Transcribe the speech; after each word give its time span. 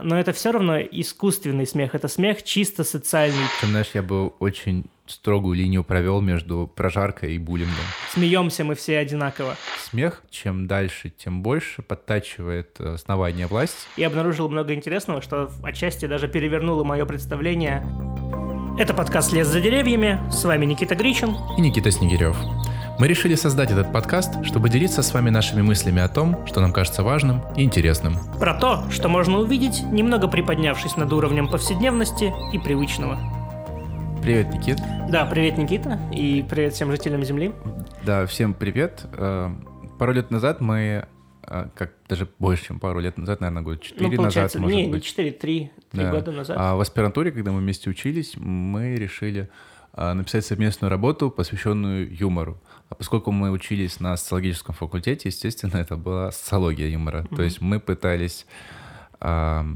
но 0.00 0.18
это 0.18 0.32
все 0.32 0.52
равно 0.52 0.80
искусственный 0.80 1.66
смех, 1.66 1.94
это 1.94 2.08
смех 2.08 2.44
чисто 2.44 2.84
социальный. 2.84 3.44
Чем, 3.60 3.70
знаешь, 3.70 3.90
я 3.94 4.02
бы 4.02 4.28
очень 4.28 4.86
строгую 5.06 5.56
линию 5.56 5.82
провел 5.82 6.20
между 6.20 6.70
прожаркой 6.72 7.34
и 7.34 7.38
буллингом. 7.38 7.74
Смеемся 8.12 8.62
мы 8.62 8.74
все 8.74 8.98
одинаково. 8.98 9.56
Смех, 9.90 10.22
чем 10.30 10.66
дальше, 10.66 11.10
тем 11.10 11.42
больше 11.42 11.82
подтачивает 11.82 12.80
основание 12.80 13.46
власти. 13.46 13.76
И 13.96 14.04
обнаружил 14.04 14.48
много 14.48 14.74
интересного, 14.74 15.20
что 15.22 15.50
отчасти 15.62 16.06
даже 16.06 16.28
перевернуло 16.28 16.84
мое 16.84 17.04
представление. 17.04 17.84
Это 18.78 18.94
подкаст 18.94 19.32
«Лес 19.32 19.48
за 19.48 19.60
деревьями». 19.60 20.20
С 20.30 20.44
вами 20.44 20.64
Никита 20.64 20.94
Гричин. 20.94 21.34
И 21.56 21.60
Никита 21.60 21.90
Снегирев. 21.90 22.36
Мы 22.98 23.06
решили 23.06 23.36
создать 23.36 23.70
этот 23.70 23.92
подкаст, 23.92 24.44
чтобы 24.44 24.68
делиться 24.68 25.02
с 25.02 25.14
вами 25.14 25.30
нашими 25.30 25.62
мыслями 25.62 26.02
о 26.02 26.08
том, 26.08 26.44
что 26.48 26.60
нам 26.60 26.72
кажется 26.72 27.04
важным 27.04 27.42
и 27.56 27.62
интересным. 27.62 28.16
Про 28.40 28.54
то, 28.54 28.90
что 28.90 29.08
можно 29.08 29.38
увидеть, 29.38 29.84
немного 29.84 30.26
приподнявшись 30.26 30.96
над 30.96 31.12
уровнем 31.12 31.46
повседневности 31.48 32.32
и 32.52 32.58
привычного. 32.58 33.16
Привет, 34.20 34.52
Никит. 34.52 34.78
Да, 35.10 35.26
привет, 35.26 35.58
Никита, 35.58 36.00
и 36.12 36.44
привет 36.50 36.74
всем 36.74 36.90
жителям 36.90 37.22
Земли. 37.22 37.52
Да, 38.04 38.26
всем 38.26 38.52
привет. 38.52 39.06
Э, 39.12 39.48
пару 39.96 40.12
лет 40.12 40.32
назад 40.32 40.60
мы, 40.60 41.06
э, 41.46 41.68
как 41.76 41.92
даже 42.08 42.28
больше, 42.40 42.66
чем 42.66 42.80
пару 42.80 42.98
лет 42.98 43.16
назад, 43.16 43.40
наверное, 43.40 43.62
год 43.62 43.80
четыре 43.80 44.16
ну, 44.16 44.24
назад, 44.24 44.52
может 44.56 44.76
не, 44.76 44.88
быть. 44.88 44.94
не 44.94 45.02
четыре, 45.02 45.30
три, 45.30 45.70
три 45.92 46.02
Да. 46.02 46.10
года 46.10 46.32
назад. 46.32 46.56
А 46.58 46.74
в 46.74 46.80
аспирантуре, 46.80 47.30
когда 47.30 47.52
мы 47.52 47.60
вместе 47.60 47.88
учились, 47.88 48.36
мы 48.36 48.96
решили 48.96 49.48
написать 49.98 50.46
совместную 50.46 50.90
работу, 50.90 51.30
посвященную 51.30 52.14
юмору. 52.14 52.60
А 52.88 52.94
поскольку 52.94 53.32
мы 53.32 53.50
учились 53.50 54.00
на 54.00 54.16
социологическом 54.16 54.74
факультете, 54.74 55.28
естественно, 55.28 55.76
это 55.76 55.96
была 55.96 56.30
социология 56.32 56.88
юмора. 56.88 57.26
То 57.34 57.42
есть 57.42 57.60
мы 57.60 57.80
пытались, 57.80 58.46
а, 59.20 59.66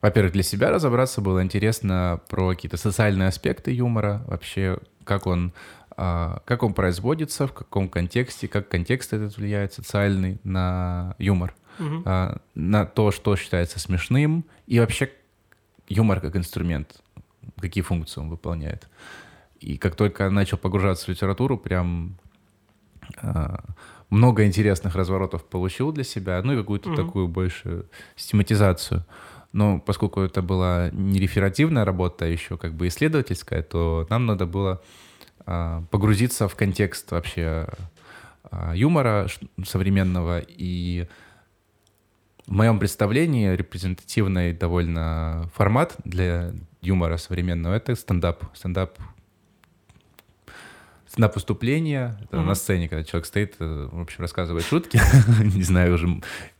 во-первых, 0.00 0.32
для 0.32 0.42
себя 0.42 0.70
разобраться, 0.70 1.20
было 1.20 1.42
интересно 1.42 2.20
про 2.28 2.50
какие-то 2.50 2.76
социальные 2.76 3.28
аспекты 3.28 3.70
юмора, 3.72 4.22
вообще 4.26 4.78
как 5.04 5.26
он, 5.26 5.52
а, 5.96 6.40
как 6.46 6.62
он 6.62 6.72
производится, 6.72 7.46
в 7.46 7.52
каком 7.52 7.88
контексте, 7.88 8.48
как 8.48 8.68
контекст 8.68 9.12
этот 9.12 9.36
влияет 9.36 9.74
социальный 9.74 10.38
на 10.42 11.16
юмор, 11.18 11.54
а, 12.06 12.38
на 12.54 12.86
то, 12.86 13.10
что 13.10 13.36
считается 13.36 13.78
смешным, 13.78 14.44
и 14.66 14.80
вообще 14.80 15.10
юмор 15.88 16.20
как 16.20 16.34
инструмент, 16.36 17.02
какие 17.60 17.82
функции 17.82 18.20
он 18.20 18.30
выполняет. 18.30 18.88
И 19.60 19.76
как 19.76 19.96
только 19.96 20.30
начал 20.30 20.56
погружаться 20.58 21.06
в 21.06 21.08
литературу, 21.08 21.58
прям 21.58 22.16
а, 23.16 23.64
много 24.10 24.46
интересных 24.46 24.94
разворотов 24.94 25.44
получил 25.44 25.92
для 25.92 26.04
себя, 26.04 26.40
ну 26.42 26.52
и 26.52 26.56
какую-то 26.56 26.90
Мгм. 26.90 26.96
такую 26.96 27.28
больше 27.28 27.84
систематизацию. 28.16 29.04
Но 29.52 29.80
поскольку 29.80 30.20
это 30.20 30.42
была 30.42 30.90
не 30.92 31.18
реферативная 31.18 31.84
работа, 31.84 32.24
а 32.26 32.28
еще 32.28 32.56
как 32.56 32.74
бы 32.74 32.86
исследовательская, 32.88 33.62
то 33.62 34.06
нам 34.10 34.26
надо 34.26 34.46
было 34.46 34.82
а, 35.46 35.82
погрузиться 35.90 36.48
в 36.48 36.54
контекст 36.54 37.10
вообще 37.10 37.66
а, 38.50 38.74
юмора 38.74 39.28
современного 39.64 40.40
и 40.40 41.06
в 42.46 42.52
моем 42.52 42.78
представлении 42.78 43.54
репрезентативный 43.54 44.52
довольно 44.54 45.50
формат 45.54 45.96
для 46.04 46.52
юмора 46.80 47.18
современного— 47.18 47.74
это 47.74 47.94
стендап. 47.94 48.44
Стендап 48.54 48.98
стендап 51.18 51.34
выступление 51.34 52.16
это 52.22 52.36
Мгм. 52.36 52.46
на 52.46 52.54
сцене, 52.54 52.88
когда 52.88 53.02
человек 53.04 53.26
стоит, 53.26 53.56
э, 53.58 53.88
в 53.90 54.00
общем, 54.00 54.20
рассказывает 54.20 54.64
шутки. 54.64 55.00
не 55.42 55.62
знаю 55.62 55.94
уже, 55.94 56.06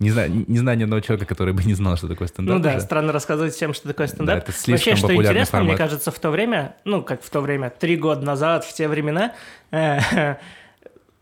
не 0.01 0.11
знаю, 0.11 0.45
не 0.49 0.59
знаю 0.59 0.77
ни 0.79 0.83
одного 0.83 1.01
человека, 1.01 1.27
который 1.27 1.55
бы 1.55 1.63
не 1.63 1.75
знал, 1.75 1.97
что 1.97 2.09
такое 2.09 2.27
стендап. 2.29 2.57
Ну 2.57 2.63
да, 2.63 2.71
уже. 2.71 2.81
странно 2.81 3.13
рассказывать 3.13 3.55
всем, 3.55 3.73
что 3.73 3.87
такое 3.89 4.09
стендап. 4.09 4.27
Да, 4.27 4.39
это 4.39 4.53
слишком 4.53 4.93
Вообще, 4.93 4.97
что 4.97 5.15
интересно, 5.15 5.59
мне 5.61 5.69
формат. 5.71 5.79
кажется, 5.79 6.11
в 6.11 6.19
то 6.19 6.31
время, 6.31 6.77
ну, 6.85 7.03
как 7.03 7.23
в 7.23 7.31
то 7.31 7.41
время, 7.41 7.71
три 7.71 7.97
года 7.97 8.23
назад, 8.25 8.65
в 8.65 8.73
те 8.75 8.89
времена, 8.89 9.33
э, 9.71 10.01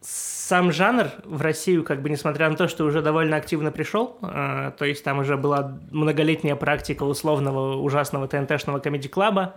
сам 0.01 0.73
жанр 0.73 1.09
в 1.25 1.43
Россию, 1.43 1.83
как 1.83 2.01
бы, 2.03 2.09
несмотря 2.09 2.49
на 2.49 2.57
то, 2.57 2.69
что 2.69 2.85
уже 2.85 3.03
довольно 3.03 3.37
активно 3.37 3.71
пришел, 3.73 4.17
э, 4.23 4.73
то 4.79 4.85
есть 4.85 5.03
там 5.05 5.19
уже 5.19 5.37
была 5.37 5.79
многолетняя 5.91 6.57
практика 6.57 7.03
условного 7.03 7.77
ужасного 7.77 8.29
ТНТшного 8.29 8.79
комедий-клаба, 8.79 9.57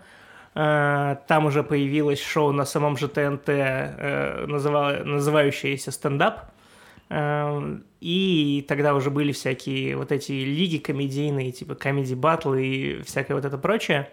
там 0.54 1.46
уже 1.46 1.64
появилось 1.64 2.22
шоу 2.22 2.52
на 2.52 2.66
самом 2.66 2.98
же 2.98 3.08
ТНТ, 3.08 3.50
э, 3.50 4.46
называ- 4.48 5.04
называющееся 5.04 5.92
«Стендап», 5.92 6.52
Эм, 7.10 7.84
И 8.02 8.64
тогда 8.68 8.94
уже 8.94 9.10
были 9.10 9.32
всякие 9.34 9.98
вот 9.98 10.12
эти 10.12 10.32
лиги 10.32 10.78
комедийные, 10.78 11.52
типа 11.52 11.76
комедий 11.76 12.16
батл 12.16 12.54
и 12.54 13.02
всякое 13.02 13.34
вот 13.34 13.46
это 13.46 13.58
прочее. 13.58 14.10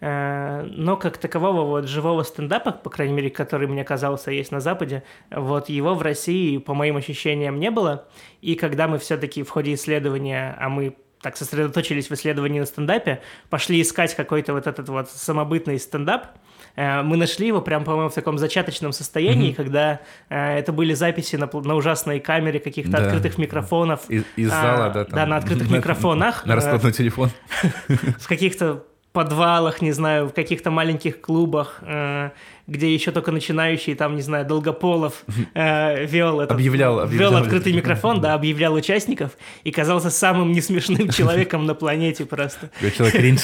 Э, 0.00 0.62
Но 0.68 0.96
как 0.96 1.16
такового 1.18 1.62
вот 1.64 1.86
живого 1.86 2.24
стендапа, 2.24 2.72
по 2.72 2.90
крайней 2.90 3.14
мере, 3.14 3.30
который 3.30 3.68
мне 3.68 3.84
казался 3.84 4.32
есть 4.32 4.50
на 4.52 4.60
Западе, 4.60 5.04
вот 5.30 5.68
его 5.68 5.94
в 5.94 6.02
России, 6.02 6.58
по 6.58 6.74
моим 6.74 6.96
ощущениям, 6.96 7.58
не 7.60 7.70
было. 7.70 8.08
И 8.42 8.54
когда 8.56 8.88
мы 8.88 8.98
все-таки 8.98 9.44
в 9.44 9.50
ходе 9.50 9.74
исследования, 9.74 10.56
а 10.58 10.68
мы 10.68 10.96
так 11.22 11.36
сосредоточились 11.36 12.10
в 12.10 12.12
исследовании 12.14 12.60
на 12.60 12.66
стендапе, 12.66 13.20
пошли 13.48 13.80
искать 13.80 14.14
какой-то 14.14 14.52
вот 14.52 14.66
этот 14.66 14.88
вот 14.88 15.08
самобытный 15.10 15.78
стендап, 15.78 16.26
э, 16.76 17.02
мы 17.02 17.16
нашли 17.16 17.46
его 17.46 17.60
прям, 17.62 17.84
по-моему, 17.84 18.10
в 18.10 18.14
таком 18.14 18.38
зачаточном 18.38 18.92
состоянии, 18.92 19.48
Мгм. 19.48 19.56
когда 19.56 20.00
э, 20.28 20.58
это 20.58 20.72
были 20.72 20.94
записи 20.94 21.36
на, 21.36 21.48
на 21.52 21.74
ужасной 21.74 22.18
камере 22.20 22.58
каких-то 22.60 22.92
Да. 22.92 22.98
открытых 23.04 23.38
микрофонов, 23.38 24.08
Из, 24.10 24.24
из 24.36 24.50
А, 24.52 24.60
зала, 24.62 24.90
да, 24.90 25.04
там. 25.04 25.14
да, 25.14 25.26
на 25.26 25.36
открытых 25.36 25.70
микрофонах, 25.70 26.44
На 26.44 26.56
раскладной 26.56 26.92
телефон. 26.92 27.30
в 28.18 28.26
каких-то 28.28 28.84
подвалах, 29.12 29.82
не 29.82 29.92
знаю, 29.92 30.28
в 30.28 30.32
каких-то 30.32 30.70
маленьких 30.70 31.20
клубах, 31.20 31.78
э, 31.82 32.30
где 32.66 32.94
еще 32.94 33.10
только 33.10 33.30
начинающий, 33.32 33.94
там, 33.94 34.14
не 34.16 34.22
знаю, 34.22 34.46
Долгополов 34.46 35.24
э, 35.54 36.06
вел, 36.06 36.40
этот, 36.40 36.52
Объявлял- 36.56 36.94
вел 36.96 37.00
объявлял. 37.04 37.36
открытый 37.36 37.72
микрофон, 37.74 38.20
да, 38.20 38.32
объявлял 38.34 38.72
участников 38.72 39.32
и 39.64 39.70
казался 39.70 40.10
самым 40.10 40.52
несмешным 40.52 41.08
человеком 41.18 41.66
на 41.66 41.74
планете 41.74 42.24
просто. 42.24 42.70
Человек 42.96 43.16
кринж. 43.16 43.40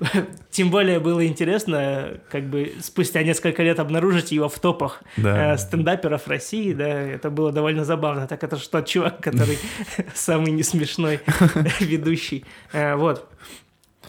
Тем 0.50 0.70
более 0.70 0.98
было 1.00 1.24
интересно, 1.26 2.14
как 2.30 2.44
бы 2.48 2.72
спустя 2.80 3.22
несколько 3.22 3.62
лет 3.62 3.78
обнаружить 3.78 4.32
его 4.32 4.48
в 4.48 4.58
топах 4.58 5.02
Да. 5.16 5.52
э, 5.54 5.58
стендаперов 5.58 6.26
России, 6.26 6.72
да, 6.72 6.88
это 6.88 7.30
было 7.30 7.52
довольно 7.52 7.84
забавно. 7.84 8.26
Так 8.26 8.42
это 8.42 8.56
тот 8.56 8.86
чувак, 8.86 9.20
который 9.20 9.58
самый 10.14 10.50
несмешной 10.52 11.20
ведущий. 11.80 12.44
Э, 12.72 12.96
Вот. 12.96 13.28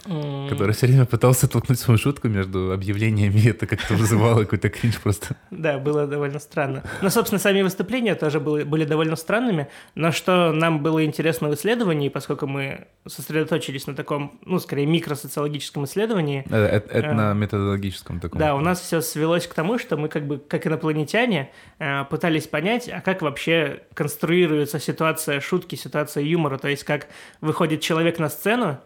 Который 0.04 0.72
все 0.72 0.86
время 0.86 1.04
пытался 1.06 1.48
толкнуть 1.48 1.78
свою 1.78 1.98
шутку 1.98 2.28
между 2.28 2.72
объявлениями, 2.72 3.38
и 3.40 3.50
это 3.50 3.66
как-то 3.66 3.94
вызывало 3.94 4.40
какой-то 4.44 4.68
кринж 4.68 4.98
просто. 5.00 5.36
Да, 5.50 5.78
было 5.78 6.06
довольно 6.06 6.38
странно. 6.38 6.82
Но, 7.02 7.10
собственно, 7.10 7.38
сами 7.38 7.62
выступления 7.62 8.14
тоже 8.14 8.40
были, 8.40 8.64
были 8.64 8.84
довольно 8.84 9.16
странными. 9.16 9.68
Но 9.94 10.12
что 10.12 10.52
нам 10.52 10.82
было 10.82 11.04
интересно 11.04 11.48
в 11.48 11.54
исследовании, 11.54 12.08
поскольку 12.08 12.46
мы 12.46 12.86
сосредоточились 13.06 13.86
на 13.86 13.94
таком, 13.94 14.38
ну, 14.44 14.58
скорее, 14.58 14.86
микросоциологическом 14.86 15.84
исследовании, 15.84 16.44
Это, 16.46 16.56
это- 16.56 16.90
это 16.90 17.08
Э, 17.08 17.12
на 17.14 17.32
методологическом 17.34 18.20
таком. 18.20 18.38
Да, 18.38 18.54
у 18.54 18.60
нас 18.60 18.80
все 18.80 19.00
свелось 19.00 19.46
к 19.46 19.54
тому, 19.54 19.78
что 19.78 19.96
мы 19.96 20.08
как 20.08 20.26
бы 20.26 20.38
как 20.38 20.66
инопланетяне 20.66 21.50
э, 21.78 22.04
пытались 22.04 22.46
понять, 22.46 22.88
а 22.88 23.00
как 23.00 23.22
вообще 23.22 23.82
конструируется 23.94 24.78
ситуация 24.78 25.40
шутки, 25.40 25.74
ситуация 25.76 26.22
юмора, 26.22 26.58
то 26.58 26.68
есть 26.68 26.84
как 26.84 27.08
выходит 27.40 27.80
человек 27.80 28.18
на 28.18 28.28
сцену, 28.28 28.78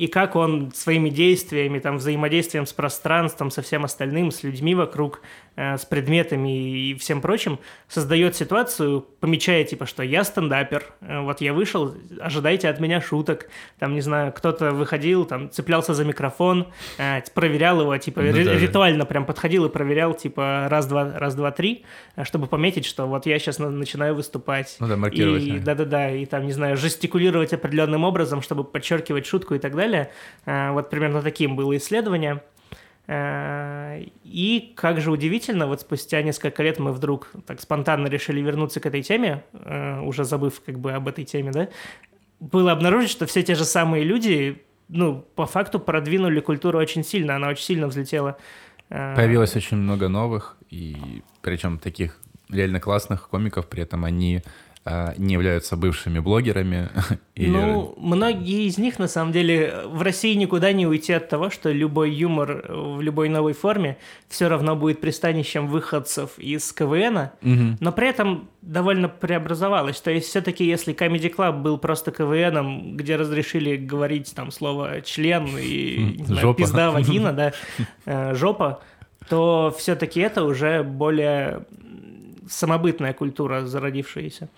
и 0.00 0.06
как 0.06 0.34
он 0.34 0.72
своими 0.72 1.10
действиями, 1.10 1.78
там, 1.78 1.98
взаимодействием 1.98 2.64
с 2.64 2.72
пространством, 2.72 3.50
со 3.50 3.60
всем 3.60 3.84
остальным, 3.84 4.30
с 4.30 4.42
людьми 4.42 4.74
вокруг, 4.74 5.20
э, 5.56 5.76
с 5.76 5.84
предметами 5.84 6.88
и 6.88 6.94
всем 6.94 7.20
прочим, 7.20 7.58
создает 7.86 8.34
ситуацию, 8.34 9.04
помечая, 9.20 9.62
типа, 9.64 9.84
что 9.84 10.02
я 10.02 10.24
стендапер, 10.24 10.86
э, 11.02 11.20
вот 11.20 11.42
я 11.42 11.52
вышел, 11.52 11.94
ожидайте 12.18 12.70
от 12.70 12.80
меня 12.80 13.02
шуток, 13.02 13.50
там, 13.78 13.92
не 13.92 14.00
знаю, 14.00 14.32
кто-то 14.32 14.70
выходил, 14.70 15.26
там, 15.26 15.50
цеплялся 15.50 15.92
за 15.92 16.06
микрофон, 16.06 16.68
э, 16.96 17.20
проверял 17.34 17.82
его, 17.82 17.94
типа, 17.98 18.22
Ну 18.22 18.32
да, 18.32 18.54
ритуально 18.54 19.04
прям 19.04 19.26
подходил 19.26 19.66
и 19.66 19.68
проверял, 19.68 20.14
типа, 20.14 20.68
раз-два, 20.70 21.12
раз-два, 21.18 21.50
три, 21.50 21.84
э, 22.16 22.24
чтобы 22.24 22.46
пометить, 22.46 22.86
что 22.86 23.04
вот 23.04 23.26
я 23.26 23.38
сейчас 23.38 23.58
начинаю 23.58 24.14
выступать. 24.14 24.76
Ну 24.80 24.88
да, 24.88 24.96
маркировать. 24.96 25.62
Да-да-да, 25.62 26.10
и 26.10 26.24
там, 26.24 26.46
не 26.46 26.52
знаю, 26.52 26.78
жестикулировать 26.78 27.52
определенным 27.52 28.04
образом, 28.04 28.40
чтобы 28.40 28.64
подчеркивать 28.64 29.26
шутку 29.26 29.54
и 29.54 29.58
так 29.58 29.76
далее. 29.76 29.89
Э, 30.46 30.72
Вот 30.72 30.90
примерно 30.90 31.22
таким 31.22 31.56
было 31.56 31.76
исследование. 31.76 32.42
Э, 33.06 34.02
И, 34.24 34.72
как 34.76 35.00
же 35.00 35.10
удивительно, 35.10 35.66
вот 35.66 35.80
спустя 35.80 36.22
несколько 36.22 36.62
лет 36.62 36.78
мы 36.78 36.92
вдруг 36.92 37.32
так 37.46 37.60
спонтанно 37.60 38.08
решили 38.08 38.40
вернуться 38.40 38.80
к 38.80 38.86
этой 38.86 39.02
теме, 39.02 39.42
э, 39.52 40.00
уже 40.00 40.24
забыв 40.24 40.62
как 40.64 40.78
бы 40.78 40.92
об 40.92 41.08
этой 41.08 41.24
теме, 41.24 41.50
да, 41.50 41.68
было 42.40 42.72
обнаружить, 42.72 43.10
что 43.10 43.26
все 43.26 43.42
те 43.42 43.54
же 43.54 43.64
самые 43.64 44.04
люди, 44.04 44.62
ну, 44.88 45.24
по 45.34 45.46
факту 45.46 45.78
продвинули 45.80 46.40
культуру 46.40 46.78
очень 46.78 47.04
сильно, 47.04 47.36
она 47.36 47.48
очень 47.48 47.64
сильно 47.64 47.86
взлетела. 47.86 48.36
Появилось 48.88 49.54
очень 49.56 49.76
много 49.76 50.08
новых, 50.08 50.56
и 50.70 51.22
причем 51.42 51.78
таких 51.78 52.18
реально 52.48 52.80
классных 52.80 53.28
комиков, 53.28 53.68
при 53.68 53.82
этом 53.82 54.04
они 54.04 54.42
не 55.18 55.34
являются 55.34 55.76
бывшими 55.76 56.18
блогерами. 56.20 56.88
Или... 57.34 57.50
Ну, 57.50 57.94
многие 57.98 58.66
из 58.66 58.78
них, 58.78 58.98
на 58.98 59.08
самом 59.08 59.32
деле, 59.32 59.82
в 59.86 60.02
России 60.02 60.34
никуда 60.34 60.72
не 60.72 60.86
уйти 60.86 61.12
от 61.12 61.28
того, 61.28 61.50
что 61.50 61.70
любой 61.70 62.10
юмор 62.10 62.64
в 62.68 63.00
любой 63.00 63.28
новой 63.28 63.52
форме 63.52 63.98
все 64.28 64.48
равно 64.48 64.76
будет 64.76 65.00
пристанищем 65.00 65.68
выходцев 65.68 66.38
из 66.38 66.72
КВН, 66.72 67.30
угу. 67.42 67.76
но 67.80 67.92
при 67.92 68.08
этом 68.08 68.48
довольно 68.62 69.08
преобразовалось. 69.08 70.00
То 70.00 70.10
есть 70.10 70.28
все-таки, 70.28 70.64
если 70.64 70.94
Comedy 70.94 71.34
Club 71.34 71.60
был 71.60 71.78
просто 71.78 72.10
КВНом, 72.10 72.96
где 72.96 73.16
разрешили 73.16 73.76
говорить 73.76 74.34
там 74.34 74.50
слово 74.50 75.00
«член» 75.02 75.48
и 75.58 76.16
не 76.18 76.24
знаю, 76.24 76.54
«пизда», 76.54 76.90
«вагина», 76.90 77.32
да, 77.34 77.52
э, 78.06 78.34
«жопа», 78.34 78.82
то 79.28 79.74
все-таки 79.78 80.20
это 80.20 80.44
уже 80.44 80.82
более 80.82 81.64
самобытная 82.50 83.12
культура 83.12 83.64
зародившаяся. 83.64 84.48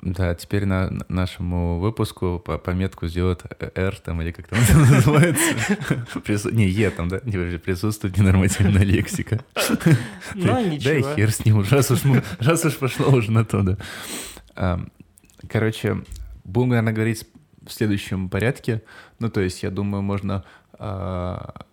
Да, 0.00 0.32
теперь 0.36 0.64
на 0.64 0.92
нашему 1.08 1.80
выпуску 1.80 2.38
по 2.38 2.56
пометку 2.56 3.08
сделают 3.08 3.42
R 3.74 3.98
там 3.98 4.22
или 4.22 4.30
как 4.30 4.46
там 4.46 4.60
называется. 4.60 6.52
Не, 6.52 6.68
Е 6.68 6.90
там, 6.90 7.08
да? 7.08 7.18
Присутствует 7.18 8.16
ненормативная 8.16 8.84
лексика. 8.84 9.40
Ну, 10.34 10.64
ничего. 10.70 10.92
Да 10.92 10.94
и 10.94 11.16
хер 11.16 11.32
с 11.32 11.44
ним, 11.44 11.64
раз 11.68 11.90
уж, 11.90 12.02
раз 12.38 12.64
уж 12.64 12.76
пошло 12.76 13.10
уже 13.10 13.32
на 13.32 13.44
то, 13.44 13.62
да. 14.54 14.80
Короче, 15.48 16.04
будем, 16.44 16.68
наверное, 16.70 16.92
говорить 16.92 17.26
в 17.66 17.72
следующем 17.72 18.28
порядке. 18.28 18.82
Ну, 19.18 19.28
то 19.30 19.40
есть, 19.40 19.64
я 19.64 19.70
думаю, 19.70 20.02
можно 20.02 20.44
а, 20.78 21.64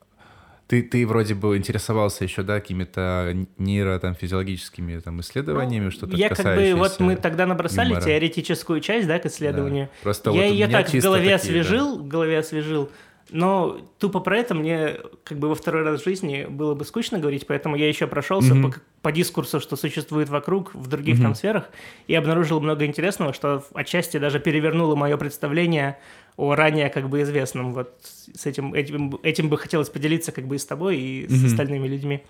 ты, 0.67 0.81
ты 0.81 1.05
вроде 1.05 1.35
бы 1.35 1.57
интересовался 1.57 2.23
еще, 2.23 2.41
да, 2.41 2.59
какими-то 2.59 3.35
нейро, 3.57 3.99
там, 3.99 4.15
физиологическими 4.15 4.99
там, 4.99 5.21
исследованиями, 5.21 5.85
ну, 5.85 5.91
что-то 5.91 6.17
Я 6.17 6.29
как 6.29 6.43
бы, 6.55 6.73
вот 6.75 6.99
мы 6.99 7.15
тогда 7.15 7.45
набросали 7.45 7.89
юмора. 7.89 8.03
теоретическую 8.03 8.79
часть, 8.81 9.07
да, 9.07 9.19
к 9.19 9.27
исследованию. 9.27 9.85
Да. 9.85 9.91
Просто 10.01 10.31
я 10.31 10.43
вот 10.43 10.51
ее 10.51 10.67
так 10.67 10.89
в 10.89 10.99
голове 10.99 11.23
такие, 11.23 11.35
освежил, 11.35 11.97
да. 11.97 12.03
в 12.03 12.07
голове 12.07 12.39
освежил, 12.39 12.89
но 13.31 13.79
тупо 13.97 14.19
про 14.19 14.37
это 14.37 14.53
мне 14.53 14.97
как 15.23 15.39
бы 15.39 15.49
во 15.49 15.55
второй 15.55 15.83
раз 15.83 16.01
в 16.01 16.03
жизни 16.03 16.45
было 16.47 16.75
бы 16.75 16.85
скучно 16.85 17.17
говорить, 17.17 17.47
поэтому 17.47 17.75
я 17.75 17.87
еще 17.87 18.07
прошелся 18.07 18.53
mm-hmm. 18.53 18.71
по, 18.71 18.81
по 19.01 19.11
дискурсу, 19.11 19.59
что 19.59 19.75
существует 19.75 20.29
вокруг 20.29 20.75
в 20.75 20.87
других 20.87 21.17
mm-hmm. 21.17 21.21
там 21.21 21.35
сферах, 21.35 21.69
и 22.07 22.13
обнаружил 22.13 22.59
много 22.59 22.85
интересного, 22.85 23.33
что 23.33 23.65
отчасти 23.73 24.17
даже 24.17 24.39
перевернуло 24.39 24.95
мое 24.95 25.17
представление 25.17 25.97
о 26.37 26.53
ранее 26.53 26.89
как 26.89 27.09
бы 27.09 27.21
известном. 27.23 27.73
Вот 27.73 27.95
с 28.01 28.45
этим, 28.45 28.73
этим, 28.73 29.17
этим 29.23 29.49
бы 29.49 29.57
хотелось 29.57 29.89
поделиться 29.89 30.31
как 30.31 30.45
бы 30.45 30.55
и 30.55 30.59
с 30.59 30.65
тобой, 30.65 30.97
и 30.97 31.25
mm-hmm. 31.25 31.35
с 31.35 31.45
остальными 31.45 31.87
людьми. 31.87 32.23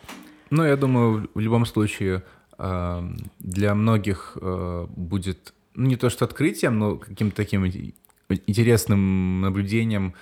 Ну, 0.50 0.64
я 0.64 0.78
думаю, 0.78 1.30
в 1.34 1.40
любом 1.40 1.66
случае 1.66 2.24
для 2.58 3.76
многих 3.76 4.38
э, 4.40 4.88
будет 4.96 5.54
ну, 5.74 5.88
не 5.88 5.98
то 5.98 6.10
что 6.10 6.24
открытием, 6.24 6.80
но 6.80 6.96
каким-то 6.96 7.36
таким 7.36 7.66
интересным 8.48 9.42
наблюдением 9.42 10.14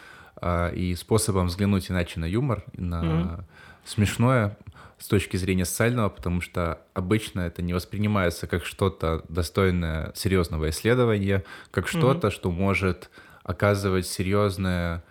и 0.73 0.95
способом 0.95 1.47
взглянуть 1.47 1.89
иначе 1.89 2.19
на 2.19 2.25
юмор, 2.25 2.63
на 2.75 3.03
mm-hmm. 3.03 3.43
смешное 3.85 4.57
с 4.99 5.07
точки 5.07 5.37
зрения 5.37 5.65
социального, 5.65 6.09
потому 6.09 6.41
что 6.41 6.81
обычно 6.93 7.41
это 7.41 7.61
не 7.61 7.73
воспринимается 7.73 8.47
как 8.47 8.65
что-то 8.65 9.23
достойное 9.27 10.13
серьезного 10.15 10.69
исследования, 10.69 11.43
как 11.71 11.87
что-то, 11.87 12.27
mm-hmm. 12.27 12.31
что 12.31 12.51
может 12.51 13.09
оказывать 13.43 14.07
серьезное 14.07 15.03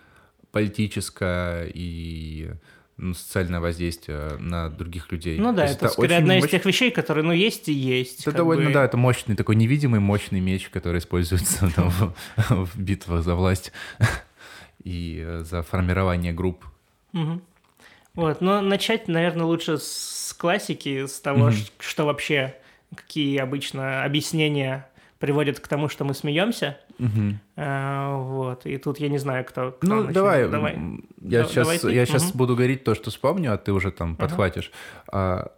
политическое 0.51 1.69
и 1.73 2.51
ну, 2.97 3.13
социальное 3.13 3.59
воздействие 3.59 4.37
на 4.39 4.69
других 4.69 5.11
людей. 5.11 5.39
Ну 5.39 5.53
да, 5.53 5.65
это, 5.65 5.85
это 5.85 5.89
скорее 5.89 6.17
одна 6.17 6.35
мощ... 6.35 6.45
из 6.45 6.49
тех 6.49 6.65
вещей, 6.65 6.91
которые, 6.91 7.23
ну, 7.23 7.31
есть 7.31 7.69
и 7.69 7.73
есть. 7.73 8.21
Это 8.21 8.37
довольно, 8.37 8.67
бы... 8.67 8.73
да, 8.73 8.85
это 8.85 8.97
мощный, 8.97 9.35
такой 9.35 9.55
невидимый 9.55 9.99
мощный 9.99 10.39
меч, 10.39 10.69
который 10.69 10.99
используется 10.99 11.71
там, 11.75 11.89
в, 12.37 12.65
в 12.65 12.79
битвах 12.79 13.23
за 13.23 13.35
власть 13.35 13.71
и 14.83 15.23
э, 15.25 15.43
за 15.43 15.61
формирование 15.61 16.33
групп. 16.33 16.65
Угу. 17.13 17.41
Вот, 18.15 18.41
но 18.41 18.61
начать, 18.61 19.07
наверное, 19.07 19.45
лучше 19.45 19.77
с 19.77 20.35
классики, 20.37 21.05
с 21.05 21.19
того, 21.19 21.45
угу. 21.45 21.53
что 21.79 22.05
вообще, 22.05 22.55
какие 22.95 23.37
обычно 23.39 24.03
объяснения 24.03 24.87
приводит 25.17 25.59
к 25.59 25.67
тому, 25.67 25.89
что 25.89 26.03
мы 26.03 26.13
смеемся. 26.13 26.77
Угу. 26.99 27.39
А, 27.55 28.17
вот. 28.17 28.65
И 28.65 28.77
тут 28.77 28.99
я 28.99 29.09
не 29.09 29.17
знаю, 29.17 29.45
кто. 29.45 29.71
кто 29.71 29.87
ну, 29.87 30.03
давай. 30.11 30.47
давай. 30.49 30.73
Я 31.21 31.43
да, 31.43 31.45
сейчас, 31.45 31.81
давай 31.81 31.95
я 31.95 32.05
сейчас 32.05 32.29
угу. 32.29 32.39
буду 32.39 32.55
говорить 32.55 32.83
то, 32.83 32.93
что 32.93 33.09
вспомню, 33.09 33.53
а 33.53 33.57
ты 33.57 33.71
уже 33.71 33.91
там 33.91 34.15
подхватишь. 34.15 34.71
А, 35.07 35.51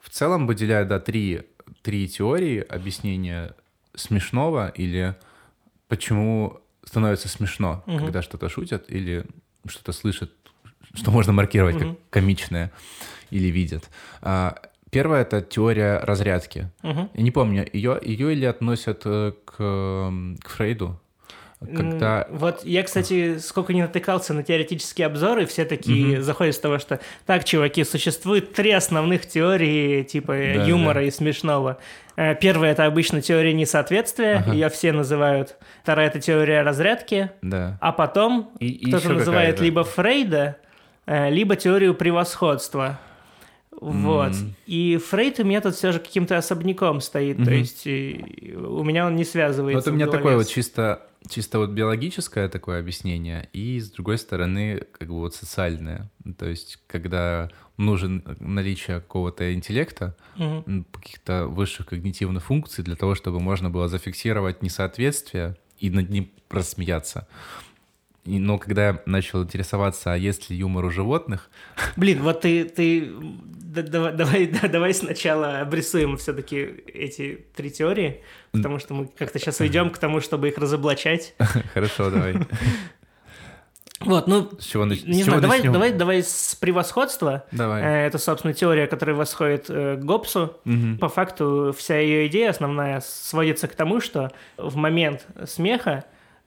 в 0.00 0.08
целом 0.08 0.46
выделяю, 0.46 0.86
да, 0.86 1.00
три, 1.00 1.42
три 1.82 2.08
теории 2.08 2.60
объяснения 2.60 3.54
смешного 3.94 4.68
или 4.68 5.16
почему 5.88 6.60
становится 6.88 7.28
смешно, 7.28 7.82
угу. 7.86 7.98
когда 7.98 8.22
что-то 8.22 8.48
шутят 8.48 8.86
или 8.88 9.26
что-то 9.66 9.92
слышат, 9.92 10.32
что 10.94 11.10
можно 11.10 11.32
маркировать 11.34 11.76
угу. 11.76 11.84
как 11.84 11.96
комичное 12.10 12.72
или 13.30 13.48
видят. 13.48 13.90
А, 14.22 14.56
Первая— 14.90 15.20
это 15.28 15.42
теория 15.42 15.98
разрядки. 15.98 16.70
Угу. 16.82 17.10
Я 17.12 17.22
не 17.22 17.30
помню, 17.30 17.68
ее, 17.70 17.98
ее 18.02 18.32
или 18.32 18.46
относят 18.46 19.02
э, 19.04 19.32
к, 19.44 19.52
к 19.54 20.48
Фрейду? 20.48 20.98
Когда... 21.60 22.26
Вот 22.30 22.64
я, 22.64 22.84
кстати, 22.84 23.38
сколько 23.38 23.72
не 23.72 23.82
натыкался 23.82 24.32
на 24.32 24.44
теоретические 24.44 25.08
обзоры, 25.08 25.44
все 25.44 25.64
такие 25.64 26.18
угу. 26.18 26.22
заходят 26.22 26.54
с 26.54 26.58
того, 26.60 26.78
что 26.78 27.00
так, 27.26 27.44
чуваки, 27.44 27.82
существует 27.82 28.52
три 28.52 28.70
основных 28.70 29.26
теории 29.26 30.04
типа 30.04 30.34
да, 30.34 30.64
юмора 30.64 30.94
да. 30.94 31.02
и 31.02 31.10
смешного. 31.10 31.78
Э, 32.14 32.36
первая 32.36 32.72
это 32.72 32.84
обычно 32.84 33.22
теория 33.22 33.52
несоответствия, 33.52 34.36
ага. 34.36 34.52
ее 34.52 34.68
все 34.68 34.92
называют. 34.92 35.56
Вторая 35.82 36.06
это 36.06 36.20
теория 36.20 36.62
разрядки. 36.62 37.30
Да. 37.42 37.76
А 37.80 37.90
потом 37.90 38.52
кто-то 38.86 39.12
называет 39.12 39.60
либо 39.60 39.82
Фрейда, 39.82 40.58
э, 41.06 41.30
либо 41.30 41.56
теорию 41.56 41.94
превосходства. 41.94 43.00
Вот. 43.80 44.32
Mm. 44.32 44.50
И 44.66 44.96
Фрейд 44.96 45.40
у 45.40 45.44
меня 45.44 45.60
тут 45.60 45.74
все 45.76 45.92
же 45.92 46.00
каким-то 46.00 46.36
особняком 46.36 47.00
стоит, 47.00 47.38
mm-hmm. 47.38 47.44
то 47.44 47.50
есть 47.52 47.86
у 47.86 48.82
меня 48.82 49.06
он 49.06 49.14
не 49.14 49.24
связывается. 49.24 49.90
Вот 49.90 49.92
у 49.92 49.96
меня 49.96 50.08
такое 50.08 50.36
вот 50.36 50.48
чисто, 50.48 51.06
чисто 51.28 51.58
вот 51.58 51.70
биологическое 51.70 52.48
такое 52.48 52.80
объяснение, 52.80 53.48
и 53.52 53.80
с 53.80 53.90
другой 53.90 54.18
стороны, 54.18 54.82
как 54.92 55.08
бы 55.08 55.14
вот 55.14 55.34
социальное. 55.34 56.10
То 56.38 56.46
есть, 56.46 56.78
когда 56.86 57.50
нужен 57.76 58.24
наличие 58.40 59.00
какого-то 59.00 59.52
интеллекта, 59.54 60.16
mm-hmm. 60.36 60.84
каких-то 60.92 61.46
высших 61.46 61.86
когнитивных 61.86 62.44
функций 62.44 62.84
для 62.84 62.96
того, 62.96 63.14
чтобы 63.14 63.40
можно 63.40 63.70
было 63.70 63.88
зафиксировать 63.88 64.62
несоответствие 64.62 65.56
и 65.78 65.90
над 65.90 66.10
ним 66.10 66.30
просмеяться 66.48 67.26
но 68.28 68.58
когда 68.58 68.88
я 68.88 69.02
начал 69.06 69.42
интересоваться, 69.42 70.12
а 70.12 70.16
есть 70.16 70.50
ли 70.50 70.56
юмор 70.56 70.84
у 70.84 70.90
животных... 70.90 71.50
Блин, 71.96 72.22
вот 72.22 72.42
ты, 72.42 72.64
ты 72.64 73.10
давай, 73.82 74.12
давай, 74.12 74.46
давай 74.46 74.94
сначала 74.94 75.60
обрисуем 75.60 76.16
все-таки 76.16 76.56
эти 76.92 77.46
три 77.54 77.70
теории, 77.70 78.22
потому 78.52 78.78
что 78.78 78.94
мы 78.94 79.06
как-то 79.06 79.38
сейчас 79.38 79.60
уйдем 79.60 79.90
к 79.90 79.98
тому, 79.98 80.20
чтобы 80.20 80.48
их 80.48 80.58
разоблачать. 80.58 81.34
Хорошо, 81.74 82.10
давай. 82.10 82.36
Вот, 84.00 84.28
ну, 84.28 84.48
с 84.60 84.64
чего, 84.64 84.84
не 84.84 84.94
с 84.94 85.00
знаю, 85.00 85.24
чего 85.24 85.40
давай, 85.40 85.62
давай, 85.62 85.92
давай 85.92 86.22
с 86.22 86.54
превосходства. 86.54 87.44
Давай. 87.50 87.82
Э, 87.82 88.06
это, 88.06 88.18
собственно, 88.18 88.54
теория, 88.54 88.86
которая 88.86 89.16
восходит 89.16 89.66
э, 89.68 89.96
к 89.96 90.04
Гоббсу. 90.04 90.56
Угу. 90.64 90.98
По 91.00 91.08
факту 91.08 91.74
вся 91.76 91.98
ее 91.98 92.28
идея 92.28 92.50
основная 92.50 93.00
сводится 93.00 93.66
к 93.66 93.74
тому, 93.74 94.00
что 94.00 94.30
в 94.56 94.76
момент 94.76 95.26
смеха 95.46 96.04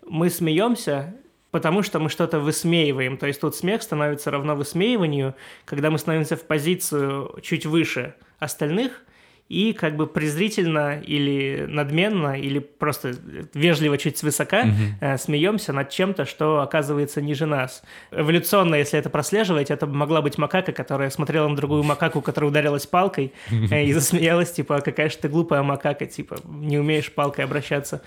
мы 0.08 0.30
смеемся 0.30 1.14
потому 1.52 1.84
что 1.84 2.00
мы 2.00 2.10
что-то 2.10 2.40
высмеиваем. 2.40 3.18
То 3.18 3.28
есть 3.28 3.42
тут 3.42 3.56
смех 3.56 3.84
становится 3.84 4.32
равно 4.32 4.56
высмеиванию, 4.56 5.36
когда 5.66 5.92
мы 5.92 6.00
становимся 6.00 6.36
в 6.36 6.44
позицию 6.44 7.40
чуть 7.44 7.66
выше 7.66 8.16
остальных 8.40 9.04
и 9.52 9.74
как 9.74 9.98
бы 9.98 10.08
презрительно 10.08 11.02
или 11.02 11.66
надменно, 11.68 12.40
или 12.40 12.60
просто 12.60 13.14
вежливо 13.54 13.98
чуть 13.98 14.18
свысока 14.18 14.62
угу. 14.62 14.72
э, 15.02 15.18
смеемся 15.18 15.74
над 15.74 15.90
чем-то, 15.90 16.24
что 16.24 16.62
оказывается 16.62 17.22
ниже 17.22 17.46
нас. 17.46 17.84
Эволюционно, 18.12 18.76
если 18.76 18.98
это 18.98 19.10
прослеживать, 19.10 19.70
это 19.70 19.88
могла 19.88 20.22
быть 20.22 20.38
макака, 20.38 20.72
которая 20.72 21.10
смотрела 21.10 21.50
на 21.50 21.58
другую 21.58 21.84
макаку, 21.84 22.22
которая 22.22 22.50
ударилась 22.50 22.88
палкой, 22.88 23.34
э, 23.52 23.84
и 23.84 23.92
засмеялась, 23.92 24.54
типа, 24.54 24.80
какая 24.80 25.10
же 25.10 25.18
ты 25.18 25.28
глупая 25.28 25.64
макака, 25.64 26.06
типа, 26.06 26.38
не 26.46 26.80
умеешь 26.80 27.12
палкой 27.12 27.44
обращаться. 27.44 28.02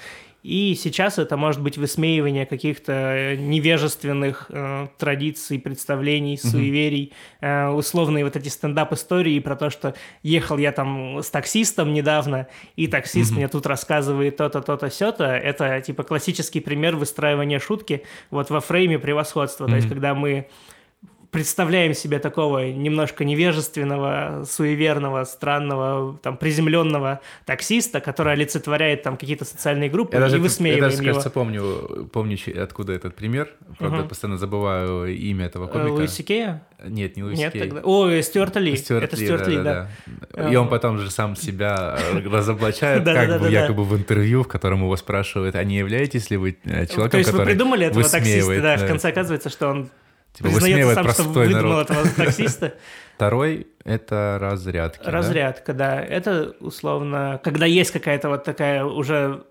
И 0.45 0.75
сейчас 0.75 1.19
это 1.19 1.39
может 1.39 1.63
быть 1.63 1.79
высмеивание 1.79 2.45
каких-то 2.45 2.93
э, 2.93 3.37
невежественных 3.37 4.45
э, 4.51 4.89
традиций, 4.99 5.59
представлений, 5.59 6.37
суеверий, 6.37 7.15
э, 7.41 7.69
условные 7.69 8.25
вот 8.25 8.37
эти 8.37 8.51
стендап-истории 8.51 9.39
про 9.41 9.57
то, 9.57 9.71
что 9.71 9.95
ехал 10.23 10.59
я 10.59 10.73
там 10.73 11.21
с 11.23 11.31
таксистом 11.31 11.95
недавно, 11.95 12.47
и 12.77 12.89
таксист 12.89 13.33
mm-hmm. 13.33 13.37
мне 13.37 13.49
тут 13.49 13.65
рассказывает 13.65 14.37
то-то, 14.37 14.61
то-то, 14.61 14.91
сё-то. 14.91 15.25
Это 15.25 15.81
типа 15.81 16.03
классический 16.03 16.61
пример 16.61 16.97
выстраивания 16.97 17.59
шутки 17.59 18.05
вот 18.31 18.51
во 18.51 18.61
фрейме 18.61 18.99
превосходства. 18.99 19.65
Mm-hmm. 19.65 19.71
То 19.71 19.77
есть 19.77 19.89
когда 19.89 20.15
мы 20.15 20.49
представляем 21.35 21.95
себе 21.95 22.21
такого 22.21 22.71
немножко 22.71 23.25
невежественного, 23.25 24.45
суеверного, 24.49 25.25
странного, 25.25 26.17
там, 26.23 26.37
приземленного 26.37 27.21
таксиста, 27.45 28.01
который 28.01 28.35
олицетворяет 28.35 29.03
там 29.03 29.17
какие-то 29.17 29.45
социальные 29.45 29.91
группы, 29.91 30.15
Я 30.15 30.21
даже, 30.21 30.37
и 30.37 30.39
высмеиваем 30.39 30.85
я 30.85 30.91
даже, 30.91 31.03
его. 31.03 31.07
кажется, 31.07 31.31
помню, 31.31 32.09
помню, 32.13 32.39
откуда 32.63 32.93
этот 32.93 33.17
пример. 33.17 33.51
Правда, 33.79 33.99
Мгм. 33.99 34.09
постоянно 34.09 34.39
забываю 34.39 35.13
имя 35.13 35.47
этого 35.47 35.67
Э, 35.67 35.69
комика. 35.73 35.93
Луиси 35.95 36.23
Кея? 36.23 36.63
Нет, 36.87 37.17
не 37.17 37.25
Луис 37.25 37.39
Нет, 37.39 37.53
Кей. 37.53 37.63
тогда... 37.63 37.81
Ой, 37.83 38.23
Стюарт 38.23 38.57
Ли. 38.57 38.77
Стюарт 38.77 39.05
Это 39.05 39.17
Ли, 39.17 39.27
Стюарт 39.27 39.49
Ли, 39.49 39.57
да. 39.57 39.63
да-да-да. 39.65 40.51
И 40.53 40.55
он 40.57 40.69
потом 40.69 40.99
же 40.99 41.11
сам 41.11 41.35
себя 41.35 41.99
э, 41.99 42.21
разоблачает, 42.29 43.05
как 43.05 43.41
бы 43.41 43.51
якобы 43.51 43.83
в 43.83 43.97
интервью, 43.97 44.45
в 44.45 44.49
котором 44.49 44.83
его 44.83 44.97
спрашивают, 44.97 45.57
а 45.57 45.65
не 45.65 45.79
являетесь 45.79 46.31
ли 46.31 46.37
вы 46.37 46.57
э, 46.65 46.87
человеком, 46.87 47.11
То 47.11 47.19
есть 47.19 47.31
вы 47.31 47.39
который 47.39 47.53
придумали 47.55 47.87
этого 47.87 48.09
таксиста, 48.09 48.61
да, 48.63 48.77
в 48.77 48.81
да. 48.83 48.87
конце 48.87 49.09
оказывается, 49.09 49.51
что 49.51 49.69
он 49.69 49.91
Типа 50.35 50.49
признается 50.51 50.95
сам, 50.95 51.13
что 51.13 51.23
выдумал 51.25 51.63
народ. 51.63 51.91
этого 51.91 52.09
таксиста. 52.11 52.75
Второй— 53.17 53.67
это 53.85 54.39
разрядки. 54.41 55.05
да? 55.05 55.11
Разрядка, 55.11 55.73
да. 55.73 56.01
Это 56.03 56.55
условно, 56.61 57.41
когда 57.45 57.67
есть 57.67 57.91
какая-то 57.93 58.29
вот 58.29 58.45
такая 58.45 58.85
уже 58.85 59.45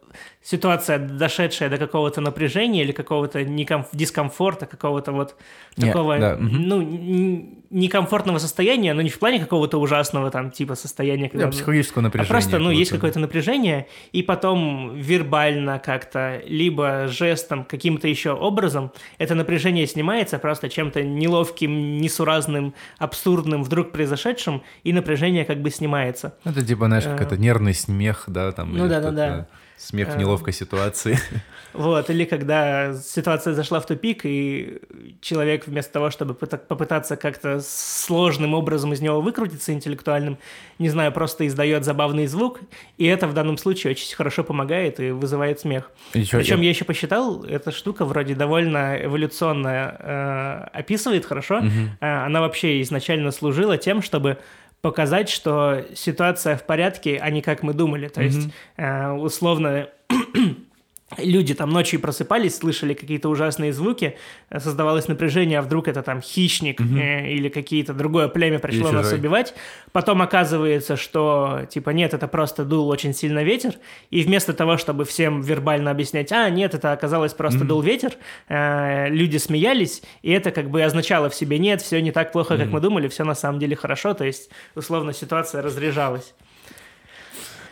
ситуация, 0.44 1.00
дошедшая 1.00 1.70
до 1.70 1.78
какого-то 1.78 2.22
напряжения 2.22 2.84
или 2.84 2.92
какого-то 2.92 3.42
некомф- 3.42 3.88
дискомфорта, 3.94 4.66
какого-то 4.66 5.12
вот 5.12 5.36
такого, 5.76 6.20
да, 6.20 6.36
мгм. 6.36 6.62
ну, 6.68 7.64
некомфортного 7.70 8.38
состояния, 8.38 8.94
но 8.94 9.02
не 9.02 9.10
в 9.10 9.18
плане 9.18 9.40
какого-то 9.40 9.80
ужасного 9.80 10.30
там 10.30 10.52
типа 10.52 10.76
состояния, 10.76 11.30
когда... 11.30 11.46
Да, 11.46 11.52
психологического 11.52 12.02
А 12.02 12.04
напряжения. 12.04 12.30
просто, 12.30 12.60
ну, 12.60 12.70
есть 12.70 12.92
какое-то 12.92 13.20
напряжение, 13.20 13.88
и 14.12 14.22
потом 14.22 14.96
вербально 14.96 15.80
как-то, 15.80 16.42
либо 16.46 17.08
жестом, 17.08 17.64
каким-то 17.64 18.08
еще 18.08 18.34
образом, 18.34 18.92
это 19.18 19.34
напряжение 19.36 19.88
снимается 19.88 20.38
просто 20.38 20.70
чем-то 20.70 21.02
неловким, 21.04 21.98
несуразным, 21.98 22.76
абсурдным, 23.00 23.53
вдруг 23.62 23.92
произошедшим, 23.92 24.64
и 24.84 24.94
напряжение 24.94 25.46
как 25.46 25.62
бы 25.62 25.70
снимается. 25.70 26.34
Ну, 26.44 26.52
Это 26.52 26.66
типа, 26.66 26.88
знаешь, 26.88 27.06
Э. 27.06 27.12
какой-то 27.12 27.38
нервный 27.38 27.76
смех, 27.76 28.24
да, 28.28 28.52
там. 28.54 28.72
Ну 28.76 28.86
или 28.86 28.90
да-да-да. 28.90 29.28
что-то, 29.28 29.48
Смех 29.78 30.10
в 30.10 30.16
Э. 30.16 30.20
неловкой 30.20 30.54
ситуации. 30.54 31.18
Вот, 31.74 32.08
или 32.12 32.26
когда 32.26 32.94
ситуация 32.94 33.56
зашла 33.56 33.80
в 33.80 33.88
тупик, 33.88 34.22
и 34.26 34.78
человек 35.22 35.66
вместо 35.66 35.92
того, 35.94 36.12
чтобы 36.12 36.36
пыта- 36.36 36.60
попытаться 36.60 37.16
как-то 37.16 37.62
сложным 37.62 38.54
образом 38.54 38.94
из 38.94 39.02
него 39.02 39.22
выкрутиться 39.22 39.74
интеллектуальным, 39.74 40.38
не 40.78 40.90
знаю, 40.90 41.12
просто 41.12 41.48
издает 41.48 41.84
забавный 41.84 42.28
звук, 42.28 42.60
и 43.00 43.06
это 43.08 43.26
в 43.26 43.34
данном 43.34 43.58
случае 43.58 43.90
очень 43.92 44.16
хорошо 44.16 44.44
помогает 44.44 45.00
и 45.00 45.10
вызывает 45.10 45.62
смех. 45.62 45.90
Причем 46.12 46.42
я- 46.60 46.64
я 46.66 46.70
еще 46.70 46.86
посчитал, 46.86 47.44
эта 47.44 47.72
штука 47.72 48.06
вроде 48.06 48.36
довольно 48.36 48.96
эволюционно 49.04 49.96
э, 50.00 50.78
описывает 50.78 51.26
хорошо. 51.26 51.64
Э, 52.02 52.26
она 52.26 52.42
вообще 52.42 52.84
изначально 52.84 53.32
служила 53.32 53.80
тем, 53.80 54.04
чтобы 54.04 54.38
показать, 54.84 55.30
что 55.30 55.86
ситуация 55.96 56.58
в 56.58 56.66
порядке, 56.66 57.18
а 57.18 57.30
не 57.30 57.42
как 57.42 57.64
мы 57.64 57.74
думали. 57.74 58.10
То 58.10 58.22
есть, 58.22 58.50
э, 58.76 59.12
условно, 59.12 59.88
люди 61.18 61.54
там 61.54 61.70
ночью 61.70 62.00
просыпались, 62.00 62.58
слышали 62.58 62.94
какие-то 62.94 63.30
ужасные 63.30 63.74
звуки, 63.74 64.18
э, 64.50 64.60
создавалось 64.60 65.08
напряжение, 65.08 65.60
а 65.60 65.62
вдруг 65.62 65.88
это 65.88 66.02
там 66.02 66.22
хищник 66.22 66.82
э, 66.82 67.32
или 67.32 67.50
какие-то 67.50 67.94
другое 67.94 68.28
племя 68.28 68.60
пришло 68.60 68.88
Или 68.88 68.96
нас 68.96 69.06
чужой. 69.06 69.20
убивать. 69.20 69.54
Потом 69.92 70.22
оказывается, 70.22 70.98
что 70.98 71.62
типа 71.70 71.92
нет, 71.92 72.14
это 72.14 72.28
просто 72.28 72.66
дул 72.66 72.90
очень 72.90 73.14
сильно 73.14 73.44
ветер, 73.44 73.74
и 74.10 74.24
вместо 74.24 74.54
того, 74.54 74.78
чтобы 74.78 75.06
всем 75.06 75.42
вербально 75.42 75.92
объяснять, 75.92 76.32
а 76.32 76.50
нет, 76.50 76.74
это 76.74 76.92
оказалось 76.92 77.34
просто 77.34 77.66
дул 77.66 77.82
ветер, 77.82 78.14
э, 78.50 79.10
люди 79.10 79.38
смеялись, 79.38 80.02
и 80.22 80.32
это 80.32 80.52
как 80.52 80.70
бы 80.70 80.84
означало 80.84 81.30
в 81.30 81.36
себе 81.36 81.60
нет, 81.60 81.82
все 81.82 82.02
не 82.02 82.12
так 82.12 82.32
плохо, 82.32 82.58
как 82.58 82.70
мы 82.70 82.80
думали, 82.80 83.08
все 83.08 83.24
на 83.24 83.36
самом 83.36 83.60
деле 83.60 83.76
хорошо, 83.76 84.14
то 84.14 84.24
есть 84.24 84.50
условно 84.76 85.14
ситуация 85.14 85.62
разряжалась. 85.62 86.34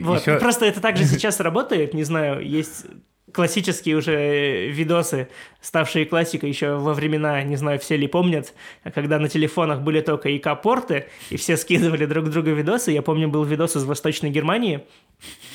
Вот. 0.00 0.20
Ещё- 0.20 0.38
Просто 0.38 0.66
это 0.66 0.80
также 0.80 1.04
сейчас 1.04 1.40
работает, 1.40 1.94
не 1.94 2.04
знаю, 2.04 2.46
есть 2.46 2.84
классические 3.32 3.96
уже 3.96 4.68
видосы, 4.68 5.28
ставшие 5.60 6.06
классикой 6.06 6.48
еще 6.50 6.76
во 6.76 6.94
времена, 6.94 7.42
не 7.42 7.56
знаю, 7.56 7.78
все 7.78 7.96
ли 7.96 8.06
помнят, 8.06 8.54
когда 8.94 9.18
на 9.18 9.28
телефонах 9.28 9.80
были 9.80 10.00
только 10.00 10.34
ИК-порты, 10.36 11.06
и 11.30 11.36
все 11.36 11.56
скидывали 11.56 12.06
друг 12.06 12.30
другу 12.30 12.50
видосы. 12.50 12.92
Я 12.92 13.02
помню, 13.02 13.28
был 13.28 13.44
видос 13.44 13.76
из 13.76 13.84
Восточной 13.84 14.30
Германии, 14.30 14.84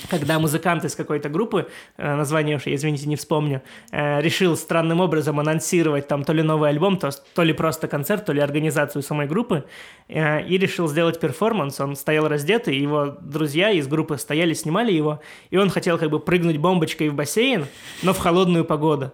когда 0.10 0.40
музыкант 0.40 0.84
из 0.84 0.96
какой-то 0.96 1.30
группы, 1.30 1.68
э, 1.98 2.16
название 2.16 2.58
уж, 2.58 2.64
извините, 2.66 3.08
не 3.08 3.16
вспомню, 3.16 3.62
э, 3.92 4.22
решил 4.22 4.58
странным 4.58 5.00
образом 5.00 5.40
анонсировать 5.40 6.08
там 6.08 6.26
то 6.26 6.34
ли 6.34 6.44
новый 6.44 6.70
альбом, 6.70 6.98
то, 6.98 7.12
то 7.34 7.44
ли 7.44 7.54
просто 7.54 7.88
концерт, 7.88 8.26
то 8.26 8.34
ли 8.34 8.42
организацию 8.42 9.02
самой 9.02 9.28
группы, 9.28 9.64
э, 10.10 10.46
и 10.46 10.58
решил 10.58 10.90
сделать 10.90 11.20
перформанс. 11.20 11.80
Он 11.80 11.96
стоял 11.96 12.28
раздетый, 12.28 12.78
его 12.78 13.18
друзья 13.22 13.72
из 13.72 13.88
группы 13.88 14.18
стояли, 14.18 14.54
снимали 14.54 14.92
его, 14.92 15.22
и 15.50 15.58
он 15.58 15.70
хотел 15.70 15.98
как 15.98 16.10
бы 16.10 16.20
прыгнуть 16.20 16.58
бомбочкой 16.58 17.10
в 17.10 17.14
бассейн, 17.14 17.63
но 18.02 18.14
в 18.14 18.18
холодную 18.18 18.66
погоду. 18.66 19.12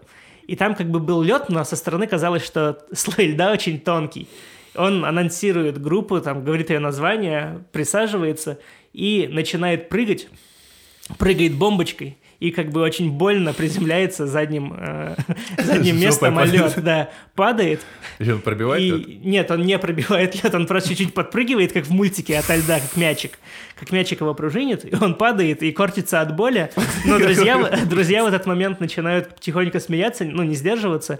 И 0.47 0.55
там 0.55 0.75
как 0.75 0.89
бы 0.89 0.99
был 0.99 1.21
лед, 1.21 1.49
но 1.49 1.63
со 1.63 1.75
стороны 1.75 2.07
казалось, 2.07 2.45
что 2.45 2.79
слой 2.93 3.27
льда 3.27 3.51
очень 3.51 3.79
тонкий. 3.79 4.27
Он 4.75 5.03
анонсирует 5.03 5.81
группу, 5.81 6.21
там 6.21 6.43
говорит 6.43 6.69
ее 6.69 6.79
название, 6.79 7.63
присаживается 7.71 8.59
и 8.93 9.27
начинает 9.31 9.89
прыгать, 9.89 10.27
прыгает 11.17 11.55
бомбочкой 11.55 12.17
и 12.39 12.51
как 12.51 12.71
бы 12.71 12.81
очень 12.81 13.11
больно 13.11 13.53
приземляется 13.53 14.25
задним, 14.25 14.73
э, 14.77 15.15
задним 15.57 15.99
местом 15.99 16.37
о 16.37 16.41
падает. 16.41 16.75
лед, 16.75 16.83
да, 16.83 17.09
падает. 17.35 17.81
Ещё 18.17 18.35
он 18.35 18.41
пробивает 18.41 18.81
И 18.81 18.89
лёд? 18.89 19.07
нет, 19.25 19.51
он 19.51 19.65
не 19.65 19.77
пробивает 19.77 20.41
лед, 20.41 20.55
он 20.55 20.65
просто 20.65 20.89
чуть-чуть 20.89 21.13
подпрыгивает, 21.13 21.73
как 21.73 21.85
в 21.85 21.91
мультике 21.91 22.37
ото 22.39 22.55
льда, 22.55 22.79
как 22.79 22.95
мячик. 22.95 23.39
Как 23.77 23.91
мячик 23.91 24.21
его 24.21 24.33
пружинит, 24.33 24.85
и 24.85 24.95
он 24.95 25.15
падает 25.15 25.63
и 25.63 25.71
корчится 25.71 26.21
от 26.21 26.35
боли. 26.35 26.69
Но 27.05 27.19
друзья, 27.19 27.57
друзья 27.89 28.23
в 28.23 28.27
этот 28.27 28.45
момент 28.45 28.79
начинают 28.79 29.39
тихонько 29.39 29.79
смеяться, 29.79 30.23
ну, 30.25 30.43
не 30.43 30.55
сдерживаться. 30.55 31.19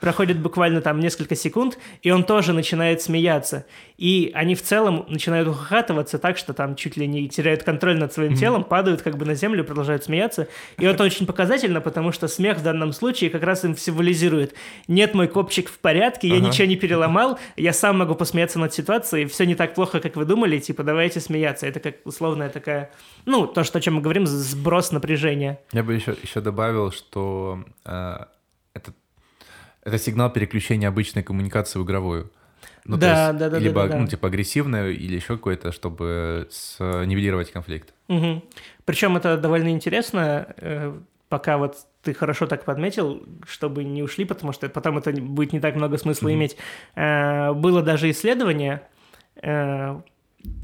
Проходит 0.00 0.38
буквально 0.38 0.80
там 0.80 0.98
несколько 1.00 1.34
секунд, 1.36 1.78
и 2.02 2.10
он 2.10 2.24
тоже 2.24 2.52
начинает 2.52 3.02
смеяться. 3.02 3.66
И 3.98 4.30
они 4.34 4.54
в 4.54 4.62
целом 4.62 5.04
начинают 5.08 5.46
ухахатываться 5.48 6.18
так, 6.18 6.38
что 6.38 6.54
там 6.54 6.74
чуть 6.74 6.96
ли 6.96 7.06
не 7.06 7.28
теряют 7.28 7.62
контроль 7.64 7.98
над 7.98 8.12
своим 8.12 8.34
телом, 8.34 8.64
падают 8.64 9.02
как 9.02 9.18
бы 9.18 9.26
на 9.26 9.34
землю, 9.34 9.62
продолжают 9.64 10.04
смеяться. 10.04 10.48
И 10.78 10.84
это 10.86 11.04
очень 11.04 11.26
показательно, 11.26 11.80
потому 11.80 12.12
что 12.12 12.28
смех 12.28 12.58
в 12.58 12.62
данном 12.62 12.92
случае 12.92 13.28
как 13.30 13.42
раз 13.42 13.64
им 13.64 13.76
символизирует. 13.76 14.54
Нет, 14.88 15.12
мой 15.14 15.28
копчик 15.28 15.68
в 15.68 15.78
порядке, 15.78 16.28
я 16.28 16.36
Ага. 16.36 16.46
ничего 16.46 16.66
не 16.66 16.76
переломал, 16.76 17.38
я 17.56 17.72
сам 17.72 17.98
могу 17.98 18.14
посмеяться 18.14 18.58
над 18.58 18.72
ситуацией, 18.72 19.26
все 19.26 19.44
не 19.44 19.54
так 19.54 19.74
плохо, 19.74 20.00
как 20.00 20.16
вы 20.16 20.24
думали, 20.24 20.58
типа, 20.58 20.82
давайте 20.82 21.20
смеяться. 21.20 21.66
Это 21.66 21.80
как 21.80 21.96
условная 22.04 22.48
такая, 22.48 22.90
ну, 23.26 23.46
то, 23.46 23.64
что, 23.64 23.78
о 23.78 23.80
чем 23.80 23.94
мы 23.96 24.00
говорим, 24.00 24.26
сброс 24.26 24.92
напряжения. 24.92 25.60
Я 25.72 25.82
бы 25.82 25.92
еще, 25.94 26.16
еще 26.22 26.40
добавил, 26.40 26.90
что 26.90 27.62
э, 27.84 28.16
это 29.90 29.98
сигнал 30.02 30.30
переключения 30.32 30.88
обычной 30.88 31.22
коммуникации 31.22 31.78
в 31.78 31.84
игровую. 31.84 32.30
Ну, 32.84 32.94
то 32.96 33.00
Да, 33.02 33.06
есть 33.28 33.38
да, 33.38 33.48
да, 33.48 33.50
да, 33.50 33.58
Либо, 33.58 33.82
да, 33.82 33.88
да. 33.88 33.98
ну, 33.98 34.06
типа, 34.06 34.28
агрессивное 34.28 34.88
или 34.90 35.14
еще 35.16 35.36
какое-то, 35.36 35.70
чтобы 35.70 36.48
с- 36.50 36.78
нивелировать 36.80 37.52
конфликт. 37.52 37.92
Причем 38.84 39.16
это 39.16 39.36
довольно 39.36 39.68
интересно, 39.68 40.46
э, 40.56 40.98
пока 41.28 41.58
вот 41.58 41.76
ты 42.02 42.14
хорошо 42.14 42.46
так 42.46 42.64
подметил, 42.64 43.22
чтобы 43.46 43.84
не 43.84 44.02
ушли, 44.02 44.24
потому 44.24 44.52
что 44.52 44.68
потом 44.68 44.96
это 44.98 45.12
будет 45.12 45.52
не 45.52 45.60
так 45.60 45.76
много 45.76 45.98
смысла 45.98 46.32
иметь. 46.32 46.56
Э, 46.96 47.52
Было 47.52 47.82
даже 47.82 48.10
исследование, 48.10 48.80
э, 49.42 50.00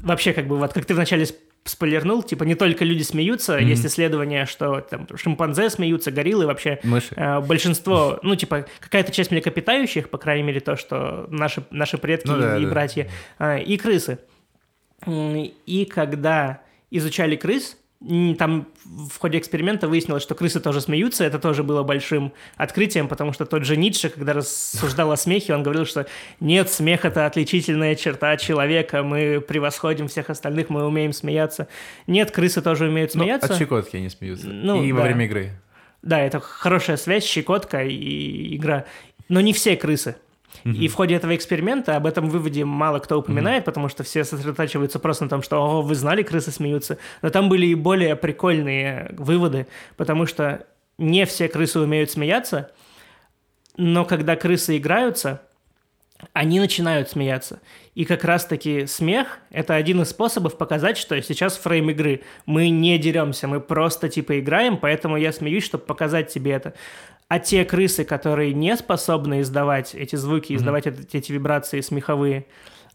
вообще 0.01 0.33
как 0.33 0.47
бы 0.47 0.57
вот 0.57 0.73
как 0.73 0.85
ты 0.85 0.95
вначале 0.95 1.27
спойлернул, 1.69 2.23
типа 2.23 2.43
не 2.43 2.55
только 2.55 2.85
люди 2.85 3.03
смеются, 3.03 3.57
есть 3.57 3.85
исследование, 3.85 4.45
что 4.45 4.81
там 4.81 5.07
шимпанзе 5.15 5.69
смеются, 5.69 6.11
гориллы 6.11 6.45
вообще 6.45 6.79
Мыши. 6.83 7.13
Э, 7.15 7.39
большинство, 7.39 8.19
ну, 8.23 8.35
типа, 8.35 8.65
какая-то 8.79 9.11
часть 9.11 9.31
млекопитающих, 9.31 10.09
по 10.09 10.17
крайней 10.17 10.43
мере, 10.43 10.59
то, 10.59 10.75
что 10.75 11.27
наши, 11.29 11.63
наши 11.71 11.97
предки 11.97 12.27
Ну 12.27 12.37
да, 12.37 12.57
и 12.57 12.63
да. 12.63 12.69
братья, 12.69 13.09
э, 13.39 13.63
и 13.63 13.77
крысы. 13.77 14.19
И 15.05 15.89
когда 15.89 16.61
изучали 16.89 17.35
крыс, 17.35 17.77
там 17.99 18.67
в 18.85 19.17
ходе 19.17 19.39
эксперимента 19.39 19.87
выяснилось, 19.87 20.21
что 20.21 20.35
крысы 20.35 20.59
тоже 20.59 20.81
смеются, 20.81 21.23
это 21.23 21.39
тоже 21.39 21.63
было 21.63 21.81
большим 21.83 22.31
открытием, 22.55 23.07
потому 23.07 23.33
что 23.33 23.45
тот 23.45 23.65
же 23.65 23.75
Ницше, 23.75 24.09
когда 24.09 24.33
рассуждал 24.33 25.11
о 25.11 25.17
смехе, 25.17 25.55
он 25.55 25.63
говорил, 25.63 25.85
что 25.85 26.05
нет, 26.39 26.69
смех– 26.69 27.05
это 27.05 27.25
отличительная 27.25 27.95
черта 27.95 28.37
человека, 28.37 29.01
мы 29.01 29.41
превосходим 29.41 30.07
всех 30.07 30.29
остальных, 30.29 30.69
мы 30.69 30.85
умеем 30.85 31.11
смеяться. 31.11 31.67
Нет, 32.05 32.29
крысы 32.31 32.61
тоже 32.61 32.85
умеют 32.87 33.15
Ну, 33.15 33.23
смеяться. 33.23 33.51
от 33.51 33.59
щекотки 33.59 33.97
они 33.97 34.09
смеются. 34.09 34.47
Ну, 34.47 34.83
и 34.83 34.91
во 34.91 34.99
да. 34.99 35.05
время 35.05 35.25
игры. 35.25 35.51
Да, 36.03 36.19
это 36.19 36.39
хорошая 36.39 36.97
связь, 36.97 37.25
щекотка 37.25 37.83
и 37.83 38.55
игра. 38.55 38.85
Но 39.27 39.41
не 39.41 39.53
все 39.53 39.75
крысы. 39.75 40.15
И 40.73 40.87
в 40.87 40.95
ходе 40.95 41.15
этого 41.15 41.35
эксперимента 41.35 41.95
об 41.95 42.05
этом 42.05 42.29
выводе 42.29 42.65
мало 42.65 42.99
кто 42.99 43.19
упоминает, 43.19 43.65
потому 43.65 43.89
что 43.89 44.03
все 44.03 44.23
сосредотачиваются 44.23 44.99
просто 44.99 45.25
на 45.25 45.29
том, 45.29 45.41
что 45.41 45.57
«О, 45.57 45.81
вы 45.81 45.95
знали, 45.95 46.23
крысы 46.23 46.51
смеются». 46.51 46.97
Но 47.21 47.29
там 47.29 47.49
были 47.49 47.67
и 47.67 47.75
более 47.75 48.15
прикольные 48.15 49.13
выводы, 49.17 49.67
потому 49.95 50.25
что 50.25 50.65
не 50.97 51.25
все 51.25 51.47
крысы 51.47 51.79
умеют 51.79 52.11
смеяться, 52.11 52.71
Но 53.79 54.05
когда 54.05 54.35
крысы 54.35 54.77
играются, 54.77 55.43
они 56.33 56.59
начинают 56.59 57.09
смеяться. 57.09 57.61
И 57.93 58.05
как 58.05 58.23
раз-таки 58.23 58.87
смех— 58.87 59.39
это 59.51 59.75
один 59.75 60.01
из 60.01 60.09
способов 60.09 60.57
показать, 60.57 60.97
что 60.97 61.19
сейчас 61.21 61.57
фрейм 61.57 61.89
игры. 61.91 62.21
Мы 62.45 62.69
не 62.69 62.97
деремся, 62.97 63.47
мы 63.47 63.59
просто 63.59 64.09
типа 64.09 64.39
играем, 64.39 64.77
поэтому 64.77 65.17
я 65.17 65.31
смеюсь, 65.31 65.63
чтобы 65.63 65.83
показать 65.83 66.33
тебе 66.33 66.53
это. 66.53 66.73
А 67.29 67.39
те 67.39 67.65
крысы, 67.65 68.05
которые 68.05 68.53
не 68.53 68.75
способны 68.77 69.41
издавать 69.41 69.93
эти 69.93 70.15
звуки, 70.15 70.53
издавать 70.53 70.87
mm-hmm. 70.87 71.01
эти, 71.07 71.17
эти 71.17 71.31
вибрации 71.33 71.81
смеховые, 71.81 72.45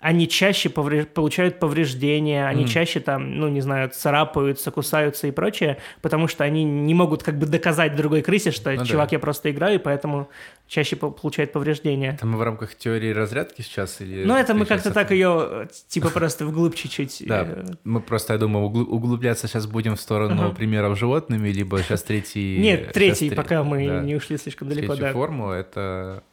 они 0.02 0.28
чаще 0.28 0.68
повреж... 0.68 1.06
получают 1.06 1.60
повреждения, 1.60 2.48
они 2.48 2.64
mm. 2.64 2.68
чаще 2.68 2.98
там, 2.98 3.38
ну, 3.38 3.48
не 3.48 3.60
знаю, 3.60 3.88
царапаются, 3.88 4.72
кусаются 4.72 5.28
и 5.28 5.30
прочее, 5.30 5.78
потому 6.00 6.26
что 6.26 6.42
они 6.42 6.64
не 6.64 6.92
могут 6.92 7.22
как 7.22 7.38
бы 7.38 7.46
доказать 7.46 7.94
другой 7.94 8.22
крысе, 8.22 8.50
что, 8.50 8.72
ну, 8.72 8.84
чувак, 8.84 9.10
да. 9.10 9.16
я 9.16 9.20
просто 9.20 9.52
играю, 9.52 9.76
и 9.76 9.78
поэтому 9.78 10.28
чаще 10.66 10.96
получают 10.96 11.52
повреждения. 11.52 12.14
Это 12.14 12.26
мы 12.26 12.36
в 12.36 12.42
рамках 12.42 12.74
теории 12.74 13.12
разрядки 13.12 13.62
сейчас? 13.62 14.00
Или 14.00 14.24
ну, 14.24 14.34
это 14.34 14.54
мы 14.54 14.66
как-то 14.66 14.92
так 14.92 15.12
ее, 15.12 15.68
типа, 15.86 16.10
просто 16.10 16.46
вглубь 16.46 16.74
чуть-чуть. 16.74 17.22
Да, 17.26 17.44
э, 17.46 17.64
мы 17.84 18.00
просто, 18.00 18.32
я 18.32 18.40
думаю, 18.40 18.66
углубляться 18.66 19.46
сейчас 19.46 19.68
будем 19.68 19.94
в 19.94 20.00
сторону 20.00 20.52
примеров 20.52 20.98
животными, 20.98 21.48
либо 21.50 21.80
сейчас 21.80 22.02
третий... 22.02 22.58
Нет, 22.58 22.92
третий, 22.92 23.30
пока 23.30 23.62
мы 23.62 23.84
не 24.02 24.16
ушли 24.16 24.36
слишком 24.36 24.68
далеко, 24.68 24.96
да. 24.96 25.12
форму, 25.12 25.50
это... 25.50 26.24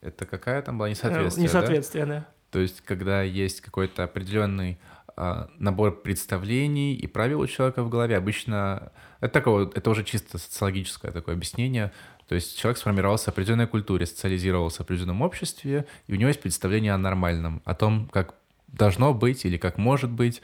Это 0.00 0.26
какая 0.26 0.60
там 0.60 0.76
была 0.76 0.90
несоответствие? 0.90 1.44
Несоответствие, 1.44 2.06
да. 2.06 2.26
То 2.52 2.60
есть, 2.60 2.82
когда 2.82 3.22
есть 3.22 3.62
какой-то 3.62 4.04
определенный 4.04 4.78
а, 5.16 5.48
набор 5.58 6.02
представлений 6.02 6.94
и 6.94 7.06
правил 7.06 7.40
у 7.40 7.46
человека 7.46 7.82
в 7.82 7.88
голове, 7.88 8.14
обычно 8.14 8.92
это 9.20 9.32
такое, 9.32 9.70
это 9.74 9.88
уже 9.90 10.04
чисто 10.04 10.36
социологическое 10.36 11.12
такое 11.12 11.34
объяснение. 11.34 11.92
То 12.28 12.34
есть 12.34 12.58
человек 12.58 12.78
сформировался 12.78 13.26
в 13.26 13.28
определенной 13.28 13.66
культуре, 13.66 14.04
социализировался 14.04 14.78
в 14.78 14.80
определенном 14.82 15.22
обществе, 15.22 15.86
и 16.06 16.12
у 16.12 16.16
него 16.16 16.28
есть 16.28 16.42
представление 16.42 16.92
о 16.92 16.98
нормальном, 16.98 17.62
о 17.64 17.74
том, 17.74 18.08
как 18.12 18.34
должно 18.68 19.14
быть 19.14 19.46
или 19.46 19.56
как 19.56 19.78
может 19.78 20.10
быть. 20.10 20.42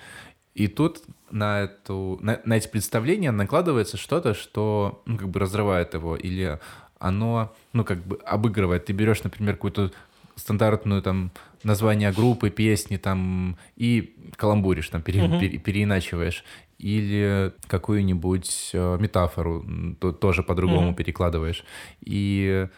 И 0.55 0.67
тут 0.67 1.03
на, 1.31 1.61
эту, 1.61 2.19
на, 2.23 2.41
на 2.45 2.57
эти 2.57 2.69
представления 2.69 3.33
накладывается 3.33 3.99
что-то, 3.99 4.33
что 4.33 5.03
ну, 5.05 5.19
как 5.19 5.29
бы 5.29 5.41
разрывает 5.41 5.93
его, 5.93 6.17
или 6.17 6.59
оно, 6.99 7.55
ну, 7.75 7.85
как 7.85 7.99
бы 7.99 8.19
обыгрывает. 8.25 8.87
Ты 8.87 8.95
берешь, 8.95 9.23
например, 9.23 9.57
какую-то 9.57 9.93
стандартную 10.37 11.03
там 11.03 11.31
название 11.63 12.13
группы, 12.13 12.51
песни 12.51 12.97
там 12.97 13.59
и 13.77 14.17
каламбуришь, 14.37 14.89
там 14.89 15.03
пере, 15.03 15.21
uh-huh. 15.21 15.41
пере, 15.41 15.59
переиначиваешь. 15.59 16.45
Или 16.79 17.53
какую-нибудь 17.67 18.71
э, 18.73 18.99
метафору 19.01 19.65
то, 20.01 20.13
тоже 20.13 20.43
по-другому 20.45 20.93
uh-huh. 20.93 20.97
перекладываешь. 20.97 21.65
И 22.01 22.69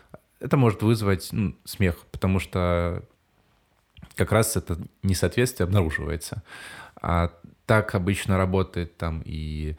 это 0.41 0.57
может 0.57 0.83
вызвать 0.83 1.29
ну, 1.33 1.55
смех, 1.65 1.97
потому 2.11 2.39
что 2.39 3.05
как 4.15 4.33
раз 4.33 4.57
это 4.57 4.79
несоответствие 5.03 5.65
обнаруживается. 5.65 6.43
А 7.01 7.31
так 7.67 7.95
обычно 7.95 8.37
работает 8.37 8.97
там 8.97 9.23
и 9.25 9.77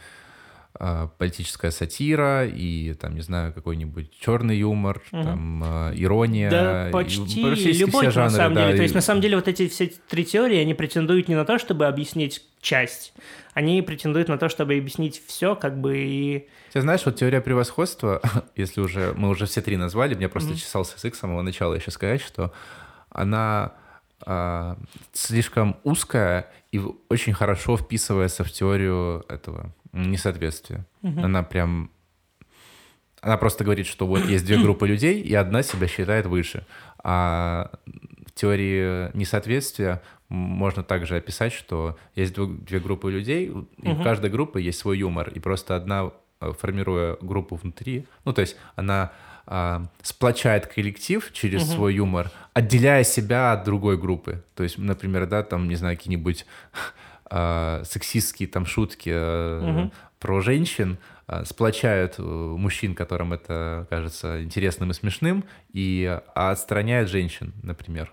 политическая 1.17 1.69
сатира 1.69 2.45
и 2.45 2.93
там 2.93 3.13
не 3.13 3.21
знаю 3.21 3.53
какой-нибудь 3.53 4.17
черный 4.17 4.57
юмор, 4.57 5.01
угу. 5.11 5.23
там 5.23 5.63
а, 5.63 5.91
ирония, 5.93 6.49
да 6.49 6.89
почти 6.91 7.41
и, 7.41 7.73
любой 7.73 8.03
все 8.03 8.11
жанры, 8.11 8.31
на 8.31 8.37
самом 8.37 8.55
да, 8.55 8.61
деле. 8.61 8.73
И... 8.73 8.77
То 8.77 8.83
есть 8.83 8.95
на 8.95 9.01
самом 9.01 9.21
деле 9.21 9.35
вот 9.35 9.47
эти 9.47 9.67
все 9.67 9.91
три 10.09 10.25
теории 10.25 10.57
они 10.57 10.73
претендуют 10.73 11.27
не 11.27 11.35
на 11.35 11.45
то, 11.45 11.59
чтобы 11.59 11.85
объяснить 11.85 12.43
часть, 12.61 13.13
они 13.53 13.81
претендуют 13.81 14.29
на 14.29 14.37
то, 14.37 14.49
чтобы 14.49 14.75
объяснить 14.75 15.21
все, 15.27 15.55
как 15.55 15.79
бы 15.79 15.97
и. 15.97 16.47
Ты 16.71 16.81
знаешь, 16.81 17.01
вот 17.05 17.15
теория 17.17 17.41
превосходства, 17.41 18.21
если 18.55 18.81
уже 18.81 19.13
мы 19.15 19.29
уже 19.29 19.45
все 19.45 19.61
три 19.61 19.77
назвали, 19.77 20.15
мне 20.15 20.29
просто 20.29 20.53
mm 20.53 20.55
чесался 20.55 20.95
язык 20.95 21.15
с 21.15 21.19
самого 21.19 21.41
начала 21.41 21.73
еще 21.73 21.91
сказать, 21.91 22.21
что 22.21 22.53
она 23.09 23.73
а, 24.25 24.77
слишком 25.13 25.77
узкая 25.83 26.49
и 26.71 26.81
очень 27.09 27.33
хорошо 27.33 27.77
вписывается 27.77 28.43
в 28.43 28.51
теорию 28.51 29.25
этого 29.27 29.73
несоответствия. 29.93 30.85
Угу. 31.01 31.21
Она 31.21 31.43
прям... 31.43 31.91
Она 33.21 33.37
просто 33.37 33.63
говорит, 33.63 33.85
что 33.85 34.07
вот 34.07 34.25
есть 34.25 34.45
две 34.45 34.57
группы 34.63 34.87
людей, 34.87 35.21
и 35.21 35.33
одна 35.35 35.63
себя 35.63 35.87
считает 35.87 36.25
выше. 36.25 36.65
А 37.03 37.71
в 38.25 38.31
теории 38.33 39.15
несоответствия 39.15 40.01
можно 40.29 40.83
также 40.83 41.17
описать, 41.17 41.53
что 41.53 41.97
есть 42.15 42.33
две 42.33 42.79
группы 42.79 43.11
людей, 43.11 43.47
и 43.47 43.51
угу. 43.51 43.67
в 44.01 44.03
каждой 44.03 44.29
группе 44.29 44.61
есть 44.61 44.79
свой 44.79 44.97
юмор, 44.97 45.29
и 45.29 45.39
просто 45.39 45.75
одна, 45.75 46.11
э, 46.39 46.53
формируя 46.57 47.17
группу 47.21 47.55
внутри, 47.55 48.07
ну, 48.23 48.33
то 48.33 48.41
есть 48.41 48.55
она 48.75 49.11
а, 49.53 49.83
сплочает 50.01 50.67
коллектив 50.67 51.29
через 51.33 51.63
угу. 51.63 51.71
свой 51.71 51.95
юмор, 51.95 52.31
отделяя 52.53 53.03
себя 53.03 53.51
от 53.51 53.65
другой 53.65 53.97
группы. 53.97 54.43
То 54.55 54.63
есть, 54.63 54.77
например, 54.77 55.25
да, 55.25 55.43
там, 55.43 55.67
не 55.67 55.75
знаю, 55.75 55.97
какие-нибудь 55.97 56.45
э, 57.31 57.83
сексистские 57.85 58.47
там 58.47 58.65
шутки 58.65 59.09
э, 59.09 59.59
угу. 59.59 59.91
про 60.19 60.41
женщин 60.41 60.97
э, 61.27 61.43
сплочают 61.45 62.15
э, 62.17 62.21
мужчин, 62.21 62.93
которым 62.93 63.33
это 63.33 63.87
кажется 63.89 64.43
интересным 64.43 64.91
и 64.91 64.93
смешным, 64.93 65.43
и 65.73 66.19
отстраняют 66.35 67.09
женщин, 67.09 67.53
например. 67.63 68.11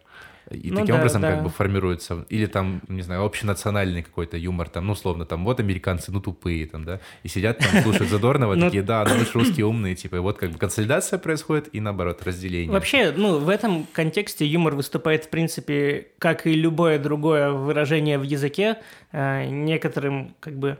И 0.50 0.70
ну, 0.70 0.80
таким 0.80 0.94
да, 0.94 1.00
образом 1.00 1.22
да. 1.22 1.32
как 1.32 1.42
бы 1.42 1.50
формируется, 1.50 2.24
или 2.30 2.46
там, 2.46 2.80
не 2.88 3.02
знаю, 3.02 3.24
общенациональный 3.24 4.02
какой-то 4.02 4.36
юмор, 4.36 4.68
там, 4.68 4.86
ну, 4.86 4.92
условно, 4.92 5.26
там, 5.26 5.44
вот 5.44 5.60
американцы, 5.60 6.10
ну, 6.10 6.20
тупые, 6.20 6.66
там, 6.66 6.84
да, 6.84 7.00
и 7.22 7.28
сидят 7.28 7.58
там, 7.58 7.68
слушают 7.82 8.10
Задорнова, 8.10 8.54
ну, 8.54 8.66
такие, 8.66 8.82
да, 8.82 9.04
ну, 9.08 9.16
мы 9.16 9.24
же 9.24 9.30
русские 9.34 9.66
умные, 9.66 9.94
типа, 9.94 10.16
и 10.16 10.18
вот 10.18 10.38
как 10.38 10.50
бы 10.50 10.58
консолидация 10.58 11.18
происходит, 11.18 11.68
и 11.72 11.80
наоборот, 11.80 12.22
разделение. 12.24 12.70
Вообще, 12.70 13.12
ну, 13.14 13.38
в 13.38 13.48
этом 13.48 13.86
контексте 13.92 14.46
юмор 14.46 14.74
выступает, 14.74 15.26
в 15.26 15.28
принципе, 15.28 16.08
как 16.18 16.46
и 16.46 16.54
любое 16.54 16.98
другое 16.98 17.50
выражение 17.50 18.18
в 18.18 18.22
языке, 18.22 18.78
э, 19.12 19.44
некоторым, 19.46 20.34
как 20.40 20.58
бы, 20.58 20.78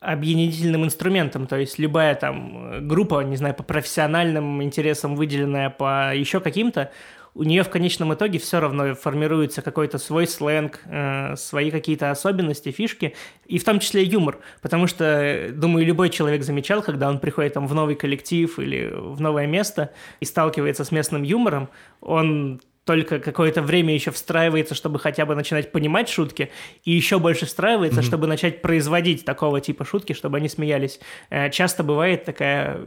объединительным 0.00 0.84
инструментом, 0.84 1.46
то 1.46 1.56
есть 1.56 1.78
любая 1.78 2.14
там 2.14 2.86
группа, 2.86 3.22
не 3.24 3.36
знаю, 3.36 3.54
по 3.54 3.62
профессиональным 3.62 4.62
интересам 4.62 5.16
выделенная 5.16 5.70
по 5.70 6.14
еще 6.14 6.40
каким-то, 6.40 6.90
у 7.34 7.42
нее 7.42 7.62
в 7.64 7.70
конечном 7.70 8.14
итоге 8.14 8.38
все 8.38 8.60
равно 8.60 8.94
формируется 8.94 9.60
какой-то 9.60 9.98
свой 9.98 10.26
сленг, 10.26 10.80
э, 10.86 11.34
свои 11.36 11.70
какие-то 11.70 12.10
особенности, 12.10 12.70
фишки, 12.70 13.14
и 13.46 13.58
в 13.58 13.64
том 13.64 13.80
числе 13.80 14.04
юмор, 14.04 14.38
потому 14.62 14.86
что, 14.86 15.50
думаю, 15.52 15.84
любой 15.84 16.10
человек 16.10 16.44
замечал, 16.44 16.82
когда 16.82 17.08
он 17.08 17.18
приходит 17.18 17.54
там 17.54 17.66
в 17.66 17.74
новый 17.74 17.96
коллектив 17.96 18.58
или 18.58 18.92
в 18.94 19.20
новое 19.20 19.46
место 19.46 19.92
и 20.20 20.24
сталкивается 20.24 20.84
с 20.84 20.92
местным 20.92 21.22
юмором, 21.22 21.68
он 22.00 22.60
только 22.84 23.18
какое-то 23.18 23.62
время 23.62 23.94
еще 23.94 24.10
встраивается, 24.10 24.74
чтобы 24.74 24.98
хотя 24.98 25.24
бы 25.24 25.34
начинать 25.34 25.72
понимать 25.72 26.08
шутки, 26.08 26.50
и 26.84 26.92
еще 26.92 27.18
больше 27.18 27.46
встраивается, 27.46 28.00
mm-hmm. 28.00 28.04
чтобы 28.04 28.26
начать 28.26 28.62
производить 28.62 29.24
такого 29.24 29.60
типа 29.60 29.84
шутки, 29.84 30.12
чтобы 30.12 30.36
они 30.36 30.48
смеялись. 30.48 31.00
Э, 31.30 31.50
часто 31.50 31.82
бывает 31.82 32.24
такая 32.24 32.80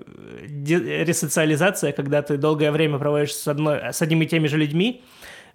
э, 0.48 1.04
ресоциализация, 1.04 1.92
когда 1.92 2.22
ты 2.22 2.38
долгое 2.38 2.72
время 2.72 3.00
проводишь 3.00 3.34
с, 3.34 3.48
одной, 3.48 3.92
с 3.92 4.02
одними 4.02 4.26
и 4.26 4.28
теми 4.28 4.48
же 4.48 4.58
людьми, 4.58 5.04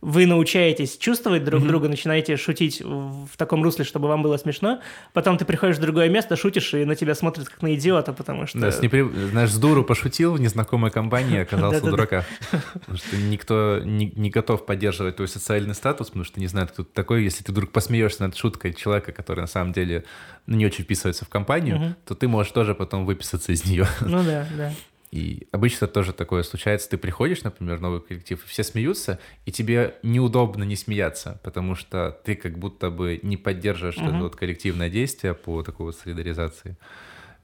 вы 0.03 0.27
научаетесь 0.27 0.99
чувствовать 0.99 1.45
друг 1.45 1.63
mm-hmm. 1.63 1.69
друга, 1.69 1.89
начинаете 1.89 2.37
шутить 2.37 2.83
в, 2.83 3.37
таком 3.37 3.63
русле, 3.63 3.85
чтобы 3.85 4.09
вам 4.09 4.23
было 4.23 4.37
смешно, 4.37 4.81
потом 5.13 5.39
ты 5.39 5.45
приходишь 5.45 5.77
в 5.77 5.81
другое 5.81 6.09
место, 6.09 6.35
шутишь, 6.35 6.75
и 6.75 6.85
на 6.85 6.97
тебя 6.97 7.15
смотрят 7.15 7.49
как 7.49 7.63
на 7.63 7.75
идиота, 7.77 8.13
потому 8.13 8.49
что... 8.49 8.59
Да, 8.59 8.73
с 8.73 8.83
непри... 8.83 9.05
знаешь, 9.31 9.51
с 9.51 9.59
дуру 9.59 9.85
пошутил 9.85 10.35
в 10.35 10.41
незнакомой 10.41 10.91
компании, 10.91 11.39
оказался 11.39 11.81
дурака. 11.83 12.25
Потому 12.73 12.99
что 12.99 13.17
никто 13.17 13.81
не, 13.85 14.13
не 14.17 14.31
готов 14.31 14.67
поддерживать 14.67 15.17
твой 15.17 15.29
социальный 15.29 15.75
статус, 15.75 16.09
потому 16.09 16.25
что 16.25 16.41
не 16.41 16.49
знает, 16.49 16.73
кто 16.73 16.83
ты 16.83 16.91
такой. 16.93 17.23
Если 17.23 17.45
ты 17.45 17.53
вдруг 17.53 17.71
посмеешься 17.71 18.25
над 18.25 18.37
шуткой 18.37 18.75
человека, 18.75 19.13
который 19.13 19.41
на 19.41 19.47
самом 19.47 19.73
деле 19.73 20.05
ну, 20.47 20.57
не 20.57 20.67
очень 20.67 20.83
вписывается 20.83 21.25
в 21.25 21.29
компанию, 21.29 21.95
то 22.05 22.17
ты 22.17 22.27
можешь 22.27 22.51
тоже 22.51 22.75
потом 22.75 23.07
выписаться 23.07 23.53
из 23.53 23.65
нее. 23.65 23.87
Ну 24.01 24.23
да, 24.25 24.47
да. 24.57 24.73
И 25.13 25.47
обычно 25.53 25.87
тоже 25.89 26.15
такое 26.15 26.43
случается. 26.43 26.89
Ты 26.89 26.97
приходишь, 26.97 27.43
например, 27.43 27.77
в 27.77 27.83
новый 27.83 28.01
коллектив, 28.01 28.43
и 28.43 28.49
все 28.49 28.65
смеются, 28.65 29.19
и 29.45 29.53
тебе 29.53 29.97
неудобно 30.03 30.65
не 30.65 30.75
смеяться, 30.75 31.39
потому 31.45 31.75
что 31.75 32.19
ты 32.25 32.35
как 32.35 32.59
будто 32.59 32.91
бы 32.91 33.21
не 33.23 33.37
поддерживаешь 33.37 33.99
uh-huh. 33.99 34.09
это 34.09 34.19
вот 34.21 34.37
коллективное 34.37 34.89
действие 34.89 35.35
по 35.35 35.63
такой 35.63 35.87
вот 35.87 35.97
солидаризации. 35.97 36.79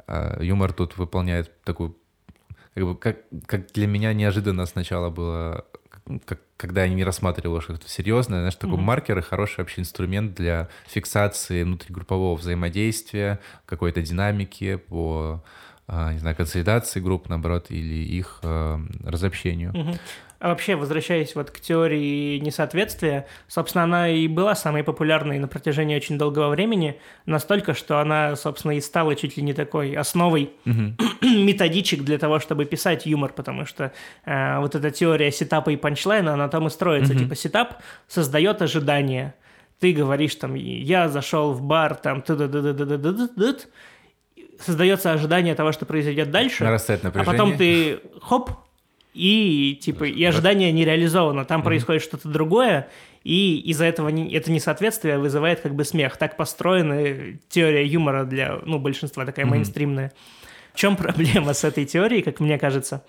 А 0.06 0.42
юмор 0.42 0.72
тут 0.72 0.96
выполняет 0.96 1.52
такую... 1.62 1.94
Как, 2.74 2.84
бы, 2.84 2.96
как, 2.96 3.18
как 3.44 3.70
для 3.72 3.86
меня 3.86 4.14
неожиданно 4.14 4.64
сначала 4.64 5.10
было, 5.10 5.66
как, 6.24 6.40
когда 6.56 6.84
я 6.84 6.88
не 6.88 7.04
рассматривал 7.04 7.60
что-то 7.60 7.86
серьезное, 7.86 8.38
знаешь, 8.38 8.54
такой 8.54 8.78
uh-huh. 8.78 8.82
маркер 8.82 9.18
и 9.18 9.22
хороший 9.22 9.58
вообще 9.58 9.82
инструмент 9.82 10.34
для 10.34 10.70
фиксации 10.86 11.64
внутригруппового 11.64 12.34
взаимодействия, 12.34 13.40
какой-то 13.66 14.00
динамики, 14.00 14.76
по 14.76 15.44
не 15.88 16.18
знаю, 16.18 16.36
консолидации 16.36 17.00
групп, 17.00 17.28
наоборот, 17.28 17.66
или 17.70 17.94
их 17.94 18.40
э, 18.42 18.78
разобщению. 19.04 19.70
Угу. 19.70 19.98
А 20.40 20.50
вообще, 20.50 20.76
возвращаясь 20.76 21.34
вот 21.34 21.50
к 21.50 21.58
теории 21.58 22.38
несоответствия, 22.38 23.26
собственно, 23.48 23.84
она 23.84 24.08
и 24.08 24.28
была 24.28 24.54
самой 24.54 24.84
популярной 24.84 25.38
на 25.38 25.48
протяжении 25.48 25.96
очень 25.96 26.16
долгого 26.16 26.50
времени, 26.50 27.00
настолько, 27.26 27.74
что 27.74 27.98
она, 27.98 28.36
собственно, 28.36 28.72
и 28.72 28.80
стала 28.80 29.16
чуть 29.16 29.36
ли 29.36 29.42
не 29.42 29.52
такой 29.52 29.94
основой 29.94 30.52
угу. 30.64 30.94
методичек 31.22 32.02
для 32.02 32.18
того, 32.18 32.38
чтобы 32.38 32.66
писать 32.66 33.04
юмор, 33.04 33.32
потому 33.32 33.66
что 33.66 33.92
э, 34.24 34.58
вот 34.60 34.76
эта 34.76 34.92
теория 34.92 35.32
setup 35.32 35.64
а 35.64 35.70
и 35.70 35.76
punchline 35.76 36.24
а, 36.24 36.34
она 36.34 36.48
там 36.48 36.68
и 36.68 36.70
строится. 36.70 37.14
Угу. 37.14 37.20
Типа 37.20 37.34
setup 37.34 37.82
создает 38.06 38.62
ожидания. 38.62 39.34
Ты 39.80 39.92
говоришь 39.92 40.36
там, 40.36 40.54
я 40.54 41.08
зашел 41.08 41.52
в 41.52 41.62
бар, 41.62 41.96
там, 41.96 42.22
создается 44.60 45.12
ожидание 45.12 45.54
того, 45.54 45.72
что 45.72 45.86
произойдет 45.86 46.30
дальше. 46.30 46.64
Нарастает 46.64 47.02
напряжение. 47.02 47.30
А 47.30 47.32
потом 47.32 47.56
ты, 47.56 48.00
хоп, 48.20 48.50
и 49.14 49.78
типа 49.80 50.04
и 50.04 50.22
ожидание 50.24 50.70
не 50.72 50.84
реализовано, 50.84 51.44
там 51.44 51.60
mm-hmm. 51.60 51.64
происходит 51.64 52.02
что-то 52.02 52.28
другое, 52.28 52.88
и 53.24 53.58
из-за 53.66 53.84
этого 53.84 54.08
не, 54.08 54.32
это 54.32 54.52
несоответствие 54.52 55.18
вызывает 55.18 55.60
как 55.60 55.74
бы 55.74 55.84
смех. 55.84 56.16
Так 56.16 56.36
построена 56.36 57.36
теория 57.48 57.84
юмора 57.84 58.24
для 58.24 58.60
ну, 58.64 58.78
большинства, 58.78 59.24
такая 59.24 59.44
mm-hmm. 59.44 59.50
мейнстримная. 59.50 60.12
В 60.72 60.78
чем 60.78 60.96
проблема 60.96 61.54
с 61.54 61.64
этой 61.64 61.84
теорией, 61.84 62.22
как 62.22 62.38
мне 62.38 62.58
кажется? 62.58 63.04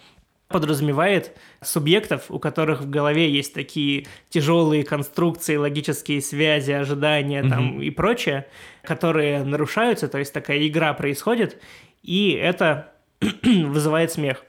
Подразумевает 0.49 1.37
субъектов, 1.61 2.25
у 2.29 2.39
которых 2.39 2.81
в 2.81 2.89
голове 2.89 3.29
есть 3.29 3.53
такие 3.53 4.07
тяжелые 4.29 4.83
конструкции, 4.83 5.55
логические 5.55 6.21
связи, 6.21 6.71
ожидания 6.71 7.43
mm-hmm. 7.43 7.49
там 7.49 7.81
и 7.81 7.89
прочее, 7.91 8.47
которые 8.83 9.43
нарушаются, 9.43 10.07
то 10.07 10.17
есть 10.17 10.33
такая 10.33 10.67
игра 10.67 10.93
происходит, 10.93 11.61
и 12.01 12.31
это 12.31 12.91
вызывает 13.43 14.11
смех 14.11 14.43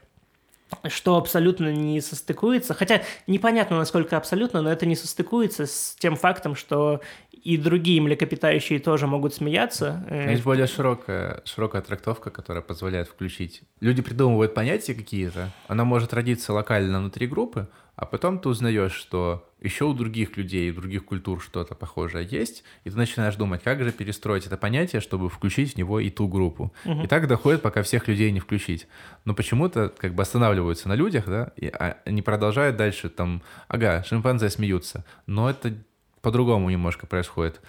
что 0.87 1.17
абсолютно 1.17 1.71
не 1.71 2.01
состыкуется, 2.01 2.73
хотя 2.73 3.01
непонятно, 3.27 3.77
насколько 3.77 4.17
абсолютно, 4.17 4.61
но 4.61 4.71
это 4.71 4.85
не 4.85 4.95
состыкуется 4.95 5.65
с 5.65 5.95
тем 5.99 6.15
фактом, 6.15 6.55
что 6.55 7.01
и 7.31 7.57
другие 7.57 8.01
млекопитающие 8.01 8.79
тоже 8.79 9.07
могут 9.07 9.33
смеяться. 9.33 10.05
Э, 10.09 10.31
есть 10.31 10.43
более 10.43 10.67
широкая, 10.67 11.41
широкая 11.45 11.81
трактовка, 11.81 12.29
которая 12.29 12.61
позволяет 12.61 13.07
включить. 13.07 13.63
Люди 13.79 14.01
придумывают 14.01 14.53
понятия 14.53 14.93
какие-то, 14.93 15.49
она 15.67 15.83
может 15.83 16.13
родиться 16.13 16.53
локально 16.53 16.99
внутри 16.99 17.27
группы, 17.27 17.67
а 17.95 18.05
потом 18.05 18.39
ты 18.39 18.49
узнаешь, 18.49 18.93
что 18.93 19.47
еще 19.61 19.85
у 19.85 19.93
других 19.93 20.37
людей, 20.37 20.71
у 20.71 20.75
других 20.75 21.05
культур 21.05 21.41
что-то 21.41 21.75
похожее 21.75 22.27
есть, 22.29 22.63
и 22.83 22.89
ты 22.89 22.97
начинаешь 22.97 23.35
думать, 23.35 23.61
как 23.61 23.83
же 23.83 23.91
перестроить 23.91 24.47
это 24.47 24.57
понятие, 24.57 25.01
чтобы 25.01 25.29
включить 25.29 25.73
в 25.73 25.77
него 25.77 25.99
и 25.99 26.09
ту 26.09 26.27
группу. 26.27 26.73
Угу. 26.85 27.03
И 27.03 27.07
так 27.07 27.27
доходит, 27.27 27.61
пока 27.61 27.83
всех 27.83 28.07
людей 28.07 28.31
не 28.31 28.39
включить. 28.39 28.87
Но 29.25 29.35
почему-то 29.35 29.89
как 29.89 30.15
бы 30.15 30.23
останавливаются 30.23 30.89
на 30.89 30.95
людях, 30.95 31.25
да, 31.27 31.51
и 31.57 31.67
а, 31.67 31.97
они 32.05 32.21
продолжают 32.21 32.75
дальше 32.75 33.09
там, 33.09 33.43
ага, 33.67 34.03
шимпанзе 34.03 34.49
смеются, 34.49 35.05
но 35.27 35.49
это 35.49 35.73
по-другому 36.21 36.69
немножко 36.69 37.07
происходит. 37.07 37.61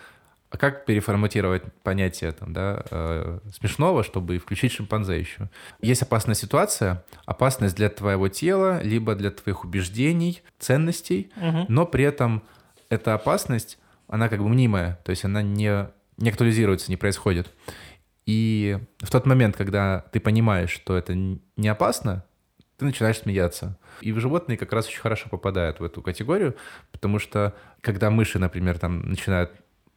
А 0.52 0.58
как 0.58 0.84
переформатировать 0.84 1.62
понятие 1.82 2.30
там, 2.32 2.52
да, 2.52 2.84
э, 2.90 3.38
смешного, 3.58 4.04
чтобы 4.04 4.36
включить 4.36 4.72
шимпанзе 4.72 5.18
еще? 5.18 5.48
Есть 5.80 6.02
опасная 6.02 6.34
ситуация, 6.34 7.02
опасность 7.24 7.74
для 7.74 7.88
твоего 7.88 8.28
тела, 8.28 8.82
либо 8.82 9.14
для 9.14 9.30
твоих 9.30 9.64
убеждений, 9.64 10.42
ценностей, 10.58 11.32
угу. 11.36 11.64
но 11.68 11.86
при 11.86 12.04
этом 12.04 12.42
эта 12.90 13.14
опасность, 13.14 13.78
она 14.08 14.28
как 14.28 14.40
бы 14.40 14.48
мнимая, 14.50 15.00
то 15.04 15.10
есть 15.10 15.24
она 15.24 15.40
не, 15.40 15.88
не 16.18 16.28
актуализируется, 16.28 16.90
не 16.90 16.98
происходит. 16.98 17.50
И 18.26 18.78
в 18.98 19.10
тот 19.10 19.24
момент, 19.24 19.56
когда 19.56 20.04
ты 20.12 20.20
понимаешь, 20.20 20.70
что 20.70 20.98
это 20.98 21.14
не 21.14 21.68
опасно, 21.68 22.26
ты 22.76 22.84
начинаешь 22.84 23.20
смеяться. 23.20 23.78
И 24.02 24.12
животные 24.12 24.58
как 24.58 24.72
раз 24.74 24.86
очень 24.86 25.00
хорошо 25.00 25.30
попадают 25.30 25.80
в 25.80 25.84
эту 25.84 26.02
категорию, 26.02 26.56
потому 26.90 27.18
что 27.18 27.54
когда 27.80 28.10
мыши, 28.10 28.38
например, 28.38 28.78
там 28.78 29.08
начинают 29.08 29.52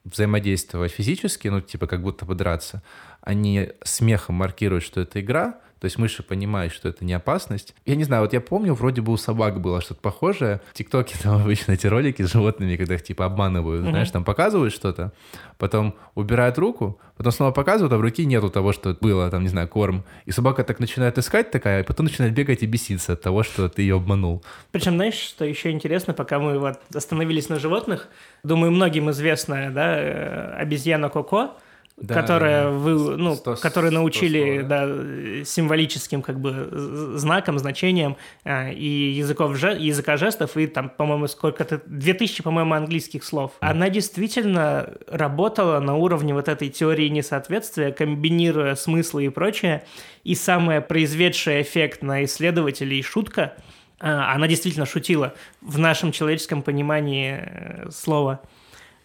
взаимодействовать 0.05 0.91
физически, 0.91 1.47
ну, 1.47 1.61
типа 1.61 1.87
как 1.87 2.01
будто 2.01 2.25
бы 2.25 2.35
драться, 2.35 2.81
они 3.25 3.69
смехом 3.83 4.35
маркируют, 4.35 4.83
что 4.83 5.01
это 5.01 5.19
игра, 5.19 5.59
то 5.79 5.85
есть 5.85 5.97
мыши 5.97 6.23
понимают, 6.23 6.73
что 6.73 6.87
это 6.89 7.03
не 7.03 7.13
опасность. 7.13 7.75
Я 7.85 7.95
не 7.95 8.05
знаю, 8.05 8.23
вот 8.23 8.33
я 8.33 8.39
помню, 8.39 8.73
вроде 8.73 9.01
бы 9.01 9.11
у 9.11 9.17
собак 9.17 9.59
было 9.59 9.81
что-то 9.81 9.99
похожее. 9.99 10.61
В 10.71 10.73
ТикТоке 10.73 11.15
там 11.21 11.41
обычно 11.41 11.73
эти 11.73 11.85
ролики 11.85 12.23
с 12.23 12.31
животными, 12.31 12.75
когда 12.75 12.95
их 12.95 13.03
типа 13.03 13.25
обманывают, 13.25 13.83
mm-hmm. 13.85 13.89
знаешь, 13.89 14.09
там 14.09 14.23
показывают 14.23 14.73
что-то, 14.73 15.11
потом 15.57 15.95
убирают 16.15 16.57
руку, 16.57 16.99
потом 17.17 17.31
снова 17.31 17.51
показывают, 17.51 17.93
а 17.93 17.97
в 17.97 18.01
руке 18.01 18.25
нету 18.25 18.49
того, 18.49 18.71
что 18.71 18.97
было, 18.99 19.29
там, 19.29 19.43
не 19.43 19.49
знаю, 19.49 19.67
корм. 19.67 20.05
И 20.25 20.31
собака 20.31 20.63
так 20.63 20.79
начинает 20.79 21.17
искать 21.17 21.51
такая, 21.51 21.83
и 21.83 21.85
потом 21.85 22.05
начинает 22.05 22.33
бегать 22.33 22.63
и 22.63 22.65
беситься 22.65 23.13
от 23.13 23.21
того, 23.21 23.43
что 23.43 23.67
ты 23.67 23.81
ее 23.81 23.97
обманул. 23.97 24.43
Причем, 24.71 24.95
знаешь, 24.95 25.15
что 25.15 25.45
еще 25.45 25.71
интересно, 25.71 26.13
пока 26.13 26.39
мы 26.39 26.57
вот 26.57 26.79
остановились 26.93 27.49
на 27.49 27.59
животных, 27.59 28.07
думаю, 28.43 28.71
многим 28.71 29.11
известная, 29.11 29.71
да, 29.71 29.99
э, 29.99 30.55
обезьяна 30.61 31.09
Коко, 31.09 31.57
да, 31.97 32.13
которая 32.13 32.69
вы, 32.69 33.15
ну, 33.15 33.35
100, 33.35 33.55
которые 33.55 33.91
научили 33.91 34.59
100 34.59 34.67
да, 34.67 35.45
символическим 35.45 36.21
как 36.21 36.41
бы 36.41 36.69
знаком, 37.15 37.57
значением 37.57 38.17
э, 38.43 38.73
и 38.73 39.11
языков, 39.11 39.57
языка 39.57 40.17
жестов, 40.17 40.57
и 40.57 40.67
там, 40.67 40.89
по-моему, 40.89 41.27
сколько-то, 41.27 41.81
2000, 41.85 42.43
по-моему, 42.43 42.73
английских 42.73 43.23
слов. 43.23 43.51
Mm. 43.61 43.69
Она 43.69 43.89
действительно 43.89 44.93
работала 45.07 45.79
на 45.79 45.95
уровне 45.95 46.33
вот 46.33 46.49
этой 46.49 46.67
теории 46.67 47.07
несоответствия, 47.07 47.93
комбинируя 47.93 48.75
смыслы 48.75 49.25
и 49.25 49.29
прочее, 49.29 49.85
и 50.25 50.35
самая 50.35 50.81
произведшая 50.81 51.61
эффект 51.61 52.01
на 52.01 52.25
исследователей 52.25 53.01
шутка, 53.03 53.53
э, 54.01 54.09
она 54.09 54.49
действительно 54.49 54.85
шутила 54.85 55.33
в 55.61 55.77
нашем 55.77 56.11
человеческом 56.11 56.61
понимании 56.61 57.39
э, 57.39 57.89
слова, 57.89 58.41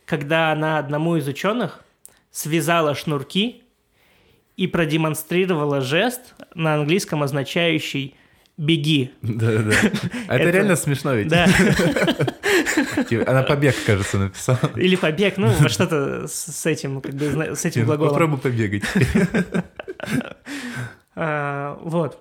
когда 0.07 0.51
она 0.51 0.79
одному 0.79 1.15
из 1.15 1.29
ученых 1.29 1.85
связала 2.31 2.95
шнурки 2.95 3.63
и 4.57 4.67
продемонстрировала 4.67 5.81
жест 5.81 6.35
на 6.55 6.75
английском, 6.75 7.23
означающий 7.23 8.15
«беги». 8.57 9.11
Да-да-да. 9.23 9.75
А 10.29 10.37
это 10.37 10.51
реально 10.51 10.77
смешно 10.77 11.15
ведь. 11.15 11.29
Да. 11.29 11.47
Типа, 13.09 13.31
она 13.31 13.43
побег, 13.43 13.75
кажется, 13.87 14.19
написала. 14.19 14.59
Или 14.77 14.97
побег, 14.97 15.39
ну, 15.39 15.51
что-то 15.69 16.27
с 16.29 16.67
этим, 16.67 17.01
как 17.01 17.15
бы, 17.15 17.57
с 17.57 17.65
этим 17.65 17.87
глаголом. 17.87 18.11
Попробуй 18.11 18.39
побегать. 18.39 18.83
А, 21.23 21.79
вот. 21.83 22.19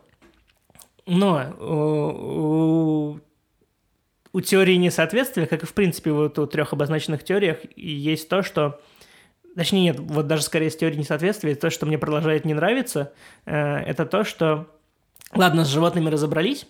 Но 1.05 1.55
у 4.33 4.41
теории 4.41 4.75
несоответствия, 4.75 5.45
как 5.45 5.63
и 5.63 5.65
в 5.65 5.73
принципе 5.73 6.11
вот 6.11 6.37
у 6.37 6.45
трех 6.47 6.73
обозначенных 6.73 7.23
теориях, 7.23 7.59
есть 7.75 8.27
то, 8.27 8.43
что 8.43 8.81
Точнее, 9.59 9.81
нет, 9.81 9.99
вот 9.99 10.25
даже 10.25 10.43
скорее 10.43 10.69
с 10.69 10.77
теорией 10.77 10.99
несоответствия, 10.99 11.53
то, 11.53 11.69
что 11.69 11.85
мне 11.85 11.97
продолжает 11.97 12.45
не 12.45 12.53
нравиться, 12.53 13.11
э, 13.45 13.79
это 13.79 14.05
то, 14.05 14.23
что... 14.23 14.67
Ладно, 15.35 15.65
с 15.65 15.67
животными 15.67 16.09
разобрались, 16.09 16.65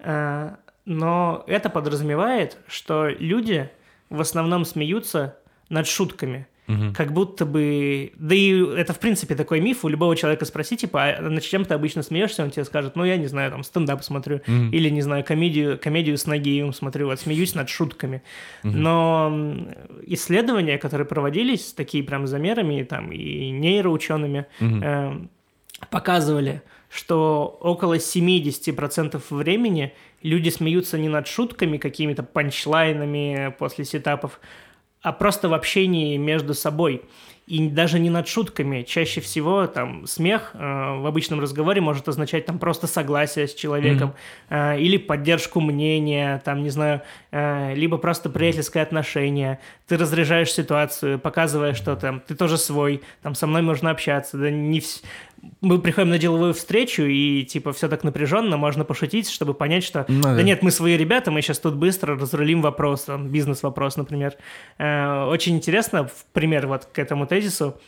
э, 0.00 0.50
но 0.86 1.44
это 1.46 1.70
подразумевает, 1.70 2.56
что 2.66 3.06
люди 3.06 3.70
в 4.10 4.20
основном 4.20 4.64
смеются 4.64 5.36
над 5.68 5.86
шутками. 5.86 6.48
Угу. 6.68 6.94
Как 6.94 7.12
будто 7.12 7.46
бы... 7.46 8.12
Да 8.16 8.34
и 8.34 8.64
это, 8.76 8.92
в 8.92 8.98
принципе, 8.98 9.34
такой 9.34 9.60
миф. 9.60 9.84
У 9.84 9.88
любого 9.88 10.16
человека 10.16 10.44
спроси, 10.44 10.76
типа, 10.76 11.04
а 11.04 11.22
над 11.22 11.42
чем 11.42 11.64
ты 11.64 11.74
обычно 11.74 12.02
смеешься? 12.02 12.42
Он 12.42 12.50
тебе 12.50 12.64
скажет, 12.64 12.96
ну, 12.96 13.04
я 13.04 13.16
не 13.16 13.26
знаю, 13.26 13.50
там, 13.50 13.62
стендап 13.62 14.02
смотрю. 14.02 14.36
Угу. 14.36 14.72
Или, 14.72 14.88
не 14.90 15.02
знаю, 15.02 15.24
комедию, 15.24 15.78
комедию 15.78 16.18
с 16.18 16.26
ноги 16.26 16.70
смотрю. 16.72 17.06
Вот, 17.06 17.20
смеюсь 17.20 17.54
над 17.54 17.68
шутками. 17.68 18.22
Угу. 18.64 18.72
Но 18.72 19.66
исследования, 20.06 20.78
которые 20.78 21.06
проводились, 21.06 21.72
такие 21.72 22.02
прям 22.02 22.26
замерами, 22.26 22.82
там, 22.82 23.12
и 23.12 23.50
нейроучеными, 23.50 24.46
угу. 24.60 24.80
э, 24.82 25.18
показывали, 25.90 26.62
что 26.88 27.58
около 27.60 27.96
70% 27.96 29.22
времени 29.30 29.92
люди 30.22 30.48
смеются 30.48 30.98
не 30.98 31.08
над 31.08 31.26
шутками, 31.26 31.78
какими-то 31.78 32.22
панчлайнами 32.22 33.54
после 33.58 33.84
сетапов, 33.84 34.40
а 35.06 35.12
просто 35.12 35.48
в 35.48 35.54
общении 35.54 36.16
между 36.16 36.52
собой. 36.52 37.02
И 37.46 37.68
даже 37.68 38.00
не 38.00 38.10
над 38.10 38.26
шутками. 38.26 38.82
Чаще 38.82 39.20
всего 39.20 39.68
там 39.68 40.04
смех 40.04 40.50
э, 40.52 40.58
в 40.58 41.06
обычном 41.06 41.38
разговоре 41.38 41.80
может 41.80 42.08
означать 42.08 42.44
там 42.44 42.58
просто 42.58 42.88
согласие 42.88 43.46
с 43.46 43.54
человеком 43.54 44.16
mm-hmm. 44.50 44.74
э, 44.74 44.80
или 44.80 44.96
поддержку 44.96 45.60
мнения, 45.60 46.42
там, 46.44 46.64
не 46.64 46.70
знаю, 46.70 47.02
э, 47.30 47.72
либо 47.76 47.98
просто 47.98 48.30
приятельское 48.30 48.80
отношение. 48.80 49.60
Ты 49.86 49.96
разряжаешь 49.96 50.52
ситуацию, 50.52 51.20
показывая, 51.20 51.74
что 51.74 51.94
там 51.94 52.18
ты 52.18 52.34
тоже 52.34 52.58
свой, 52.58 53.00
там 53.22 53.36
со 53.36 53.46
мной 53.46 53.62
можно 53.62 53.90
общаться. 53.90 54.36
Да 54.36 54.50
не 54.50 54.80
вс 54.80 55.04
мы 55.60 55.78
приходим 55.78 56.10
на 56.10 56.18
деловую 56.18 56.54
встречу, 56.54 57.02
и 57.02 57.44
типа 57.44 57.72
все 57.72 57.88
так 57.88 58.04
напряженно, 58.04 58.56
можно 58.56 58.84
пошутить, 58.84 59.28
чтобы 59.28 59.54
понять, 59.54 59.84
что 59.84 60.04
ну, 60.08 60.22
да. 60.22 60.34
да 60.36 60.42
нет, 60.42 60.62
мы 60.62 60.70
свои 60.70 60.96
ребята, 60.96 61.30
мы 61.30 61.42
сейчас 61.42 61.58
тут 61.58 61.74
быстро 61.74 62.18
разрулим 62.18 62.62
вопрос, 62.62 63.04
там, 63.04 63.28
бизнес-вопрос, 63.28 63.96
например. 63.96 64.34
Э, 64.78 65.24
очень 65.24 65.56
интересно, 65.56 66.08
в 66.08 66.26
пример 66.32 66.66
вот 66.66 66.86
к 66.86 66.98
этому 66.98 67.26
тезису, 67.26 67.78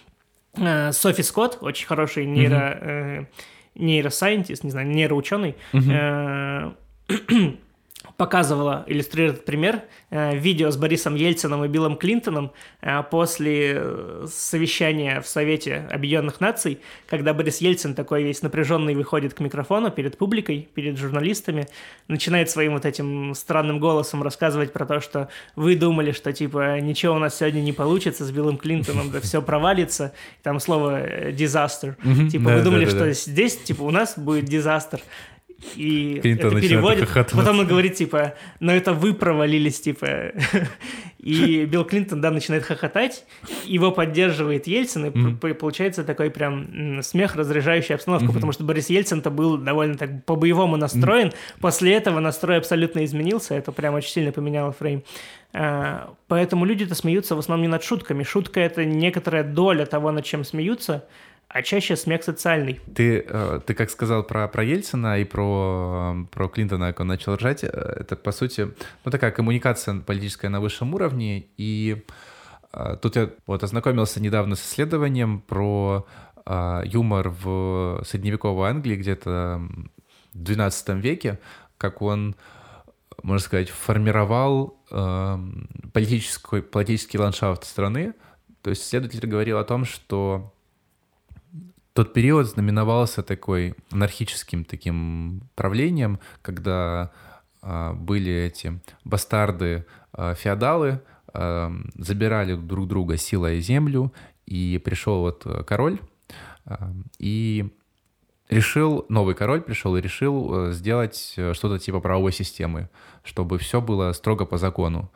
э, 0.57 0.93
Софи 0.93 1.23
Скотт, 1.23 1.59
очень 1.61 1.87
хороший 1.87 2.27
нейро... 2.27 2.57
Mm-hmm 2.57 3.27
нейросайентист, 3.79 4.65
не 4.65 4.71
знаю, 4.71 4.89
нейроученый, 4.89 5.55
э, 5.73 6.71
показывала, 8.17 8.85
иллюстрирует 8.87 9.45
пример, 9.45 9.83
э, 10.11 10.37
видео 10.37 10.71
с 10.71 10.77
Борисом 10.77 11.15
Ельцином 11.15 11.65
и 11.65 11.69
Биллом 11.69 11.97
Клинтоном 11.97 12.53
э, 12.81 13.03
после 13.11 13.75
э, 13.77 14.27
совещания 14.29 15.21
в 15.21 15.27
Совете 15.29 15.89
Объединенных 15.91 16.41
Наций, 16.41 16.81
когда 17.09 17.35
Борис 17.35 17.59
Ельцин 17.59 17.95
такой 17.95 18.23
весь 18.23 18.43
напряженный 18.43 18.95
выходит 18.95 19.35
к 19.35 19.41
микрофону 19.41 19.91
перед 19.91 20.17
публикой, 20.17 20.69
перед 20.75 20.97
журналистами, 20.97 21.69
начинает 22.07 22.51
своим 22.51 22.75
вот 22.75 22.87
этим 22.87 23.35
странным 23.35 23.79
голосом 23.81 24.23
рассказывать 24.23 24.73
про 24.73 24.87
то, 24.87 25.01
что 25.01 25.29
вы 25.57 25.77
думали, 25.77 26.13
что 26.13 26.33
типа 26.33 26.81
ничего 26.81 27.15
у 27.15 27.19
нас 27.19 27.37
сегодня 27.37 27.61
не 27.61 27.73
получится 27.73 28.25
с 28.25 28.31
Биллом 28.31 28.59
Клинтоном, 28.59 29.11
да 29.11 29.21
все 29.21 29.43
провалится, 29.43 30.13
там 30.43 30.61
слово 30.61 31.31
disaster, 31.31 31.95
типа 32.31 32.51
вы 32.51 32.63
думали, 32.63 32.87
что 32.87 33.13
здесь 33.13 33.57
типа 33.59 33.83
у 33.83 33.91
нас 33.91 34.19
будет 34.19 34.45
дизастер, 34.45 35.01
и 35.75 36.21
это 36.23 36.51
переводит. 36.51 37.09
Потом 37.13 37.61
он 37.61 37.67
говорит, 37.67 37.95
типа, 37.95 38.35
ну 38.61 38.73
это 38.73 38.93
вы 38.93 39.13
провалились, 39.13 39.81
типа. 39.81 40.33
и 41.19 41.65
Билл 41.65 41.85
Клинтон, 41.85 42.21
да, 42.21 42.31
начинает 42.31 42.63
хохотать, 42.63 43.25
его 43.65 43.91
поддерживает 43.91 44.69
Ельцин, 44.69 45.07
и 45.07 45.11
mm-hmm. 45.11 45.55
получается 45.55 46.05
такой 46.05 46.31
прям 46.31 47.03
смех, 47.03 47.35
разряжающий 47.35 47.97
обстановку, 47.97 48.27
mm-hmm. 48.27 48.35
потому 48.35 48.53
что 48.53 48.63
Борис 48.63 48.89
Ельцин-то 48.89 49.31
был 49.31 49.59
довольно 49.59 49.97
так 49.97 50.25
по-боевому 50.25 50.77
настроен, 50.77 51.29
mm-hmm. 51.29 51.61
после 51.61 51.95
этого 51.95 52.21
настрой 52.21 52.59
абсолютно 52.59 53.05
изменился, 53.05 53.55
это 53.55 53.73
прям 53.73 53.95
очень 53.95 54.11
сильно 54.11 54.31
поменяло 54.31 54.71
фрейм. 54.71 55.03
А, 55.53 56.15
поэтому 56.29 56.67
люди-то 56.67 56.95
смеются 56.95 57.35
в 57.35 57.39
основном 57.39 57.63
не 57.63 57.69
над 57.69 57.83
шутками. 57.83 58.23
Шутка— 58.23 58.61
это 58.61 58.85
некоторая 58.85 59.43
доля 59.43 59.87
того, 59.87 60.13
над 60.13 60.25
чем 60.25 60.45
смеются, 60.45 61.05
а 61.49 61.63
чаще 61.63 61.97
смех 61.97 62.23
социальный. 62.23 62.81
Ты, 62.95 63.25
э, 63.27 63.61
ты 63.67 63.73
как 63.73 63.91
сказал 63.91 64.23
про, 64.23 64.49
про 64.49 64.63
Ельцина 64.63 65.19
и 65.19 65.25
про, 65.25 66.15
про 66.31 66.49
Клинтона, 66.49 66.89
как 66.89 67.01
он 67.01 67.07
начал 67.07 67.37
ржать, 67.37 67.65
э, 67.65 67.69
это, 67.69 68.17
по 68.17 68.33
сути, 68.33 68.69
ну, 69.05 69.11
такая 69.11 69.31
коммуникация 69.31 70.01
политическая 70.01 70.51
на 70.51 70.61
высшем 70.61 70.93
уровне, 70.95 71.47
и 71.57 72.05
э, 72.75 72.97
тут 73.01 73.17
я 73.17 73.31
вот 73.47 73.63
ознакомился 73.65 74.21
недавно 74.21 74.57
с 74.57 74.61
исследованием 74.61 75.41
про 75.41 76.07
юмор 76.85 77.29
в 77.29 78.03
средневековой 78.07 78.71
Англии 78.71 78.97
где-то 78.97 79.61
в 80.33 80.43
XII 80.43 80.99
веке, 80.99 81.39
как 81.77 82.01
он, 82.01 82.37
можно 83.23 83.45
сказать, 83.45 83.69
формировал 83.69 84.79
политический, 85.93 86.63
политический 86.63 87.19
ландшафт 87.19 87.65
страны. 87.65 88.15
То 88.63 88.71
есть 88.71 88.83
исследователь 88.83 89.29
говорил 89.29 89.59
о 89.59 89.65
том, 89.65 89.85
что 89.85 90.55
тот 91.99 92.13
период 92.13 92.47
знаменовался 92.47 93.25
такой 93.25 93.75
анархическим 93.91 94.65
таким 94.65 95.43
правлением, 95.57 96.21
когда 96.43 97.11
э, 97.61 97.93
были 97.95 98.33
эти 98.33 98.81
бастарды, 99.03 99.85
э, 100.13 100.37
феодалы, 100.37 101.01
э, 101.35 101.71
забирали 101.97 102.55
друг 102.55 102.87
друга 102.87 103.17
силой 103.17 103.59
землю, 103.59 104.13
и 104.47 104.79
пришел 104.79 105.23
вот 105.23 105.45
король, 105.67 105.99
э, 106.67 106.77
и 107.19 107.69
решил, 108.49 109.05
новый 109.09 109.35
король 109.35 109.63
пришел 109.63 109.97
и 109.97 110.01
решил 110.01 110.71
сделать 110.71 111.33
что-то 111.53 111.81
типа 111.81 111.99
правовой 111.99 112.33
системы, 112.33 112.91
чтобы 113.25 113.59
все 113.59 113.81
было 113.81 114.13
строго 114.13 114.47
по 114.47 114.57
закону. 114.57 115.11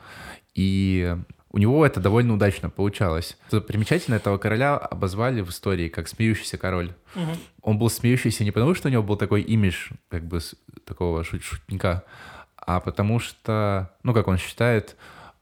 И 0.57 1.17
у 1.53 1.59
него 1.59 1.85
это 1.85 2.01
довольно 2.01 2.35
удачно 2.35 2.71
получалось. 2.71 3.37
Что 3.49 3.61
примечательно, 3.61 4.15
этого 4.15 4.39
короля 4.39 4.77
обозвали 4.77 5.43
в 5.43 5.51
истории 5.51 5.89
как 5.89 6.09
смеющийся 6.09 6.57
король. 6.57 6.95
Угу. 7.15 7.31
Он 7.63 7.79
был 7.79 7.91
смеющийся 7.91 8.43
не 8.43 8.51
потому, 8.51 8.75
что 8.75 8.89
у 8.89 8.91
него 8.91 9.03
был 9.03 9.17
такой 9.17 9.43
имидж 9.43 9.91
как 10.09 10.25
бы 10.25 10.41
такого 10.87 11.23
шут 11.25 11.43
шутника, 11.43 12.05
а 12.57 12.81
потому 12.81 13.19
что, 13.19 13.91
ну, 14.03 14.15
как 14.15 14.29
он 14.29 14.39
считает, 14.39 14.97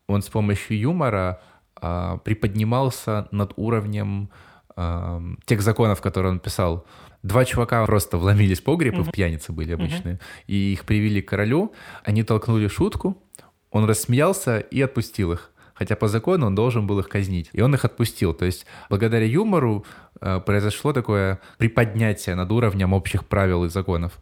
он 0.08 0.22
с 0.22 0.28
помощью 0.28 0.78
юмора 0.78 1.40
а, 1.76 2.16
приподнимался 2.18 3.28
над 3.30 3.52
уровнем 3.56 4.30
а, 4.76 5.22
тех 5.44 5.62
законов, 5.62 6.00
которые 6.00 6.32
он 6.32 6.40
писал. 6.40 6.86
Два 7.22 7.44
чувака 7.44 7.84
просто 7.86 8.16
вломились 8.16 8.60
в 8.60 8.64
погреб, 8.64 8.94
uh-huh. 8.94 9.08
и 9.08 9.12
пьяницы 9.12 9.52
были 9.52 9.72
обычные, 9.72 10.14
uh-huh. 10.14 10.44
и 10.46 10.72
их 10.72 10.86
привели 10.86 11.20
к 11.20 11.28
королю, 11.28 11.74
они 12.02 12.22
толкнули 12.22 12.66
шутку, 12.66 13.22
он 13.70 13.84
рассмеялся 13.84 14.58
и 14.58 14.80
отпустил 14.80 15.32
их 15.32 15.49
хотя 15.80 15.96
по 15.96 16.08
закону 16.08 16.46
он 16.46 16.54
должен 16.54 16.86
был 16.86 16.98
их 16.98 17.08
казнить. 17.08 17.48
И 17.54 17.62
он 17.62 17.74
их 17.74 17.86
отпустил. 17.86 18.34
То 18.34 18.44
есть 18.44 18.66
благодаря 18.90 19.24
юмору 19.24 19.86
э, 20.20 20.38
произошло 20.40 20.92
такое 20.92 21.40
приподнятие 21.56 22.34
над 22.34 22.52
уровнем 22.52 22.92
общих 22.92 23.24
правил 23.24 23.64
и 23.64 23.70
законов. 23.70 24.12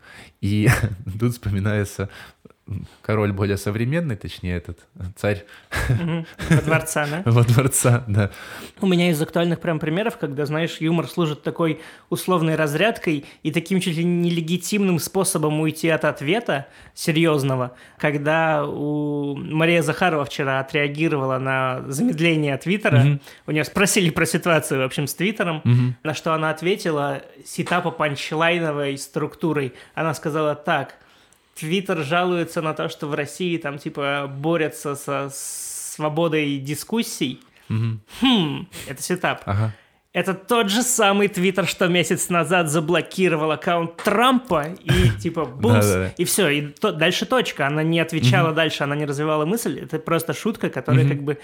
И 0.41 0.69
тут 1.21 1.33
вспоминается 1.33 2.11
король 3.03 3.33
более 3.33 3.57
современный, 3.57 4.17
точнее 4.17 4.57
этот 4.57 4.79
царь. 5.17 5.45
Во 5.89 6.61
дворца, 6.63 7.07
да? 7.11 7.23
Во 7.31 7.43
дворца, 7.43 8.05
да. 8.07 8.31
У 8.81 8.87
меня 8.87 9.11
из 9.11 9.21
актуальных 9.21 9.61
прям 9.61 9.79
примеров, 9.79 10.19
когда, 10.19 10.45
знаешь, 10.47 10.79
юмор 10.81 11.09
служит 11.09 11.43
такой 11.43 11.81
условной 12.11 12.57
разрядкой 12.57 13.25
и 13.43 13.51
таким 13.51 13.81
чуть 13.81 13.97
ли 13.97 14.05
нелегитимным 14.05 14.99
способом 14.99 15.61
уйти 15.61 15.89
от 15.89 16.05
ответа 16.05 16.67
серьезного, 16.95 17.75
когда 17.99 18.65
у 18.67 19.37
Мария 19.37 19.83
Захарова 19.83 20.25
вчера 20.25 20.61
отреагировала 20.61 21.39
на 21.39 21.83
замедление 21.89 22.57
Твиттера, 22.59 23.01
угу. 23.01 23.21
у 23.47 23.51
нее 23.53 23.65
спросили 23.65 24.11
про 24.11 24.27
ситуацию, 24.27 24.81
в 24.81 24.85
общем, 24.85 25.07
с 25.07 25.15
Твиттером, 25.15 25.59
угу. 25.59 25.95
на 26.03 26.15
что 26.15 26.35
она 26.35 26.51
ответила 26.51 27.23
сетапа 27.45 27.91
панчлайновой 27.91 28.99
структурой. 28.99 29.73
Она 29.95 30.15
сказала 30.15 30.55
так– 30.55 30.95
Твиттер 31.59 32.05
жалуется 32.05 32.63
на 32.63 32.75
то, 32.75 32.89
что 32.89 33.07
в 33.09 33.15
России 33.15 33.57
там 33.59 33.79
типа 33.79 34.31
борются 34.33 34.95
со 34.95 35.29
свободой 35.33 36.59
дискуссий. 36.59 37.41
Угу. 37.69 37.99
Хм, 38.21 38.69
это 38.87 39.03
сетап. 39.03 39.43
Ага. 39.45 39.75
Это 40.13 40.35
тот 40.35 40.71
же 40.71 40.83
самый 40.83 41.29
Твиттер, 41.29 41.67
что 41.67 41.87
месяц 41.89 42.29
назад 42.29 42.71
заблокировал 42.71 43.51
аккаунт 43.51 43.97
Трампа, 43.97 44.69
и 44.83 45.11
типа 45.21 45.45
бумс, 45.45 45.87
и 46.17 46.25
все, 46.25 46.49
и 46.49 46.63
то, 46.69 46.93
дальше 46.93 47.27
точка. 47.27 47.67
Она 47.67 47.83
не 47.83 48.01
отвечала 48.01 48.53
дальше, 48.53 48.85
она 48.85 48.97
не 48.97 49.05
развивала 49.05 49.45
мысль. 49.45 49.81
Это 49.81 49.99
просто 49.99 50.33
шутка, 50.33 50.71
которая 50.71 51.09
как 51.09 51.23
бы 51.23 51.39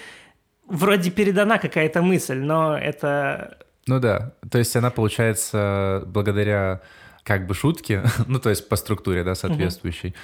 вроде 0.67 1.11
передана 1.11 1.59
какая-то 1.59 2.03
мысль, 2.03 2.39
но 2.39 2.77
это... 2.77 3.59
Ну 3.87 4.01
да, 4.01 4.33
то 4.51 4.59
есть 4.59 4.75
она, 4.77 4.91
получается, 4.91 6.05
благодаря 6.07 6.81
как 7.25 7.47
бы 7.47 7.55
шутки, 7.55 8.03
ну 8.27 8.39
то 8.39 8.51
есть 8.51 8.69
по 8.69 8.77
структуре, 8.77 9.25
да, 9.25 9.35
соответствующей, 9.35 10.15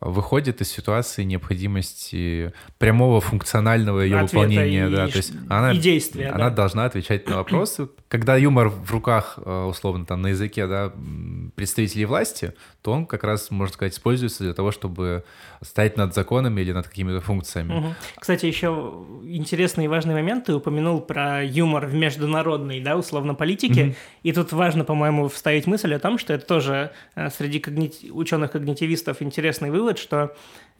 угу. 0.00 0.10
выходит 0.12 0.60
из 0.60 0.70
ситуации 0.70 1.24
необходимости 1.24 2.52
прямого 2.78 3.20
функционального 3.20 4.00
ее 4.00 4.18
Ответа 4.18 4.36
выполнения, 4.36 4.86
и, 4.86 4.90
да, 4.90 5.08
то 5.08 5.16
есть 5.16 5.32
она, 5.48 5.72
и 5.72 5.78
действия, 5.78 6.28
она 6.28 6.50
да. 6.50 6.56
должна 6.56 6.84
отвечать 6.84 7.28
на 7.28 7.36
вопросы. 7.36 7.88
Когда 8.08 8.36
юмор 8.36 8.68
в 8.68 8.90
руках, 8.90 9.38
э, 9.44 9.64
условно, 9.64 10.04
там 10.04 10.20
на 10.20 10.28
языке, 10.28 10.66
да, 10.66 10.92
представителей 11.54 12.04
власти, 12.04 12.52
то 12.82 12.92
он 12.92 13.06
как 13.06 13.24
раз, 13.24 13.50
можно 13.50 13.72
сказать, 13.72 13.94
используется 13.94 14.44
для 14.44 14.52
того, 14.52 14.70
чтобы 14.70 15.24
стоять 15.62 15.96
над 15.96 16.14
законами 16.14 16.60
или 16.60 16.72
над 16.72 16.88
какими-то 16.88 17.20
функциями. 17.20 17.72
Угу. 17.72 17.94
Кстати, 18.18 18.46
еще 18.46 19.06
интересный 19.22 19.86
и 19.86 19.88
важный 19.88 20.14
момент, 20.14 20.46
ты 20.46 20.54
упомянул 20.54 21.00
про 21.00 21.42
юмор 21.42 21.86
в 21.86 21.94
международной, 21.94 22.80
да, 22.80 22.96
условно, 22.96 23.34
политике, 23.34 23.84
угу. 23.84 23.94
и 24.24 24.32
тут 24.32 24.52
важно, 24.52 24.84
по-моему, 24.84 25.28
вставить 25.28 25.66
мысль 25.66 25.94
о 25.94 25.98
том, 25.98 26.18
что 26.18 26.34
это 26.34 26.49
тоже 26.50 26.90
э, 27.14 27.30
среди 27.30 27.60
когнити... 27.60 28.10
ученых-когнитивистов 28.10 29.22
интересный 29.22 29.70
вывод, 29.70 29.98
что 29.98 30.34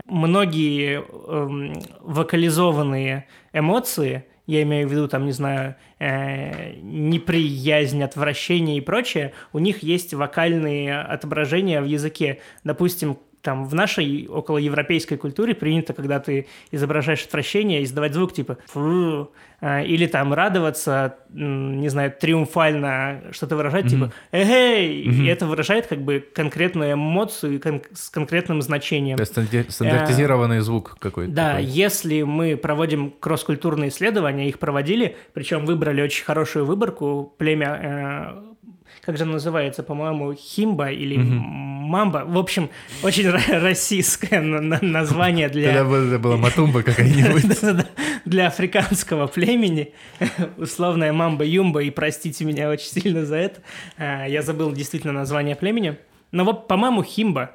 многие 0.04 0.98
эм, 0.98 1.80
вокализованные 2.00 3.28
эмоции, 3.52 4.24
я 4.46 4.62
имею 4.62 4.88
в 4.88 4.90
виду, 4.90 5.06
там, 5.06 5.26
не 5.26 5.32
знаю, 5.32 5.76
э, 6.00 6.72
неприязнь, 6.82 8.02
отвращение 8.02 8.78
и 8.78 8.80
прочее, 8.80 9.32
у 9.52 9.60
них 9.60 9.84
есть 9.84 10.12
вокальные 10.12 11.00
отображения 11.02 11.80
в 11.80 11.84
языке. 11.84 12.40
Допустим, 12.64 13.16
там 13.42 13.64
в 13.64 13.74
нашей 13.74 14.26
околоевропейской 14.28 15.16
культуре 15.16 15.54
принято, 15.54 15.92
когда 15.92 16.20
ты 16.20 16.46
изображаешь 16.70 17.24
отвращение, 17.24 17.82
издавать 17.84 18.14
звук 18.14 18.32
типа 18.32 18.58
«фу», 18.66 19.30
а, 19.62 19.82
или 19.82 20.06
там 20.06 20.32
радоваться, 20.32 21.16
не 21.30 21.88
знаю, 21.88 22.12
триумфально 22.18 23.24
что-то 23.32 23.56
выражать, 23.56 23.86
mm-hmm. 23.86 23.88
типа 23.88 24.12
«эгей», 24.32 25.04
mm-hmm. 25.04 25.24
и 25.24 25.26
это 25.26 25.46
выражает 25.46 25.86
как 25.86 26.00
бы 26.02 26.24
конкретную 26.34 26.94
эмоцию 26.94 27.60
кон- 27.60 27.82
с 27.92 28.08
конкретным 28.10 28.62
значением. 28.62 29.16
То 29.16 29.22
есть 29.22 29.72
стандартизированный 29.72 30.58
а, 30.58 30.62
звук 30.62 30.96
какой-то. 30.98 31.32
Да, 31.32 31.50
такой. 31.52 31.64
если 31.64 32.22
мы 32.22 32.56
проводим 32.56 33.12
кросс-культурные 33.20 33.88
исследования, 33.88 34.48
их 34.48 34.58
проводили, 34.58 35.16
причем 35.34 35.66
выбрали 35.66 36.02
очень 36.02 36.24
хорошую 36.24 36.64
выборку, 36.64 37.34
племя 37.38 37.80
э, 37.82 38.49
как 39.10 39.18
же 39.18 39.24
она 39.24 39.32
называется, 39.32 39.82
по-моему, 39.82 40.34
Химба 40.34 40.92
или 40.92 41.16
Мамба. 41.16 42.22
В 42.24 42.38
общем, 42.38 42.70
очень 43.02 43.28
российское 43.28 44.40
название 44.40 45.48
для... 45.48 45.72
Это 45.72 46.18
была 46.20 46.36
Матумба 46.36 46.84
какая-нибудь. 46.84 47.86
Для 48.24 48.46
африканского 48.46 49.26
племени. 49.26 49.94
Условная 50.58 51.12
Мамба-Юмба, 51.12 51.82
и 51.82 51.90
простите 51.90 52.44
меня 52.44 52.70
очень 52.70 52.86
сильно 52.86 53.26
за 53.26 53.36
это. 53.36 53.60
А, 53.96 54.26
я 54.26 54.42
забыл 54.42 54.70
действительно 54.70 55.12
название 55.12 55.56
племени. 55.56 55.98
Но 56.30 56.44
вот, 56.44 56.68
по-моему, 56.68 57.02
Химба. 57.02 57.50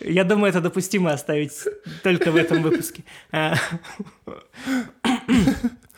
Я 0.00 0.24
думаю, 0.24 0.50
это 0.50 0.60
допустимо 0.60 1.12
оставить 1.12 1.64
только 2.02 2.30
в 2.30 2.36
этом 2.36 2.62
выпуске. 2.62 3.04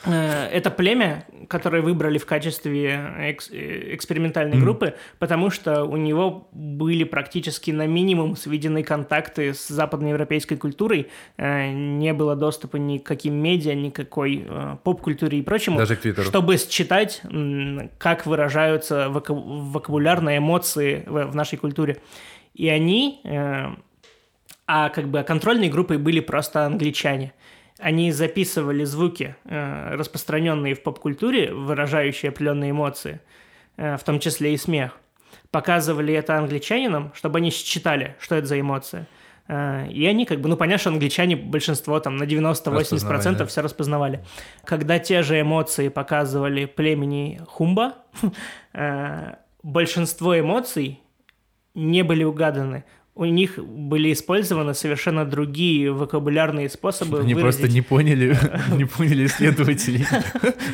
Э, 0.09 0.47
это 0.47 0.71
племя, 0.71 1.27
которое 1.49 1.83
выбрали 1.83 2.18
в 2.18 2.25
качестве 2.25 3.12
экс- 3.18 3.51
э, 3.51 3.94
экспериментальной 3.94 4.57
mm-hmm. 4.57 4.61
группы, 4.61 4.94
потому 5.18 5.51
что 5.51 5.85
у 5.85 5.97
него 5.97 6.49
были 6.53 7.05
практически 7.05 7.71
на 7.71 7.87
минимум 7.87 8.35
сведены 8.35 8.83
контакты 8.83 9.53
с 9.53 9.68
западноевропейской 9.68 10.57
культурой, 10.57 11.09
э, 11.37 11.71
не 11.73 12.14
было 12.14 12.37
доступа 12.37 12.77
ни 12.77 12.99
к 12.99 13.05
каким 13.05 13.35
медиа, 13.35 13.75
никакой 13.75 14.47
поп-культуре 14.83 15.38
и 15.38 15.42
прочему, 15.42 15.79
Даже 15.79 15.97
к 15.97 16.01
Твиттеру. 16.01 16.27
чтобы 16.27 16.57
считать, 16.57 17.23
как 17.99 18.27
выражаются 18.27 19.09
вок- 19.11 19.29
вокабулярные 19.29 20.38
эмоции 20.38 21.05
в, 21.07 21.27
в 21.27 21.35
нашей 21.35 21.59
культуре. 21.59 21.99
И 22.55 22.68
они, 22.68 23.21
а 24.66 24.88
как 24.88 25.09
бы 25.09 25.23
контрольной 25.23 25.68
группой 25.68 25.99
были 25.99 26.21
просто 26.21 26.64
англичане– 26.64 27.33
они 27.79 28.12
записывали 28.12 28.85
звуки, 28.85 29.37
э, 29.45 29.95
распространенные 29.95 30.75
в 30.75 30.83
поп-культуре, 30.83 31.53
выражающие 31.53 32.31
определенные 32.31 32.73
эмоции, 32.73 33.21
э, 33.77 33.97
в 33.97 34.05
том 34.05 34.19
числе 34.19 34.55
и 34.55 34.57
смех. 34.57 34.99
Показывали 35.51 36.12
это 36.12 36.37
англичанинам, 36.37 37.12
чтобы 37.14 37.38
они 37.38 37.51
считали, 37.51 38.17
что 38.21 38.35
это 38.35 38.47
за 38.47 38.61
эмоции. 38.61 39.07
Э, 39.47 39.87
и 39.88 40.05
они 40.07 40.27
как 40.27 40.41
бы, 40.41 40.49
ну 40.49 40.57
понятно, 40.57 40.79
что 40.79 40.91
англичане 40.91 41.37
большинство 41.37 42.01
там 42.01 42.17
на 42.17 42.25
90-80% 42.25 43.47
все 43.47 43.61
распознавали. 43.62 44.25
Когда 44.64 44.99
те 44.99 45.23
же 45.23 45.41
эмоции 45.41 45.88
показывали 45.88 46.64
племени 46.64 47.41
Хумба, 47.47 47.95
большинство 49.62 50.38
эмоций 50.38 51.01
не 51.75 52.03
были 52.03 52.25
угаданы 52.25 52.85
у 53.19 53.25
них 53.25 53.59
были 53.59 54.13
использованы 54.13 54.75
совершенно 54.75 55.25
другие 55.25 55.91
вокабулярные 55.91 56.71
способы 56.71 57.19
Они 57.19 57.35
выразить... 57.35 57.61
просто 57.61 57.75
не 57.75 57.83
поняли, 57.83 58.39
не 58.77 58.85
поняли 58.85 59.27
исследователи, 59.27 60.07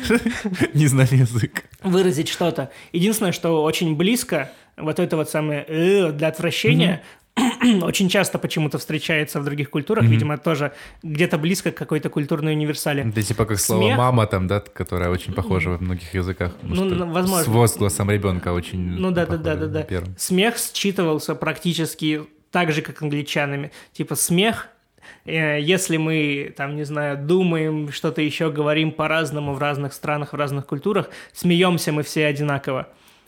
не 0.75 0.85
знали 0.85 1.15
язык. 1.15 1.63
Выразить 1.81 2.29
что-то. 2.29 2.69
Единственное, 2.93 3.31
что 3.31 3.63
очень 3.63 3.95
близко, 3.95 4.51
вот 4.77 4.99
это 4.99 5.17
вот 5.17 5.27
самое 5.27 5.65
«э» 5.67 6.11
для 6.11 6.27
отвращения, 6.27 7.01
очень 7.81 8.09
часто 8.09 8.39
почему-то 8.39 8.77
встречается 8.77 9.39
в 9.39 9.43
других 9.43 9.69
культурах, 9.69 10.05
mm-hmm. 10.05 10.09
видимо, 10.09 10.37
тоже 10.37 10.71
где-то 11.03 11.37
близко 11.37 11.71
к 11.71 11.75
какой-то 11.75 12.09
культурной 12.09 12.53
универсали. 12.53 13.07
Это 13.07 13.21
типа 13.21 13.45
как 13.45 13.59
слово 13.59 13.81
Смех... 13.81 13.97
«мама» 13.97 14.25
там, 14.25 14.47
да, 14.47 14.59
которое 14.61 15.09
очень 15.09 15.33
похоже 15.33 15.71
во 15.71 15.77
многих 15.77 16.13
языках. 16.13 16.53
Ну, 16.61 17.11
возможно. 17.11 17.43
С 17.43 17.47
возгласом 17.47 18.09
ребенка 18.09 18.53
очень 18.53 18.79
Ну 18.79 19.11
да-да-да-да-да. 19.11 19.85
Смех 20.17 20.55
считывался 20.55 21.35
практически 21.35 22.23
так 22.51 22.71
же, 22.71 22.81
как 22.81 23.01
англичанами. 23.01 23.71
Типа 23.91 24.15
смех 24.15 24.69
э, 25.25 25.59
если 25.59 25.97
мы, 25.97 26.53
там, 26.55 26.75
не 26.75 26.85
знаю, 26.85 27.17
думаем, 27.17 27.91
что-то 27.91 28.21
еще 28.21 28.49
говорим 28.49 28.91
по-разному 28.91 29.53
в 29.53 29.59
разных 29.59 29.93
странах, 29.93 30.31
в 30.31 30.35
разных 30.35 30.65
культурах, 30.65 31.09
смеемся 31.33 31.91
мы 31.91 32.03
все 32.03 32.25
одинаково. 32.27 32.87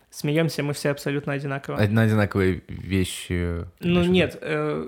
Смеемся 0.09 0.63
мы 0.63 0.73
все 0.73 0.89
абсолютно 0.89 1.33
одинаково. 1.33 1.77
Одна 1.77 2.03
одинаковые 2.03 2.63
вещи. 2.67 3.65
Ну 3.79 4.03
нет, 4.03 4.37
э, 4.41 4.87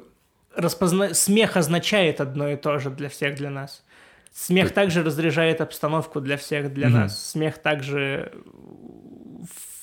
распозна... 0.55 1.13
смех 1.13 1.57
означает 1.57 2.21
одно 2.21 2.49
и 2.49 2.55
то 2.55 2.79
же 2.79 2.89
для 2.89 3.09
всех, 3.09 3.35
для 3.35 3.49
нас. 3.49 3.83
Смех 4.33 4.67
так... 4.67 4.75
также 4.75 5.03
разряжает 5.03 5.61
обстановку 5.61 6.21
для 6.21 6.37
всех, 6.37 6.73
для 6.73 6.87
mm-hmm. 6.87 6.91
нас. 6.91 7.31
Смех 7.31 7.57
также 7.57 8.31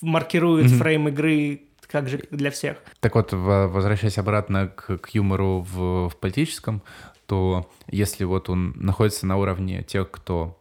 маркирует 0.01 0.67
mm-hmm. 0.67 0.79
фрейм 0.79 1.09
игры 1.09 1.63
как 1.87 2.09
же 2.09 2.21
для 2.31 2.51
всех. 2.51 2.79
Так 3.01 3.15
вот, 3.15 3.33
возвращаясь 3.33 4.19
обратно 4.19 4.69
к, 4.69 4.99
к 4.99 5.11
юмору 5.11 5.61
в, 5.61 6.09
в 6.09 6.17
политическом, 6.17 6.83
то 7.27 7.71
если 7.89 8.25
вот 8.25 8.49
он 8.49 8.75
находится 8.77 9.27
на 9.27 9.37
уровне 9.37 9.83
тех, 9.83 10.11
кто 10.11 10.59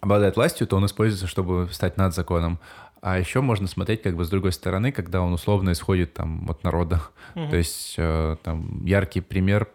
обладает 0.00 0.36
властью, 0.36 0.66
то 0.66 0.76
он 0.76 0.86
используется, 0.86 1.26
чтобы 1.26 1.68
стать 1.72 1.96
над 1.96 2.14
законом. 2.14 2.58
А 3.06 3.20
еще 3.20 3.40
можно 3.40 3.68
смотреть 3.68 4.02
как 4.02 4.16
бы 4.16 4.24
с 4.24 4.28
другой 4.28 4.50
стороны, 4.50 4.90
когда 4.90 5.22
он 5.22 5.32
условно 5.32 5.70
исходит 5.70 6.14
там 6.14 6.44
от 6.50 6.64
народа. 6.64 7.02
Угу. 7.36 7.50
То 7.50 7.56
есть 7.56 7.94
э, 7.98 8.36
там 8.42 8.84
яркий 8.84 9.20
пример 9.20 9.68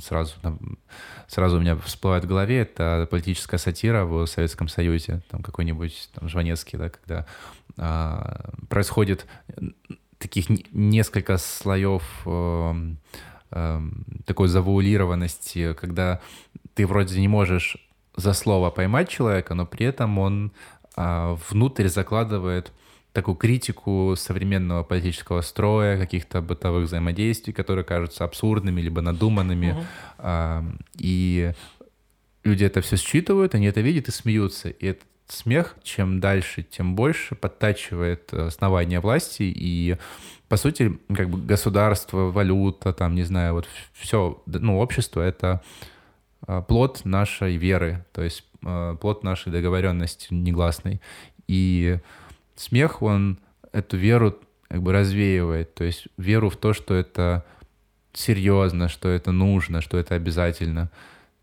сразу 0.00 0.36
там, 0.42 0.78
сразу 1.26 1.56
у 1.56 1.60
меня 1.60 1.74
всплывает 1.74 2.22
в 2.22 2.28
голове 2.28 2.60
это 2.60 3.08
политическая 3.10 3.58
сатира 3.58 4.04
в 4.04 4.26
Советском 4.26 4.68
Союзе, 4.68 5.22
там 5.28 5.42
какой-нибудь 5.42 6.10
там 6.14 6.28
Жванецкий, 6.28 6.78
да, 6.78 6.88
когда 6.88 7.26
э, 7.78 8.50
происходит 8.68 9.26
таких 10.18 10.46
несколько 10.70 11.36
слоев 11.36 12.04
э, 12.26 12.94
э, 13.50 13.80
такой 14.24 14.46
завуалированности, 14.46 15.72
когда 15.72 16.20
ты 16.74 16.86
вроде 16.86 17.20
не 17.20 17.26
можешь 17.26 17.76
за 18.14 18.34
слово 18.34 18.70
поймать 18.70 19.08
человека, 19.08 19.54
но 19.54 19.66
при 19.66 19.86
этом 19.86 20.18
он 20.18 20.52
внутрь 20.96 21.88
закладывает 21.88 22.72
такую 23.12 23.36
критику 23.36 24.14
современного 24.16 24.82
политического 24.84 25.40
строя, 25.40 25.98
каких-то 25.98 26.40
бытовых 26.40 26.86
взаимодействий, 26.86 27.52
которые 27.52 27.84
кажутся 27.84 28.24
абсурдными 28.24 28.80
либо 28.80 29.00
надуманными. 29.00 29.76
Uh-huh. 29.76 29.84
А, 30.18 30.64
и 30.98 31.52
люди 32.44 32.64
это 32.64 32.80
все 32.80 32.96
считывают, 32.96 33.54
они 33.54 33.66
это 33.66 33.80
видят 33.80 34.08
и 34.08 34.12
смеются. 34.12 34.68
И 34.68 34.86
это 34.86 35.04
смех, 35.26 35.76
чем 35.82 36.20
дальше, 36.20 36.62
тем 36.62 36.94
больше 36.94 37.34
подтачивает 37.34 38.32
э, 38.32 38.46
основания 38.46 39.00
власти 39.00 39.42
и 39.42 39.96
по 40.48 40.56
сути, 40.56 40.98
как 41.14 41.28
бы 41.28 41.38
государство, 41.38 42.30
валюта, 42.30 42.94
там, 42.94 43.14
не 43.14 43.22
знаю, 43.24 43.52
вот 43.52 43.68
все, 43.92 44.42
ну, 44.46 44.78
общество— 44.78 45.20
это 45.22 45.60
э, 46.46 46.62
плод 46.66 47.04
нашей 47.04 47.56
веры, 47.56 48.06
то 48.12 48.22
есть 48.22 48.44
плод 48.60 49.22
нашей 49.22 49.52
договоренности 49.52 50.32
негласной. 50.32 51.00
И 51.46 51.98
смех, 52.56 53.02
он 53.02 53.38
эту 53.72 53.96
веру 53.96 54.38
как 54.68 54.82
бы 54.82 54.92
развеивает, 54.92 55.74
то 55.74 55.84
есть 55.84 56.08
веру 56.16 56.50
в 56.50 56.56
то, 56.56 56.72
что 56.72 56.94
это 56.94 57.44
серьезно, 58.12 58.88
что 58.88 59.08
это 59.08 59.32
нужно, 59.32 59.80
что 59.80 59.98
это 59.98 60.14
обязательно. 60.14 60.90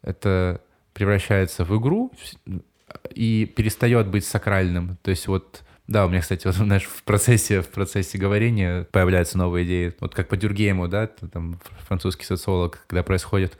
Это 0.01 0.61
превращается 0.93 1.63
в 1.63 1.77
игру, 1.79 2.11
и 3.13 3.45
перестает 3.45 4.07
быть 4.07 4.25
сакральным. 4.25 4.97
То 5.01 5.11
есть 5.11 5.27
вот 5.27 5.63
да, 5.87 6.05
у 6.05 6.09
меня, 6.09 6.21
кстати, 6.21 6.47
вот, 6.47 6.55
знаешь, 6.55 6.83
в 6.83 7.03
процессе, 7.03 7.61
в 7.61 7.69
процессе 7.69 8.17
говорения 8.17 8.83
появляются 8.91 9.37
новые 9.37 9.65
идеи. 9.65 9.93
Вот 9.99 10.15
как 10.15 10.27
по 10.27 10.37
Дюргейму, 10.37 10.87
да, 10.87 11.07
там 11.07 11.59
французский 11.87 12.25
социолог, 12.25 12.83
когда 12.87 13.03
происходит 13.03 13.57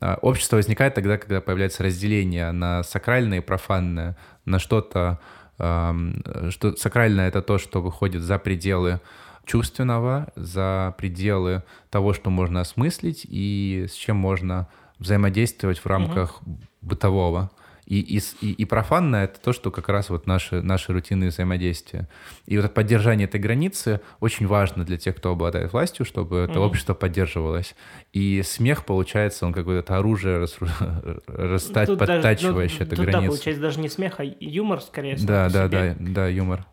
Общество 0.00 0.56
возникает 0.56 0.94
тогда, 0.94 1.18
когда 1.18 1.40
появляется 1.40 1.82
разделение 1.82 2.52
на 2.52 2.82
сакральное 2.82 3.38
и 3.38 3.42
профанное, 3.42 4.16
на 4.44 4.58
что-то, 4.58 5.18
что 5.56 6.76
сакральное— 6.76 7.28
это 7.28 7.42
то, 7.42 7.58
что 7.58 7.82
выходит 7.82 8.22
за 8.22 8.38
пределы 8.38 9.00
чувственного, 9.44 10.32
за 10.36 10.94
пределы 10.96 11.64
того, 11.90 12.14
что 12.14 12.30
можно 12.30 12.60
осмыслить 12.60 13.26
и 13.28 13.86
с 13.90 13.94
чем 13.94 14.16
можно 14.16 14.68
взаимодействовать 14.98 15.78
в 15.78 15.86
рамках 15.86 16.40
угу. 16.42 16.60
бытового. 16.82 17.50
И, 17.90 17.98
и, 18.02 18.20
и, 18.40 18.52
и 18.52 18.64
профанное— 18.66 19.24
это 19.26 19.40
то, 19.40 19.52
что 19.52 19.72
как 19.72 19.88
раз 19.88 20.10
вот 20.10 20.28
наши, 20.28 20.62
наши 20.62 20.92
рутинные 20.92 21.30
взаимодействия. 21.30 22.06
И 22.46 22.56
вот 22.56 22.72
поддержание 22.72 23.26
этой 23.26 23.40
границы 23.40 24.00
очень 24.20 24.46
важно 24.46 24.84
для 24.84 24.96
тех, 24.96 25.16
кто 25.16 25.32
обладает 25.32 25.72
властью, 25.72 26.06
чтобы 26.06 26.38
это 26.38 26.52
mm-hmm. 26.52 26.66
общество 26.66 26.94
поддерживалось. 26.94 27.74
И 28.12 28.42
смех, 28.44 28.84
получается, 28.84 29.44
он 29.44 29.52
какое-то 29.52 29.98
оружие 29.98 30.38
рас, 30.38 30.56
расстать, 31.26 31.88
тут 31.88 31.98
подтачивающее 31.98 32.86
даже, 32.86 32.90
ну, 32.90 32.92
эту 32.92 32.96
тут, 32.96 33.04
границу. 33.06 33.22
Да, 33.22 33.26
получается, 33.26 33.60
даже 33.60 33.80
не 33.80 33.88
смех, 33.88 34.14
а 34.18 34.24
юмор 34.38 34.80
скорее. 34.82 35.16
Да, 35.16 35.48
да, 35.48 35.66
да, 35.66 35.96
да, 35.98 36.28
юмор. 36.28 36.64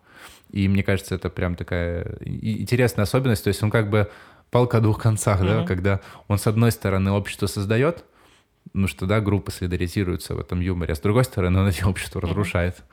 И 0.51 0.67
мне 0.67 0.83
кажется, 0.83 1.15
это 1.15 1.31
прям 1.31 1.55
такая 1.55 2.15
интересная 2.21 3.05
особенность. 3.05 3.43
То 3.43 3.47
есть 3.47 3.63
он 3.63 3.71
как 3.71 3.89
бы 3.89 4.07
палка 4.51 4.77
о 4.77 4.81
двух 4.81 5.01
концах, 5.01 5.41
mm-hmm. 5.41 5.61
да, 5.61 5.65
когда 5.65 5.99
он, 6.27 6.37
с 6.37 6.45
одной 6.45 6.71
стороны, 6.71 7.09
общество 7.09 7.47
создает, 7.47 8.05
ну 8.73 8.87
что, 8.87 9.05
да, 9.05 9.21
группы 9.21 9.51
солидаризируются 9.51 10.35
в 10.35 10.39
этом 10.39 10.59
юморе, 10.59 10.93
а 10.93 10.95
с 10.95 10.99
другой 10.99 11.23
стороны, 11.23 11.59
он 11.59 11.67
эти 11.67 11.83
общество 11.83 12.21
разрушает. 12.21 12.83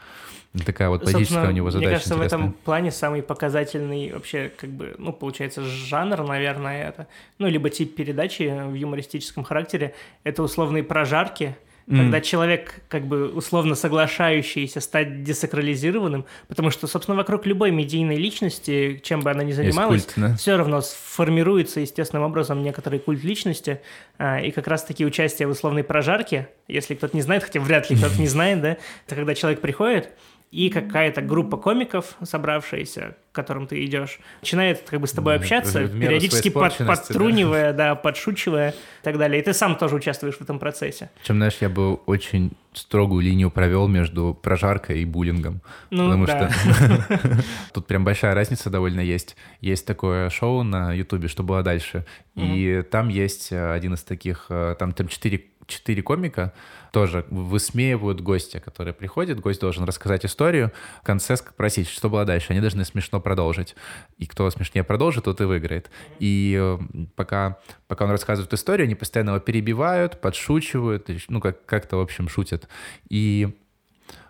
Такая 0.65 0.89
вот 0.89 1.05
политическая 1.05 1.49
у 1.49 1.51
него 1.51 1.71
задача 1.73 1.89
Мне 1.89 1.95
кажется, 1.97 2.15
интересная. 2.15 2.39
в 2.39 2.43
этом 2.45 2.53
плане 2.53 2.93
самый 2.93 3.23
показательный 3.23 4.13
вообще, 4.13 4.53
как 4.57 4.71
бы, 4.71 4.95
ну, 4.99 5.13
получается, 5.13 5.63
жанр, 5.65 6.23
наверное, 6.23 6.89
это, 6.89 7.09
ну, 7.39 7.49
либо 7.49 7.71
тип 7.71 7.97
передачи 7.97 8.43
в 8.43 8.75
юмористическом 8.75 9.43
характере, 9.43 9.95
это 10.23 10.45
условные 10.45 10.85
прожарки, 10.85 11.57
mm. 11.87 11.97
когда 11.97 12.21
человек, 12.21 12.83
как 12.89 13.07
бы 13.07 13.29
условно 13.29 13.75
соглашающийся 13.75 14.81
стать 14.81 15.23
десакрализированным, 15.23 16.25
потому 16.49 16.71
что, 16.71 16.87
собственно, 16.87 17.17
вокруг 17.17 17.47
любой 17.47 17.71
медийной 17.71 18.17
личности, 18.17 19.01
чем 19.03 19.21
бы 19.21 19.31
она 19.31 19.45
ни 19.45 19.53
занималась, 19.53 20.05
культ, 20.05 20.15
да? 20.17 20.37
все 20.37 20.57
равно 20.57 20.81
формируется 20.81 21.81
естественным 21.81 22.25
образом 22.25 22.63
некоторый 22.63 22.99
культ 22.99 23.23
личности, 23.23 23.81
а, 24.19 24.41
и 24.41 24.51
как 24.51 24.67
раз-таки 24.67 25.05
участие 25.05 25.49
в 25.49 25.51
условной 25.51 25.85
прожарке, 25.85 26.49
если 26.69 26.95
кто-то 26.95 27.17
не 27.17 27.23
знает, 27.23 27.45
хотя 27.45 27.61
вряд 27.61 27.91
ли 27.91 27.97
кто-то 27.97 28.21
не 28.21 28.29
знает, 28.29 28.61
да, 28.61 28.77
это 29.07 29.15
когда 29.15 29.35
человек 29.35 29.61
приходит, 29.61 30.11
и 30.55 30.71
какая-то 30.71 31.21
группа 31.21 31.57
комиков, 31.57 32.17
собравшаяся, 32.23 33.17
к 33.33 33.35
которым 33.35 33.67
ты 33.67 33.85
идешь, 33.85 34.21
начинает 34.41 34.89
как 34.89 35.01
бы 35.01 35.09
с 35.09 35.11
тобой 35.11 35.35
общаться, 35.35 35.81
в, 35.81 35.87
в 35.87 36.01
периодически 36.01 36.49
под, 36.49 36.77
подтрунивая, 36.79 37.73
да. 37.73 37.89
да, 37.89 37.95
подшучивая 37.97 38.71
и 38.71 38.75
так 39.03 39.19
далее. 39.19 39.41
И 39.41 39.45
ты 39.45 39.53
сам 39.53 39.77
тоже 39.77 39.97
участвуешь 39.97 40.37
в 40.37 40.41
этом 40.43 40.61
процессе. 40.61 41.11
Чем, 41.25 41.37
знаешь, 41.37 41.57
я 41.61 41.69
бы 41.69 41.95
очень 41.95 42.53
строгую 42.73 43.23
линию 43.23 43.51
провел 43.51 43.89
между 43.89 44.39
прожаркой 44.41 45.01
и 45.03 45.05
буллингом. 45.05 45.61
Ну, 45.91 46.25
потому 46.25 46.27
да. 46.27 46.51
что 46.51 47.43
тут 47.73 47.87
прям 47.89 48.05
большая 48.05 48.35
разница 48.35 48.71
довольно 48.71 49.01
есть. 49.01 49.37
Есть 49.61 49.87
такое 49.87 50.31
шоу 50.31 50.63
на 50.63 50.93
Ютубе, 50.93 51.27
что 51.27 51.43
было 51.43 51.65
дальше. 51.65 52.05
И 52.37 52.85
там 52.91 53.09
есть 53.09 53.53
один 53.53 53.95
из 53.95 54.03
таких, 54.03 54.47
э, 54.49 54.75
там, 54.79 54.93
там 54.93 55.07
четыре 55.07 55.45
четыре 55.67 56.03
комика 56.03 56.53
тоже 56.93 57.27
высмеивают 57.31 58.21
гостя, 58.21 58.61
который 58.61 58.93
приходит. 58.93 59.41
Гость 59.41 59.61
должен 59.61 59.85
рассказать 59.85 60.25
историю, 60.25 60.73
в 61.03 61.05
конце 61.05 61.37
спросить, 61.37 61.89
что 61.89 62.09
было 62.09 62.25
дальше. 62.25 62.49
Они 62.51 62.61
должны 62.61 62.85
смешно 62.85 63.21
продолжить. 63.21 63.75
И 64.19 64.27
кто 64.27 64.49
смешнее 64.51 64.85
продолжит, 64.85 65.25
тот 65.25 65.41
и 65.41 65.45
выиграет. 65.45 65.91
И 66.21 66.57
э, 66.61 66.79
пока, 67.17 67.59
пока 67.89 68.05
он 68.05 68.11
рассказывает 68.13 68.53
историю, 68.53 68.85
они 68.85 68.95
постоянно 68.95 69.31
его 69.31 69.41
перебивают, 69.41 70.21
подшучивают, 70.21 71.09
ну, 71.29 71.41
как- 71.41 71.65
как-то, 71.67 71.97
в 71.97 72.01
общем, 72.01 72.29
шутят. 72.29 72.69
И 73.09 73.57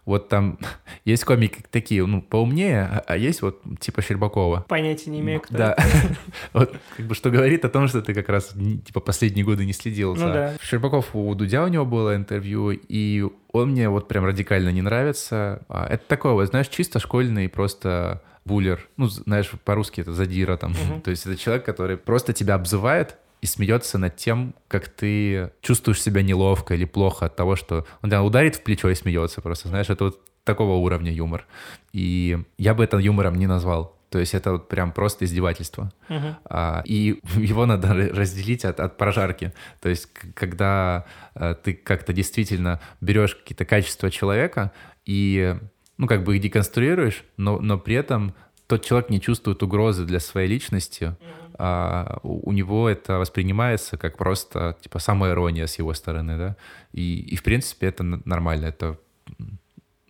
вот 0.05 0.29
там 0.29 0.59
есть 1.05 1.25
комики 1.25 1.65
такие, 1.71 2.05
ну, 2.07 2.23
поумнее, 2.23 2.83
а, 2.83 3.05
а 3.07 3.17
есть 3.17 3.43
вот 3.43 3.63
типа 3.81 4.03
Щербакова. 4.03 4.65
Понятия 4.69 5.11
не 5.11 5.21
имею, 5.21 5.41
кто 5.41 5.57
Да. 5.57 5.77
вот 6.53 6.77
как 6.97 7.07
бы 7.07 7.15
что 7.15 7.31
говорит 7.31 7.65
о 7.65 7.69
том, 7.69 7.89
что 7.89 8.03
ты 8.03 8.15
как 8.15 8.29
раз 8.29 8.55
типа 8.85 9.01
последние 9.01 9.45
годы 9.45 9.65
не 9.65 9.73
следил. 9.73 10.15
Ну 10.15 10.33
да. 10.33 10.55
Щербаков 10.63 11.15
у 11.15 11.35
Дудя 11.35 11.65
у 11.65 11.69
него 11.69 11.85
было 11.85 12.17
интервью, 12.17 12.71
и 12.71 13.27
он 13.53 13.71
мне 13.71 13.89
вот 13.89 14.09
прям 14.09 14.25
радикально 14.25 14.71
не 14.71 14.83
нравится. 14.83 15.63
А, 15.69 15.87
это 15.87 16.05
такой 16.07 16.33
вот, 16.33 16.49
знаешь, 16.49 16.69
чисто 16.69 16.99
школьный 16.99 17.49
просто 17.49 18.23
буллер. 18.45 18.89
Ну, 18.97 19.07
знаешь, 19.09 19.51
по-русски 19.65 20.03
это 20.03 20.13
задира 20.13 20.57
там. 20.57 20.75
То 21.05 21.11
есть 21.11 21.27
это 21.27 21.37
человек, 21.37 21.65
который 21.65 21.97
просто 21.97 22.33
тебя 22.33 22.55
обзывает, 22.55 23.17
и 23.45 23.47
смеется 23.47 23.99
над 23.99 24.17
тем, 24.17 24.55
как 24.69 24.89
ты 24.89 25.51
чувствуешь 25.61 26.01
себя 26.01 26.23
неловко 26.23 26.73
или 26.73 26.87
плохо 26.87 27.27
от 27.27 27.37
того, 27.37 27.57
что 27.57 27.87
он 28.01 28.09
тебя 28.09 28.23
ударит 28.23 28.57
в 28.57 28.63
плечо 28.63 28.89
и 28.89 28.95
смеется 28.95 29.43
просто. 29.43 29.69
Знаешь, 29.69 29.91
это 29.91 30.05
вот 30.05 30.21
такого 30.45 30.77
уровня 30.77 31.13
юмор. 31.13 31.47
И 31.93 32.39
я 32.57 32.73
бы 32.73 32.85
это 32.85 32.97
юмором 32.97 33.35
не 33.35 33.47
назвал. 33.47 33.99
То 34.09 34.19
есть 34.19 34.33
это 34.33 34.53
вот 34.53 34.69
прям 34.69 34.93
просто 34.93 35.27
издевательство. 35.27 35.93
Uh-huh. 36.09 36.37
А, 36.47 36.83
и 36.87 37.21
его 37.37 37.67
надо 37.67 37.93
разделить 37.93 38.65
от, 38.65 38.81
от 38.81 38.97
прожарки. 38.97 39.53
То 39.83 39.91
есть 39.91 40.09
когда 40.33 41.05
а, 41.35 41.53
ты 41.53 41.75
как-то 41.75 42.15
действительно 42.15 42.81
берешь 43.03 43.35
какие-то 43.35 43.67
качества 43.67 44.11
человека 44.11 44.73
и 45.05 45.55
ну 45.99 46.07
как 46.07 46.25
бы 46.25 46.37
их 46.37 46.41
деконструируешь, 46.41 47.25
но, 47.37 47.61
но 47.61 47.77
при 47.79 47.95
этом 47.95 48.35
тот 48.67 48.87
человек 48.87 49.11
не 49.11 49.21
чувствует 49.21 49.63
угрозы 49.63 50.07
для 50.07 50.19
своей 50.19 50.49
личности, 50.49 51.15
uh-huh 51.21 51.44
а 51.57 52.19
у 52.23 52.53
него 52.53 52.89
это 52.89 53.19
воспринимается 53.19 53.97
как 53.97 54.17
просто 54.17 54.77
типа 54.81 54.99
самая 54.99 55.33
ирония 55.33 55.67
с 55.67 55.79
его 55.79 55.95
стороны, 55.95 56.37
да, 56.37 56.57
и, 56.93 57.21
и 57.21 57.37
в 57.37 57.43
принципе 57.43 57.87
это 57.87 58.03
нормально, 58.03 58.67
это 58.67 58.99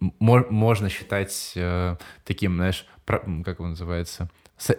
можно 0.01 0.89
считать 0.89 1.53
э, 1.57 1.97
таким, 2.25 2.57
знаешь, 2.57 2.87
как 3.07 3.61
он 3.61 3.71
называется, 3.71 4.29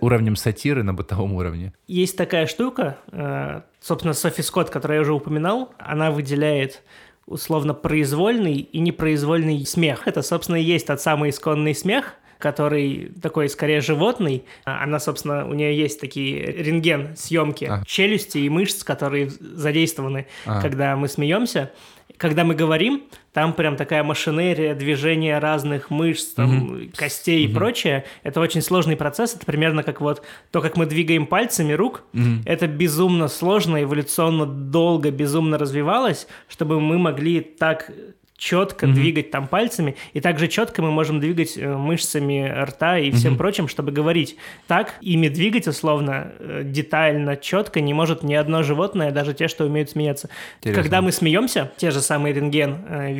уровнем 0.02 0.36
сатиры 0.36 0.84
на 0.84 0.94
бытовом 0.94 1.34
уровне. 1.34 1.74
Есть 1.88 2.18
такая 2.18 2.48
штука, 2.48 2.98
э, 3.12 3.62
собственно, 3.80 4.14
Софи 4.14 4.42
Скотт, 4.42 4.70
которую 4.70 4.98
я 4.98 5.02
уже 5.02 5.14
упоминал, 5.14 5.74
она 5.80 6.12
выделяет 6.12 6.84
условно 7.26 7.74
произвольный 7.74 8.58
и 8.58 8.80
непроизвольный 8.80 9.66
смех. 9.66 10.08
Это, 10.08 10.22
собственно, 10.22 10.58
и 10.58 10.64
есть 10.64 10.88
тот 10.88 11.02
самый 11.02 11.32
исконный 11.32 11.74
смех, 11.74 12.14
который 12.38 13.12
такой 13.22 13.50
скорее 13.50 13.82
животный. 13.82 14.46
Она, 14.64 15.00
собственно, 15.00 15.48
у 15.48 15.54
нее 15.54 15.76
есть 15.78 16.00
такие 16.00 16.42
рентген 16.46 17.16
съемки 17.16 17.66
а. 17.66 17.84
челюсти 17.86 18.40
и 18.40 18.50
мышц, 18.50 18.84
которые 18.84 19.30
задействованы, 19.30 20.28
а. 20.46 20.62
когда 20.62 20.96
мы 20.96 21.08
смеемся. 21.08 21.72
Когда 22.18 22.46
мы 22.46 22.56
говорим, 22.56 23.04
там 23.34 23.52
прям 23.52 23.76
такая 23.76 24.02
машинерия, 24.04 24.74
движения 24.74 25.38
разных 25.40 25.90
мышц, 25.90 26.28
там, 26.28 26.70
mm-hmm. 26.70 26.96
костей 26.96 27.46
mm-hmm. 27.46 27.52
и 27.52 27.54
прочее. 27.54 28.06
Это 28.24 28.40
очень 28.40 28.62
сложный 28.62 28.96
процесс. 28.96 29.36
Это 29.36 29.46
примерно 29.46 29.84
как 29.84 30.00
вот 30.00 30.22
то, 30.52 30.62
как 30.62 30.78
мы 30.78 30.86
двигаем 30.86 31.26
пальцами 31.26 31.74
рук. 31.74 32.04
Mm-hmm. 32.14 32.44
Это 32.46 32.68
безумно 32.68 33.28
сложно, 33.28 33.84
эволюционно 33.84 34.46
долго, 34.46 35.12
безумно 35.12 35.58
развивалось, 35.58 36.28
чтобы 36.48 36.80
мы 36.80 36.98
могли 36.98 37.42
так 37.42 37.92
четко 38.38 38.86
mm-hmm. 38.86 38.94
двигать 38.94 39.32
там 39.32 39.48
пальцами, 39.48 39.96
и 40.14 40.20
также 40.20 40.48
четко 40.48 40.82
мы 40.82 40.92
можем 40.92 41.20
двигать 41.20 41.58
э, 41.58 41.76
мышцами 41.76 42.48
рта 42.48 43.00
и 43.00 43.12
всем 43.12 43.34
mm-hmm. 43.34 43.38
прочим, 43.38 43.68
чтобы 43.68 43.92
говорить. 43.92 44.38
Так 44.68 44.96
ими 45.02 45.28
двигать 45.30 45.68
условно, 45.68 46.34
э, 46.40 46.62
детально, 46.66 47.38
четко 47.38 47.80
не 47.82 47.94
может 47.94 48.24
ни 48.24 48.34
одно 48.34 48.64
животное, 48.64 49.12
даже 49.12 49.34
те, 49.34 49.48
что 49.48 49.66
умеют 49.66 49.90
смеяться. 49.90 50.30
Интересно. 50.60 50.82
Когда 50.82 51.02
мы 51.02 51.12
смеемся, 51.12 51.72
те 51.78 51.92
же 51.92 52.02
самые 52.02 52.34
рентген 52.34 52.86
э, 52.88 53.14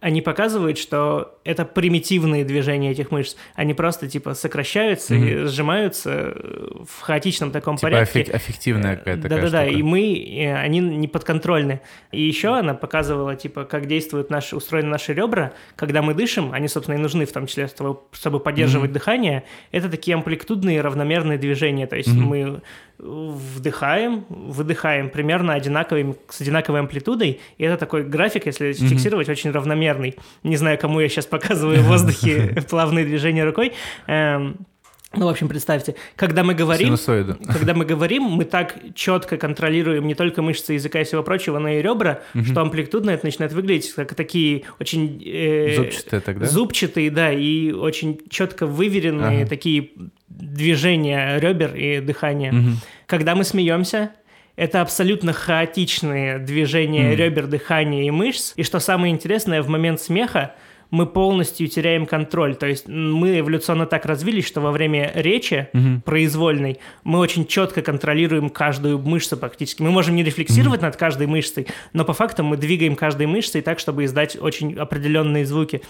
они 0.00 0.22
показывают, 0.22 0.78
что 0.78 1.38
это 1.42 1.64
примитивные 1.64 2.44
движения 2.44 2.92
этих 2.92 3.10
мышц. 3.10 3.36
Они 3.54 3.74
просто 3.74 4.08
типа 4.08 4.34
сокращаются 4.34 5.14
mm-hmm. 5.14 5.44
и 5.44 5.46
сжимаются 5.46 6.36
в 6.86 7.00
хаотичном 7.00 7.50
таком 7.50 7.76
типа 7.76 7.90
порядке. 7.90 8.22
Эффек- 8.22 8.36
эффективная 8.36 8.96
какая-то 8.96 9.28
Да-да-да, 9.28 9.66
и 9.66 9.82
мы, 9.82 10.54
они 10.56 10.78
не 10.78 11.08
подконтрольны. 11.08 11.80
И 12.12 12.22
еще 12.22 12.56
она 12.56 12.74
показывала, 12.74 13.34
типа, 13.34 13.64
как 13.64 13.86
действуют 13.86 14.30
наши, 14.30 14.54
устроены 14.54 14.88
наши 14.88 15.14
ребра, 15.14 15.52
когда 15.74 16.00
мы 16.00 16.14
дышим, 16.14 16.52
они, 16.52 16.68
собственно, 16.68 16.96
и 16.96 16.98
нужны 16.98 17.26
в 17.26 17.32
том 17.32 17.48
числе, 17.48 17.66
чтобы, 17.66 18.00
чтобы 18.12 18.38
поддерживать 18.38 18.90
mm-hmm. 18.90 18.94
дыхание. 18.94 19.44
Это 19.72 19.88
такие 19.88 20.14
амплитудные 20.14 20.80
равномерные 20.80 21.38
движения, 21.38 21.88
то 21.88 21.96
есть 21.96 22.10
mm-hmm. 22.10 22.20
мы 22.20 22.62
вдыхаем, 22.98 24.24
выдыхаем 24.28 25.08
примерно 25.10 25.54
одинаковым, 25.54 26.16
с 26.28 26.40
одинаковой 26.40 26.80
амплитудой, 26.80 27.40
и 27.56 27.64
это 27.64 27.76
такой 27.76 28.04
график, 28.04 28.46
если 28.46 28.70
mm-hmm. 28.70 28.88
фиксировать, 28.88 29.28
очень 29.28 29.50
равномерный. 29.50 30.16
Не 30.42 30.56
знаю, 30.56 30.78
кому 30.78 31.00
я 31.00 31.08
сейчас 31.08 31.26
показываю 31.26 31.82
в 31.82 31.86
воздухе 31.86 32.64
плавные 32.70 33.04
движения 33.04 33.44
рукой. 33.44 33.72
Эм, 34.06 34.66
ну, 35.14 35.24
в 35.24 35.28
общем, 35.28 35.48
представьте, 35.48 35.94
когда 36.16 36.44
мы 36.44 36.52
говорим, 36.52 36.88
Синусоида. 36.88 37.38
когда 37.50 37.72
мы 37.72 37.86
говорим, 37.86 38.24
мы 38.24 38.44
так 38.44 38.76
четко 38.94 39.38
контролируем 39.38 40.06
не 40.06 40.14
только 40.14 40.42
мышцы 40.42 40.74
языка 40.74 41.00
и 41.00 41.04
всего 41.04 41.22
прочего, 41.22 41.58
но 41.58 41.70
и 41.70 41.80
ребра, 41.80 42.20
угу. 42.34 42.44
что 42.44 42.60
амплитудно 42.60 43.10
это 43.10 43.24
начинает 43.24 43.54
выглядеть 43.54 43.90
как 43.94 44.14
такие 44.14 44.64
очень 44.78 45.22
э, 45.24 45.76
зубчатые, 45.76 46.20
тогда? 46.20 46.46
зубчатые, 46.46 47.10
да, 47.10 47.32
и 47.32 47.72
очень 47.72 48.20
четко 48.28 48.66
выверенные 48.66 49.42
ага. 49.42 49.48
такие 49.48 49.92
движения 50.28 51.38
ребер 51.38 51.74
и 51.74 52.00
дыхания. 52.00 52.52
Угу. 52.52 52.70
Когда 53.06 53.34
мы 53.34 53.44
смеемся, 53.44 54.10
это 54.58 54.80
абсолютно 54.80 55.32
хаотичные 55.32 56.38
движения 56.40 57.12
mm. 57.12 57.14
ребер, 57.14 57.46
дыхания 57.46 58.08
и 58.08 58.10
мышц. 58.10 58.54
И 58.56 58.64
что 58.64 58.80
самое 58.80 59.14
интересное, 59.14 59.62
в 59.62 59.68
момент 59.68 60.00
смеха 60.00 60.56
мы 60.90 61.06
полностью 61.06 61.68
теряем 61.68 62.06
контроль. 62.06 62.56
То 62.56 62.66
есть 62.66 62.88
мы 62.88 63.40
эволюционно 63.40 63.86
так 63.86 64.06
развились, 64.06 64.46
что 64.46 64.60
во 64.60 64.70
время 64.70 65.12
речи 65.14 65.68
угу. 65.72 66.00
произвольной 66.04 66.78
мы 67.04 67.18
очень 67.18 67.46
четко 67.46 67.82
контролируем 67.82 68.48
каждую 68.48 68.98
мышцу 68.98 69.36
практически. 69.36 69.82
Мы 69.82 69.90
можем 69.90 70.16
не 70.16 70.24
рефлексировать 70.24 70.80
угу. 70.80 70.86
над 70.86 70.96
каждой 70.96 71.26
мышцей, 71.26 71.66
но 71.92 72.04
по 72.04 72.12
факту 72.12 72.42
мы 72.42 72.56
двигаем 72.56 72.96
каждой 72.96 73.26
мышцей 73.26 73.62
так, 73.62 73.78
чтобы 73.78 74.04
издать 74.04 74.36
очень 74.40 74.74
определенные 74.76 75.44
звуки 75.44 75.82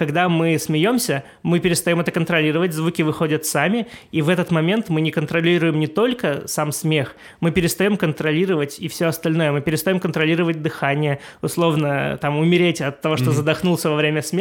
когда 0.00 0.30
мы 0.30 0.58
смеемся, 0.58 1.24
мы 1.42 1.60
перестаем 1.60 2.00
это 2.00 2.10
контролировать, 2.10 2.72
звуки 2.72 3.02
выходят 3.02 3.44
сами, 3.44 3.86
и 4.12 4.22
в 4.22 4.30
этот 4.30 4.50
момент 4.50 4.88
мы 4.88 5.02
не 5.02 5.10
контролируем 5.10 5.78
не 5.78 5.88
только 5.88 6.46
сам 6.46 6.72
смех, 6.72 7.14
мы 7.40 7.50
перестаем 7.50 7.98
контролировать 7.98 8.78
и 8.78 8.88
все 8.88 9.06
остальное, 9.06 9.52
мы 9.52 9.60
перестаем 9.60 10.00
контролировать 10.00 10.62
дыхание, 10.62 11.20
условно, 11.42 12.18
там, 12.20 12.38
умереть 12.38 12.80
от 12.80 13.02
того, 13.02 13.16
что 13.16 13.26
mm-hmm. 13.26 13.34
задохнулся 13.34 13.90
во 13.90 13.96
время 13.96 14.22
смеха, 14.22 14.39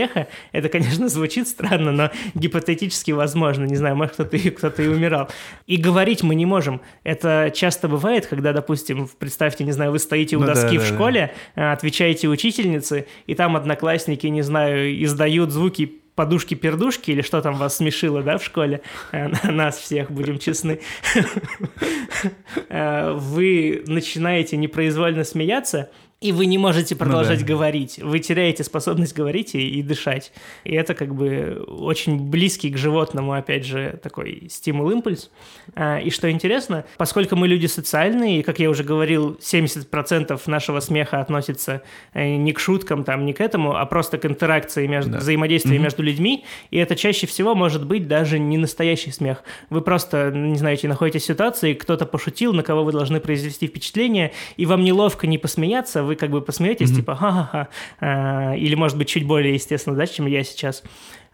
это, 0.52 0.70
конечно, 0.70 1.10
звучит 1.10 1.48
странно, 1.48 1.92
но 1.92 2.12
гипотетически 2.34 3.12
возможно, 3.12 3.66
не 3.66 3.76
знаю, 3.76 3.96
может, 3.96 4.14
кто-то 4.14 4.38
и, 4.38 4.50
кто-то 4.50 4.84
и 4.84 4.88
умирал. 4.88 5.30
И 5.68 5.78
говорить 5.78 6.24
мы 6.24 6.36
не 6.36 6.46
можем. 6.46 6.82
Это 7.04 7.52
часто 7.56 7.88
бывает, 7.88 8.28
когда, 8.28 8.54
допустим, 8.54 9.10
представьте, 9.20 9.64
не 9.64 9.72
знаю, 9.72 9.92
вы 9.92 10.00
стоите 10.00 10.36
у 10.36 10.42
ну, 10.42 10.48
доски 10.48 10.78
да, 10.78 10.84
в 10.84 10.90
да, 10.90 10.96
школе, 10.96 11.34
да. 11.56 11.72
отвечаете 11.74 12.28
учительнице, 12.28 13.08
и 13.26 13.36
там 13.36 13.56
одноклассники, 13.56 14.28
не 14.28 14.42
знаю, 14.42 15.04
издают 15.04 15.30
издают 15.30 15.52
звуки 15.52 16.02
подушки-пердушки 16.16 17.12
или 17.12 17.22
что 17.22 17.42
там 17.42 17.56
вас 17.56 17.78
смешило, 17.78 18.22
да, 18.22 18.38
в 18.38 18.44
школе, 18.44 18.82
э, 19.12 19.28
нас 19.50 19.78
всех, 19.78 20.12
будем 20.12 20.38
честны, 20.38 20.82
э, 22.70 23.14
вы 23.14 23.84
начинаете 23.88 24.58
непроизвольно 24.58 25.24
смеяться, 25.24 25.90
и 26.22 26.34
вы 26.34 26.48
не 26.48 26.58
можете 26.58 26.98
продолжать 26.98 27.40
ну, 27.40 27.48
да. 27.48 27.54
говорить. 27.54 27.98
Вы 28.00 28.20
теряете 28.20 28.66
способность 28.66 29.16
говорить 29.16 29.56
и, 29.56 29.80
и 29.80 29.82
дышать. 29.82 30.34
И 30.66 30.74
это 30.74 30.94
как 30.94 31.16
бы 31.16 31.64
очень 31.66 32.30
близкий 32.30 32.70
к 32.72 32.78
животному, 32.78 33.32
опять 33.32 33.66
же, 33.66 33.98
такой 34.04 34.48
стимул-импульс. 34.50 35.32
А, 35.76 35.98
и 36.00 36.10
что 36.10 36.30
интересно, 36.30 36.84
поскольку 36.98 37.38
мы 37.38 37.48
люди 37.48 37.68
социальные, 37.68 38.40
и, 38.40 38.44
как 38.44 38.60
я 38.60 38.70
уже 38.70 38.84
говорил, 38.84 39.40
70% 39.40 40.42
нашего 40.48 40.82
смеха 40.82 41.22
относится 41.22 41.84
э, 42.14 42.36
не 42.36 42.52
к 42.52 42.60
шуткам, 42.60 43.06
там, 43.06 43.26
не 43.26 43.32
к 43.32 43.40
этому, 43.40 43.78
а 43.78 43.86
просто 43.86 44.18
к 44.18 44.26
интеракции, 44.26 44.88
между, 44.88 45.12
да. 45.12 45.18
взаимодействию 45.20 45.80
mm-hmm. 45.80 45.84
между 45.84 46.04
людьми, 46.04 46.44
и 46.70 46.78
это 46.78 46.98
чаще 46.98 47.28
всего 47.28 47.56
может 47.56 47.86
быть 47.86 48.10
даже 48.10 48.40
не 48.40 48.58
настоящий 48.58 49.12
смех. 49.12 49.44
Вы 49.70 49.80
просто, 49.80 50.32
не 50.32 50.58
знаете, 50.58 50.90
находитесь 50.90 51.24
в 51.24 51.28
ситуации, 51.28 51.76
кто-то 51.76 52.06
пошутил, 52.06 52.52
на 52.52 52.64
кого 52.64 52.84
вы 52.84 52.92
должны 52.92 53.22
произвести 53.22 53.68
впечатление, 53.68 54.34
и 54.58 54.66
вам 54.66 54.84
неловко 54.84 55.26
не 55.26 55.38
посмеяться, 55.38 56.09
вы 56.10 56.16
как 56.16 56.32
бы 56.32 56.42
посмеетесь, 56.42 56.92
mm-hmm. 56.92 56.96
типа, 56.96 57.16
ха-ха-ха, 57.16 57.68
а, 58.02 58.56
или, 58.56 58.76
может 58.76 58.98
быть, 58.98 59.08
чуть 59.08 59.26
более 59.26 59.54
естественно, 59.54 59.96
да, 59.96 60.06
чем 60.06 60.26
я 60.26 60.44
сейчас. 60.44 60.84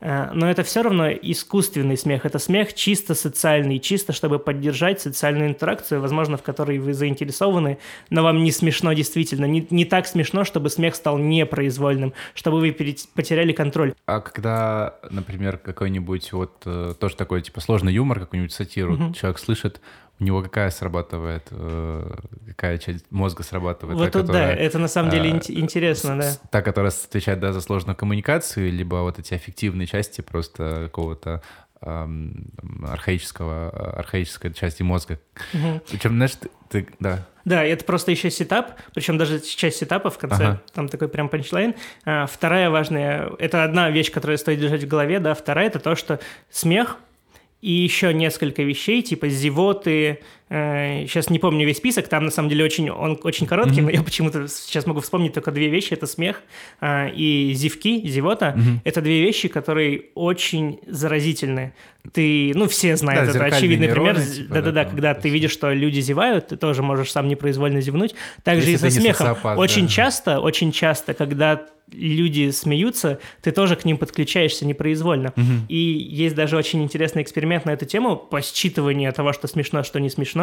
А, 0.01 0.31
но 0.33 0.49
это 0.49 0.63
все 0.63 0.81
равно 0.83 1.09
искусственный 1.09 1.97
смех. 1.97 2.25
Это 2.25 2.37
смех 2.37 2.73
чисто 2.73 3.15
социальный, 3.15 3.79
чисто 3.79 4.13
чтобы 4.13 4.39
поддержать 4.39 5.01
социальную 5.01 5.49
интеракцию, 5.49 6.01
возможно, 6.01 6.37
в 6.37 6.43
которой 6.43 6.77
вы 6.79 6.93
заинтересованы, 6.93 7.77
но 8.09 8.23
вам 8.23 8.43
не 8.43 8.51
смешно 8.51 8.93
действительно. 8.93 9.45
Не, 9.45 9.65
не 9.69 9.85
так 9.85 10.05
смешно, 10.07 10.43
чтобы 10.43 10.69
смех 10.69 10.95
стал 10.95 11.17
непроизвольным, 11.17 12.13
чтобы 12.33 12.59
вы 12.59 12.71
потеряли 12.71 13.53
контроль. 13.53 13.93
А 14.05 14.19
когда, 14.19 14.95
например, 15.09 15.57
какой-нибудь 15.57 16.33
вот 16.33 16.61
э, 16.65 16.93
тоже 16.99 17.15
такой 17.15 17.41
типа 17.41 17.61
сложный 17.61 17.93
юмор, 17.93 18.19
какую-нибудь 18.19 18.53
сатиру, 18.53 18.97
mm-hmm. 18.97 19.13
человек 19.13 19.39
слышит, 19.39 19.81
у 20.19 20.23
него 20.23 20.41
какая 20.41 20.69
срабатывает, 20.69 21.47
э, 21.51 22.11
какая 22.47 22.77
часть 22.77 23.05
мозга 23.11 23.43
срабатывает? 23.43 23.97
Вот 23.97 24.05
та, 24.05 24.11
тут 24.11 24.27
которая, 24.27 24.55
да, 24.55 24.61
это 24.61 24.79
на 24.79 24.87
самом 24.87 25.11
деле 25.11 25.31
э, 25.31 25.39
интересно, 25.49 26.17
да. 26.17 26.31
Та, 26.51 26.61
которая 26.61 26.91
отвечает 26.91 27.39
да, 27.39 27.51
за 27.51 27.61
сложную 27.61 27.95
коммуникацию, 27.95 28.71
либо 28.71 28.95
вот 28.97 29.19
эти 29.19 29.33
аффективные 29.33 29.87
части 29.87 30.21
просто 30.21 30.83
какого-то 30.85 31.41
архаического, 31.81 33.69
архаической 33.97 34.53
части 34.53 34.81
мозга. 34.81 35.19
Угу. 35.53 35.81
Причем, 35.91 36.11
знаешь, 36.11 36.35
ты, 36.35 36.49
ты, 36.69 36.87
да. 36.99 37.27
Да, 37.43 37.63
это 37.63 37.85
просто 37.85 38.09
еще 38.09 38.31
setup, 38.31 38.79
причем 38.95 39.19
даже 39.19 39.39
часть 39.39 39.77
setup 39.77 40.04
а 40.04 40.09
в 40.09 40.17
конце, 40.17 40.45
ага. 40.45 40.61
там 40.73 40.89
такой 40.89 41.09
прям 41.09 41.29
punchline. 41.29 41.75
А, 42.03 42.25
вторая 42.25 42.71
важная, 42.71 43.29
это 43.37 43.63
одна 43.63 43.91
вещь, 43.91 44.11
которая 44.11 44.37
стоит 44.37 44.59
держать 44.59 44.83
в 44.83 44.87
голове, 44.87 45.19
да, 45.19 45.35
вторая 45.35 45.67
это 45.67 45.77
то, 45.77 45.95
что 45.95 46.19
смех 46.49 46.97
и 47.65 47.71
еще 47.71 48.13
несколько 48.13 48.61
вещей, 48.61 49.01
типа 49.01 49.27
зевоты, 49.27 50.19
сейчас 50.47 51.31
не 51.31 51.39
помню 51.39 51.65
весь 51.65 51.77
список, 51.77 52.07
там 52.07 52.25
на 52.25 52.31
самом 52.31 52.49
деле 52.49 52.63
очень, 52.63 52.89
он 52.89 53.19
очень 53.23 53.47
короткий, 53.47 53.79
mm-hmm. 53.79 53.85
но 53.85 53.89
я 53.89 54.03
почему-то 54.03 54.47
сейчас 54.47 54.85
могу 54.85 54.99
вспомнить 54.99 55.33
только 55.33 55.51
две 55.51 55.69
вещи, 55.69 55.93
это 55.93 56.05
смех 56.05 56.43
э, 56.81 57.11
и 57.15 57.51
зевки, 57.53 58.07
зевота. 58.07 58.53
Mm-hmm. 58.55 58.79
Это 58.83 59.01
две 59.01 59.23
вещи, 59.23 59.47
которые 59.47 60.05
очень 60.13 60.79
заразительны. 60.85 61.73
Ты, 62.13 62.51
ну, 62.53 62.67
все 62.67 62.95
знают, 62.95 63.31
да, 63.33 63.45
это 63.47 63.55
очевидный 63.55 63.89
пример. 63.89 64.21
Типа, 64.21 64.53
Да-да-да, 64.55 64.83
да, 64.83 64.89
когда 64.89 65.13
ты 65.15 65.29
видишь, 65.29 65.51
что 65.51 65.73
люди 65.73 65.99
зевают, 65.99 66.49
ты 66.49 66.57
тоже 66.57 66.83
можешь 66.83 67.11
сам 67.11 67.27
непроизвольно 67.27 67.81
зевнуть. 67.81 68.13
Также 68.43 68.69
Если 68.69 68.87
и 68.87 68.91
со 68.91 68.99
смехом. 68.99 69.27
Социопат, 69.27 69.57
очень 69.57 69.87
да. 69.87 69.91
часто, 69.91 70.39
очень 70.39 70.71
часто, 70.71 71.15
когда 71.15 71.65
люди 71.91 72.49
смеются, 72.51 73.19
ты 73.41 73.51
тоже 73.51 73.75
к 73.75 73.85
ним 73.85 73.97
подключаешься 73.97 74.65
непроизвольно. 74.65 75.33
Угу. 75.35 75.67
И 75.69 75.77
есть 75.77 76.35
даже 76.35 76.57
очень 76.57 76.83
интересный 76.83 77.21
эксперимент 77.21 77.65
на 77.65 77.71
эту 77.71 77.85
тему 77.85 78.15
по 78.15 78.41
считыванию 78.41 79.11
того, 79.13 79.33
что 79.33 79.47
смешно, 79.47 79.83
что 79.83 79.99
не 79.99 80.09
смешно. 80.09 80.34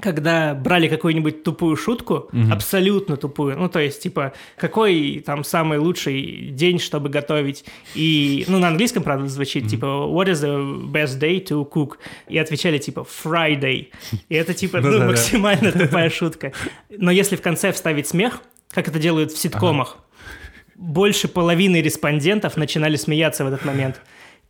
Когда 0.00 0.54
брали 0.54 0.88
какую-нибудь 0.88 1.42
тупую 1.42 1.76
шутку, 1.76 2.28
угу. 2.32 2.52
абсолютно 2.52 3.16
тупую, 3.16 3.58
ну 3.58 3.68
то 3.68 3.80
есть 3.80 4.02
типа 4.02 4.32
какой 4.56 5.22
там 5.24 5.44
самый 5.44 5.78
лучший 5.78 6.50
день, 6.52 6.78
чтобы 6.78 7.08
готовить, 7.08 7.64
и 7.94 8.44
ну 8.48 8.58
на 8.58 8.68
английском 8.68 9.02
правда 9.02 9.28
звучит 9.28 9.64
угу. 9.64 9.70
типа 9.70 9.86
What 9.86 10.26
is 10.26 10.42
the 10.42 10.90
best 10.90 11.18
day 11.18 11.44
to 11.44 11.68
cook? 11.68 11.94
И 12.28 12.38
отвечали 12.38 12.78
типа 12.78 13.06
Friday. 13.24 13.88
И 14.28 14.34
это 14.34 14.54
типа 14.54 14.80
ну, 14.80 15.06
максимально 15.06 15.72
тупая 15.72 16.10
шутка. 16.10 16.52
Но 16.90 17.10
если 17.10 17.36
в 17.36 17.42
конце 17.42 17.72
вставить 17.72 18.06
смех, 18.06 18.42
как 18.70 18.88
это 18.88 18.98
делают 18.98 19.32
в 19.32 19.38
ситкомах, 19.38 19.98
больше 20.80 21.28
половины 21.28 21.82
респондентов 21.82 22.56
начинали 22.56 22.96
смеяться 22.96 23.44
в 23.44 23.48
этот 23.48 23.64
момент. 23.64 24.00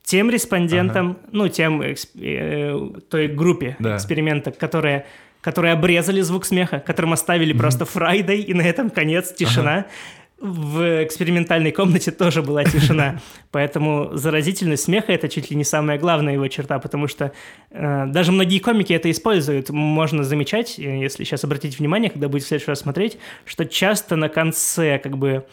Тем 0.03 0.31
респондентам, 0.31 1.11
ага. 1.11 1.29
ну, 1.33 1.49
тем 1.49 1.83
э, 1.83 1.95
той 3.09 3.29
группе 3.29 3.77
да. 3.79 3.97
эксперимента, 3.97 4.51
которые, 4.51 5.07
которые 5.41 5.73
обрезали 5.73 6.21
звук 6.21 6.45
смеха, 6.45 6.81
которым 6.81 7.13
оставили 7.13 7.55
mm-hmm. 7.55 7.59
просто 7.59 7.85
Friday, 7.85 8.39
и 8.39 8.55
на 8.55 8.63
этом 8.63 8.91
конец, 8.91 9.33
тишина. 9.33 9.73
Ага. 9.73 9.87
В 10.41 11.05
экспериментальной 11.05 11.71
комнате 11.71 12.11
тоже 12.13 12.41
была 12.43 12.65
тишина. 12.65 13.21
Поэтому 13.51 14.13
заразительность 14.15 14.85
смеха— 14.85 15.13
это 15.15 15.29
чуть 15.29 15.51
ли 15.51 15.57
не 15.57 15.65
самая 15.65 15.99
главная 15.99 16.33
его 16.33 16.49
черта, 16.49 16.79
потому 16.79 17.09
что 17.09 17.33
э, 17.71 18.07
даже 18.07 18.33
многие 18.33 18.59
комики 18.59 18.95
это 18.95 19.11
используют. 19.11 19.69
Можно 19.69 20.25
замечать, 20.25 20.79
э, 20.79 20.99
если 20.99 21.25
сейчас 21.25 21.45
обратить 21.45 21.79
внимание, 21.79 22.09
когда 22.09 22.29
будете 22.29 22.47
в 22.47 22.49
следующий 22.49 22.71
раз 22.71 22.81
смотреть, 22.81 23.19
что 23.45 23.67
часто 23.67 24.17
на 24.17 24.31
конце 24.31 24.99
как 24.99 25.19
бы 25.19 25.45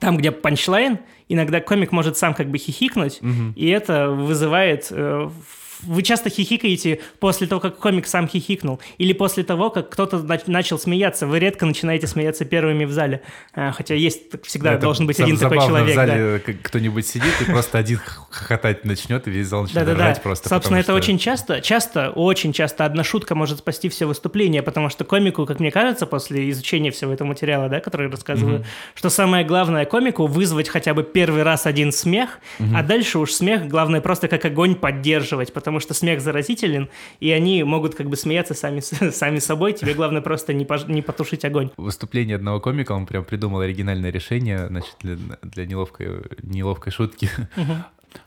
там, 0.00 0.16
где 0.16 0.30
панчлайн, 0.30 0.98
иногда 1.28 1.60
комик 1.60 1.92
может 1.92 2.16
сам 2.16 2.34
как 2.34 2.50
бы 2.50 2.58
хихикнуть, 2.58 3.20
угу. 3.20 3.52
и 3.54 3.68
это 3.68 4.10
вызывает 4.10 4.88
э, 4.90 5.30
вы 5.82 6.02
часто 6.02 6.30
хихикаете 6.30 7.00
после 7.20 7.46
того, 7.46 7.60
как 7.60 7.76
комик 7.78 8.06
сам 8.06 8.28
хихикнул, 8.28 8.80
или 8.98 9.12
после 9.12 9.44
того, 9.44 9.70
как 9.70 9.90
кто-то 9.90 10.18
начал 10.46 10.78
смеяться. 10.78 11.26
Вы 11.26 11.38
редко 11.38 11.66
начинаете 11.66 12.06
смеяться 12.06 12.44
первыми 12.44 12.84
в 12.84 12.92
зале. 12.92 13.22
А, 13.54 13.72
хотя 13.72 13.94
есть 13.94 14.22
всегда 14.44 14.72
Это 14.72 14.82
должен 14.82 15.06
быть 15.06 15.20
один 15.20 15.36
такой 15.36 15.58
человек. 15.58 15.92
в 15.92 15.94
зале 15.94 16.42
да. 16.46 16.52
кто-нибудь 16.62 17.06
сидит 17.06 17.32
и 17.40 17.44
просто 17.44 17.78
один 17.78 18.00
хохотать 18.30 18.84
начнет, 18.84 19.26
и 19.26 19.30
весь 19.30 19.46
зал 19.46 19.62
начнет 19.62 19.84
да, 19.84 19.94
да, 19.94 20.14
да. 20.14 20.20
просто. 20.20 20.48
Собственно, 20.48 20.78
это 20.78 20.92
что... 20.92 20.94
очень 20.94 21.18
часто, 21.18 21.60
часто, 21.60 22.10
очень 22.10 22.52
часто 22.52 22.84
одна 22.84 23.04
шутка 23.04 23.34
может 23.34 23.58
спасти 23.58 23.88
все 23.88 24.06
выступление, 24.06 24.62
потому 24.62 24.88
что 24.88 25.04
комику, 25.04 25.46
как 25.46 25.60
мне 25.60 25.70
кажется, 25.70 26.06
после 26.06 26.50
изучения 26.50 26.90
всего 26.90 27.12
этого 27.12 27.28
материала, 27.28 27.68
да, 27.68 27.80
который 27.80 28.06
я 28.06 28.12
рассказываю, 28.12 28.60
угу. 28.60 28.66
что 28.94 29.10
самое 29.10 29.44
главное 29.44 29.84
комику 29.84 30.26
вызвать 30.26 30.68
хотя 30.68 30.94
бы 30.94 31.02
первый 31.02 31.42
раз 31.42 31.66
один 31.66 31.92
смех, 31.92 32.38
угу. 32.58 32.70
а 32.74 32.82
дальше 32.82 33.18
уж 33.18 33.32
смех, 33.32 33.66
главное 33.68 34.00
просто 34.00 34.28
как 34.28 34.44
огонь 34.44 34.74
поддерживать, 34.74 35.52
потому 35.52 35.71
потому 35.72 35.80
что 35.80 35.94
смех 35.94 36.20
заразителен, 36.20 36.90
и 37.20 37.30
они 37.30 37.62
могут 37.62 37.94
как 37.94 38.10
бы 38.10 38.16
смеяться 38.16 38.52
сами, 38.52 38.80
сами 39.10 39.38
собой, 39.38 39.72
тебе 39.72 39.94
главное 39.94 40.20
просто 40.20 40.52
не, 40.52 40.66
пож- 40.66 40.90
не 40.90 41.00
потушить 41.00 41.46
огонь. 41.46 41.70
Выступление 41.78 42.36
одного 42.36 42.60
комика, 42.60 42.92
он 42.92 43.06
прям 43.06 43.24
придумал 43.24 43.60
оригинальное 43.60 44.10
решение, 44.10 44.66
значит, 44.66 44.96
для, 45.00 45.16
для 45.40 45.64
неловкой, 45.64 46.24
неловкой 46.42 46.92
шутки. 46.92 47.30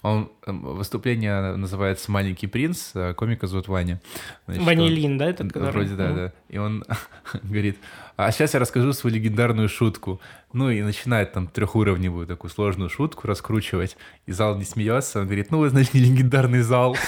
Он, 0.02 0.32
эм, 0.48 0.62
выступление 0.62 1.56
называется 1.56 2.12
«Маленький 2.12 2.48
принц», 2.48 2.90
а 2.96 3.14
комика 3.14 3.46
зовут 3.46 3.68
Ваня. 3.68 4.02
Значит, 4.48 4.66
Ванилин, 4.66 5.12
он, 5.12 5.18
да? 5.20 5.30
Этот, 5.30 5.54
который? 5.54 5.72
Вроде 5.72 5.94
да, 5.94 6.12
да. 6.12 6.34
И 6.50 6.58
он 6.58 6.84
говорит, 7.44 7.78
а 8.18 8.32
сейчас 8.32 8.54
я 8.54 8.60
расскажу 8.60 8.94
свою 8.94 9.16
легендарную 9.16 9.70
шутку. 9.70 10.22
Ну 10.54 10.70
и 10.70 10.82
начинает 10.82 11.34
там 11.34 11.48
трехуровневую 11.48 12.28
такую 12.28 12.50
сложную 12.50 12.90
шутку 12.90 13.28
раскручивать, 13.28 13.98
и 14.26 14.32
зал 14.32 14.58
не 14.58 14.64
смеется, 14.64 15.20
он 15.20 15.26
говорит, 15.26 15.52
ну 15.52 15.60
вы, 15.60 15.70
значит, 15.70 15.94
не 15.94 16.02
легендарный 16.02 16.62
зал. 16.62 16.98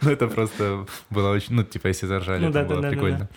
Ну 0.00 0.10
это 0.10 0.28
просто 0.28 0.86
было 1.10 1.30
очень, 1.30 1.54
ну 1.54 1.64
типа 1.64 1.88
если 1.88 2.06
заржали, 2.06 2.48
это 2.48 2.62
было 2.62 2.82
прикольно. 2.82 3.28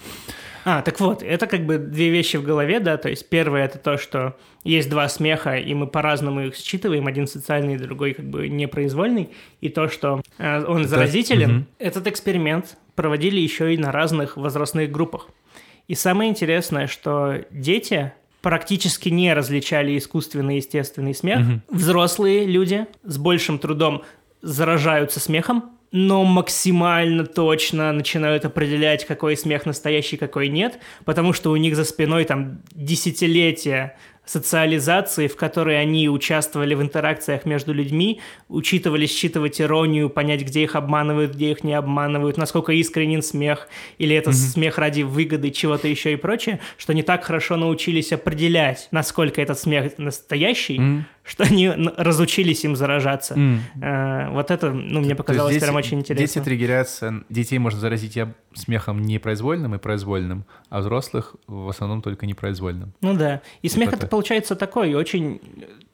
А, 0.67 0.81
так 0.81 0.99
вот, 0.99 1.21
это 1.21 1.45
как 1.45 1.65
бы 1.65 1.77
две 1.77 2.09
вещи 2.09 2.37
в 2.37 2.43
голове, 2.43 2.79
да, 2.79 2.97
то 2.97 3.07
есть 3.07 3.29
первое 3.29 3.65
это 3.65 3.77
то, 3.77 3.97
что 3.97 4.35
есть 4.63 4.89
два 4.89 5.07
смеха, 5.09 5.57
и 5.57 5.73
мы 5.75 5.85
по-разному 5.85 6.41
их 6.41 6.55
считываем, 6.55 7.05
один 7.05 7.27
социальный, 7.27 7.77
другой 7.77 8.13
как 8.13 8.25
бы 8.25 8.49
непроизвольный, 8.49 9.29
и 9.61 9.69
то, 9.69 9.87
что 9.89 10.21
э, 10.39 10.63
он 10.65 10.85
заразителен, 10.85 11.67
этот 11.77 12.07
эксперимент 12.07 12.77
проводили 12.95 13.39
еще 13.39 13.75
и 13.75 13.77
на 13.77 13.91
разных 13.91 14.37
возрастных 14.37 14.91
группах. 14.91 15.27
И 15.87 15.95
самое 15.95 16.29
интересное, 16.29 16.87
что 16.87 17.45
дети 17.51 18.11
практически 18.41 19.09
не 19.09 19.33
различали 19.33 19.97
искусственный 19.97 20.55
и 20.55 20.57
естественный 20.57 21.15
смех. 21.15 21.39
Угу. 21.39 21.77
Взрослые 21.77 22.45
люди 22.45 22.85
с 23.03 23.17
большим 23.17 23.57
трудом 23.57 24.03
заражаются 24.41 25.19
смехом, 25.19 25.71
но 25.91 26.23
максимально 26.25 27.25
точно 27.25 27.91
начинают 27.91 28.45
определять, 28.45 29.05
какой 29.05 29.37
смех 29.37 29.65
настоящий, 29.65 30.17
какой 30.17 30.49
нет, 30.49 30.79
потому 31.05 31.33
что 31.33 31.51
у 31.51 31.55
них 31.55 31.75
за 31.75 31.85
спиной 31.85 32.25
там 32.25 32.59
десятилетия 32.73 33.97
социализации, 34.25 35.27
в 35.27 35.35
которой 35.35 35.79
они 35.79 36.09
участвовали 36.09 36.73
в 36.73 36.81
интеракциях 36.81 37.45
между 37.45 37.73
людьми, 37.73 38.21
учитывали 38.49 39.05
считывать 39.05 39.61
иронию, 39.61 40.09
понять, 40.09 40.41
где 40.41 40.63
их 40.63 40.75
обманывают, 40.75 41.35
где 41.35 41.51
их 41.51 41.63
не 41.63 41.73
обманывают, 41.73 42.37
насколько 42.37 42.73
искренен 42.73 43.21
смех, 43.21 43.67
или 43.97 44.15
это 44.15 44.31
mm-hmm. 44.31 44.33
смех 44.33 44.77
ради 44.77 45.03
выгоды, 45.03 45.51
чего-то 45.51 45.87
еще 45.87 46.13
и 46.13 46.15
прочее, 46.15 46.59
что 46.77 46.93
не 46.93 47.03
так 47.03 47.23
хорошо 47.23 47.57
научились 47.57 48.11
определять, 48.11 48.87
насколько 48.91 49.41
этот 49.41 49.59
смех 49.59 49.97
настоящий, 49.97 50.77
mm-hmm 50.77 51.03
что 51.25 51.43
они 51.43 51.69
разучились 51.69 52.63
им 52.63 52.75
заражаться. 52.75 53.33
Mm. 53.33 54.31
Вот 54.31 54.51
это, 54.51 54.71
ну, 54.71 55.01
мне 55.01 55.15
показалось 55.15 55.55
дети, 55.55 55.63
прям 55.63 55.75
очень 55.75 55.99
интересно. 55.99 56.25
Дети 56.27 56.39
триггерятся, 56.43 57.23
детей 57.29 57.57
можно 57.57 57.79
заразить 57.79 58.15
я 58.15 58.33
смехом 58.53 59.01
непроизвольным 59.01 59.75
и 59.75 59.77
произвольным, 59.79 60.45
а 60.69 60.79
взрослых 60.79 61.35
в 61.47 61.67
основном 61.67 62.01
только 62.01 62.25
непроизвольным. 62.25 62.93
Ну 63.01 63.15
да. 63.15 63.41
И 63.63 63.69
смех 63.69 63.93
это 63.93 64.07
получается 64.07 64.55
такой 64.55 64.93
очень 64.93 65.41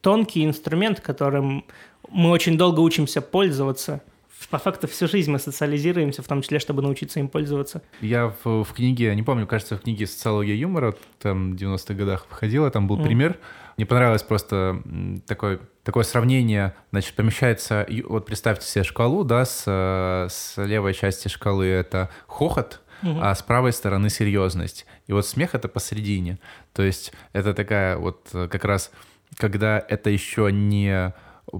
тонкий 0.02 0.44
инструмент, 0.44 1.00
которым 1.00 1.64
мы 2.10 2.30
очень 2.30 2.58
долго 2.58 2.80
учимся 2.80 3.22
пользоваться 3.22 4.02
по 4.50 4.58
факту 4.58 4.88
всю 4.88 5.08
жизнь 5.08 5.30
мы 5.30 5.38
социализируемся, 5.38 6.22
в 6.22 6.26
том 6.26 6.42
числе, 6.42 6.58
чтобы 6.58 6.82
научиться 6.82 7.20
им 7.20 7.28
пользоваться. 7.28 7.82
Я 8.00 8.34
в, 8.42 8.64
в 8.64 8.72
книге, 8.72 9.14
не 9.14 9.22
помню, 9.22 9.46
кажется, 9.46 9.76
в 9.76 9.82
книге 9.82 10.06
«Социология 10.06 10.54
юмора», 10.54 10.94
там 11.20 11.52
в 11.52 11.56
90-х 11.56 11.94
годах 11.94 12.26
выходила, 12.30 12.70
там 12.70 12.86
был 12.86 12.98
mm. 12.98 13.04
пример. 13.04 13.38
Мне 13.76 13.86
понравилось 13.86 14.22
просто 14.22 14.82
такое, 15.26 15.60
такое 15.84 16.04
сравнение. 16.04 16.74
Значит, 16.90 17.14
помещается, 17.14 17.86
вот 18.08 18.26
представьте 18.26 18.66
себе 18.66 18.84
шкалу, 18.84 19.24
да, 19.24 19.44
с, 19.44 19.64
с 19.66 20.54
левой 20.56 20.94
части 20.94 21.28
шкалы 21.28 21.66
это 21.66 22.10
хохот, 22.26 22.80
угу. 23.02 23.18
а 23.20 23.34
с 23.34 23.42
правой 23.42 23.72
стороны 23.72 24.10
серьезность. 24.10 24.86
И 25.06 25.12
вот 25.12 25.26
смех 25.26 25.54
это 25.54 25.68
посередине. 25.68 26.38
То 26.72 26.82
есть 26.82 27.12
это 27.32 27.54
такая 27.54 27.96
вот 27.96 28.28
как 28.32 28.64
раз, 28.64 28.90
когда 29.36 29.84
это 29.88 30.10
еще 30.10 30.50
не 30.52 31.14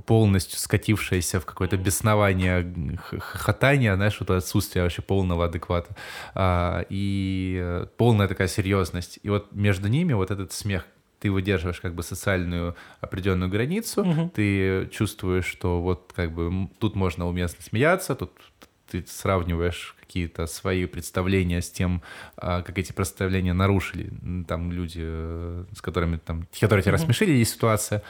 полностью 0.07 0.59
скатившееся 0.59 1.41
в 1.41 1.45
какое-то 1.45 1.77
беснование, 1.77 2.99
хохотание, 3.19 3.95
знаешь, 3.97 4.19
вот 4.21 4.31
отсутствие 4.31 4.85
вообще 4.85 5.03
полного 5.03 5.47
адеквата, 5.47 5.95
а, 6.35 6.85
и 6.89 7.85
полная 7.97 8.29
такая 8.29 8.49
серьезность. 8.49 9.19
И 9.23 9.29
вот 9.29 9.53
между 9.53 9.89
ними 9.89 10.13
вот 10.13 10.31
этот 10.31 10.53
смех, 10.53 10.87
ты 11.23 11.31
выдерживаешь 11.31 11.81
как 11.81 11.95
бы 11.95 12.03
социальную 12.03 12.75
определенную 13.01 13.49
границу, 13.49 14.03
угу. 14.03 14.31
ты 14.35 14.89
чувствуешь, 14.91 15.47
что 15.47 15.81
вот 15.81 16.13
как 16.17 16.33
бы 16.33 16.69
тут 16.81 16.97
можно 16.97 17.29
уместно 17.29 17.63
смеяться, 17.63 18.17
тут 18.17 18.33
ты 18.91 19.05
сравниваешь 19.07 19.95
какие-то 20.01 20.47
свои 20.47 20.85
представления 20.87 21.63
с 21.63 21.71
тем, 21.71 22.03
а, 22.37 22.63
как 22.63 22.77
эти 22.77 22.93
представления 22.93 23.53
нарушили 23.53 24.13
там 24.49 24.73
люди, 24.73 25.01
э, 25.03 25.65
с 25.73 25.81
которыми 25.81 26.17
там, 26.17 26.47
которые 26.61 26.83
тебя 26.83 26.93
рассмешили, 26.93 27.31
есть 27.31 27.53
ситуация. 27.53 28.03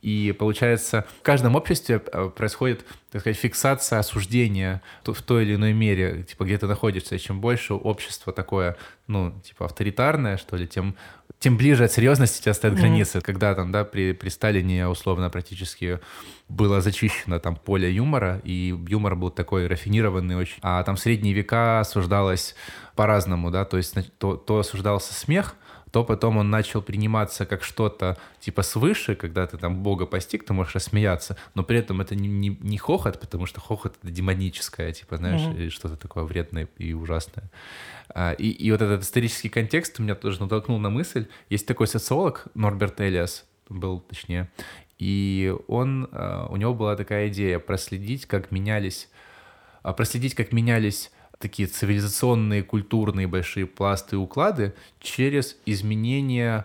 И 0.00 0.34
получается, 0.36 1.06
в 1.20 1.22
каждом 1.22 1.54
обществе 1.54 2.02
э, 2.12 2.30
происходит, 2.34 2.84
так 3.14 3.20
сказать, 3.20 3.38
фиксация 3.38 4.00
осуждения 4.00 4.82
в 5.04 5.22
той 5.22 5.44
или 5.44 5.54
иной 5.54 5.72
мере, 5.72 6.24
типа, 6.24 6.42
где 6.42 6.58
ты 6.58 6.66
находишься. 6.66 7.14
И 7.14 7.20
чем 7.20 7.40
больше 7.40 7.72
общество 7.74 8.32
такое, 8.32 8.76
ну, 9.06 9.40
типа, 9.44 9.66
авторитарное, 9.66 10.36
что 10.36 10.56
ли, 10.56 10.66
тем 10.66 10.96
тем 11.38 11.56
ближе 11.56 11.84
от 11.84 11.92
серьезности 11.92 12.42
тебя 12.42 12.54
стоят 12.54 12.74
границы. 12.74 13.18
Mm-hmm. 13.18 13.22
Когда 13.24 13.54
там, 13.54 13.70
да, 13.70 13.84
при, 13.84 14.14
при 14.14 14.30
Сталине 14.30 14.88
условно 14.88 15.30
практически 15.30 16.00
было 16.48 16.80
зачищено 16.80 17.38
там 17.38 17.54
поле 17.54 17.88
юмора, 17.94 18.40
и 18.42 18.74
юмор 18.88 19.14
был 19.14 19.30
такой 19.30 19.68
рафинированный 19.68 20.34
очень. 20.34 20.58
А 20.62 20.82
там 20.82 20.96
в 20.96 21.00
средние 21.00 21.34
века 21.34 21.78
осуждалось 21.78 22.56
по-разному, 22.96 23.52
да, 23.52 23.64
то 23.64 23.76
есть 23.76 23.94
то, 24.18 24.36
то 24.36 24.58
осуждался 24.58 25.14
смех, 25.14 25.54
то 25.94 26.02
потом 26.02 26.38
он 26.38 26.50
начал 26.50 26.82
приниматься 26.82 27.46
как 27.46 27.62
что-то 27.62 28.18
типа 28.40 28.62
свыше, 28.62 29.14
когда 29.14 29.46
ты 29.46 29.58
там 29.58 29.84
Бога 29.84 30.06
постиг, 30.06 30.44
ты 30.44 30.52
можешь 30.52 30.74
рассмеяться, 30.74 31.36
но 31.54 31.62
при 31.62 31.78
этом 31.78 32.00
это 32.00 32.16
не, 32.16 32.26
не, 32.26 32.48
не 32.48 32.78
хохот, 32.78 33.20
потому 33.20 33.46
что 33.46 33.60
хохот— 33.60 33.94
это 34.02 34.10
демоническое, 34.10 34.90
типа, 34.90 35.18
знаешь, 35.18 35.42
mm-hmm. 35.42 35.70
что-то 35.70 35.96
такое 35.96 36.24
вредное 36.24 36.66
и 36.78 36.94
ужасное. 36.94 37.48
А, 38.08 38.32
и, 38.32 38.50
и 38.50 38.72
вот 38.72 38.82
этот 38.82 39.04
исторический 39.04 39.48
контекст 39.48 40.00
меня 40.00 40.16
тоже 40.16 40.40
натолкнул 40.40 40.80
на 40.80 40.90
мысль. 40.90 41.28
Есть 41.48 41.68
такой 41.68 41.86
социолог, 41.86 42.48
Норберт 42.54 43.00
Элиас, 43.00 43.44
был 43.68 44.00
точнее, 44.00 44.50
и 44.98 45.54
он, 45.68 46.08
а, 46.10 46.48
у 46.50 46.56
него 46.56 46.74
была 46.74 46.96
такая 46.96 47.28
идея 47.28 47.60
проследить, 47.60 48.26
как 48.26 48.50
менялись, 48.50 49.08
а, 49.84 49.92
проследить, 49.92 50.34
как 50.34 50.50
менялись 50.50 51.12
такие 51.44 51.68
цивилизационные, 51.68 52.62
культурные 52.62 53.26
большие 53.26 53.66
пласты 53.66 54.16
и 54.16 54.18
уклады 54.18 54.72
через 54.98 55.58
изменение 55.66 56.64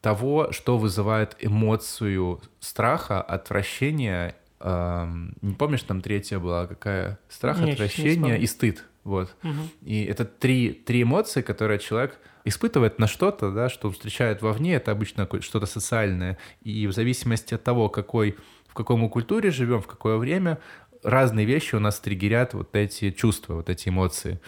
того, 0.00 0.52
что 0.52 0.78
вызывает 0.78 1.36
эмоцию 1.40 2.40
страха, 2.60 3.20
отвращения. 3.20 4.36
Не 4.62 5.54
помнишь, 5.58 5.82
там 5.82 6.00
третья 6.00 6.38
была 6.38 6.68
какая? 6.68 7.18
Страх, 7.28 7.58
Нет, 7.58 7.70
отвращение 7.70 8.38
и 8.38 8.46
стыд. 8.46 8.84
Вот. 9.02 9.34
Угу. 9.42 9.62
И 9.86 10.04
это 10.04 10.24
три, 10.24 10.72
три 10.74 11.02
эмоции, 11.02 11.42
которые 11.42 11.80
человек 11.80 12.20
испытывает 12.44 13.00
на 13.00 13.08
что-то, 13.08 13.50
да, 13.50 13.68
что 13.68 13.88
он 13.88 13.94
встречает 13.94 14.42
вовне, 14.42 14.74
это 14.74 14.92
обычно 14.92 15.28
что-то 15.40 15.66
социальное. 15.66 16.38
И 16.62 16.86
в 16.86 16.92
зависимости 16.92 17.54
от 17.54 17.64
того, 17.64 17.88
какой, 17.88 18.36
в 18.68 18.74
какой 18.74 18.96
мы 18.96 19.08
культуре 19.08 19.50
живем, 19.50 19.82
в 19.82 19.88
какое 19.88 20.18
время, 20.18 20.60
разные 21.02 21.46
вещи 21.46 21.74
у 21.74 21.80
нас 21.80 22.00
триггерят 22.00 22.54
вот 22.54 22.74
эти 22.74 23.10
чувства, 23.10 23.54
вот 23.54 23.68
эти 23.68 23.88
эмоции. 23.88 24.40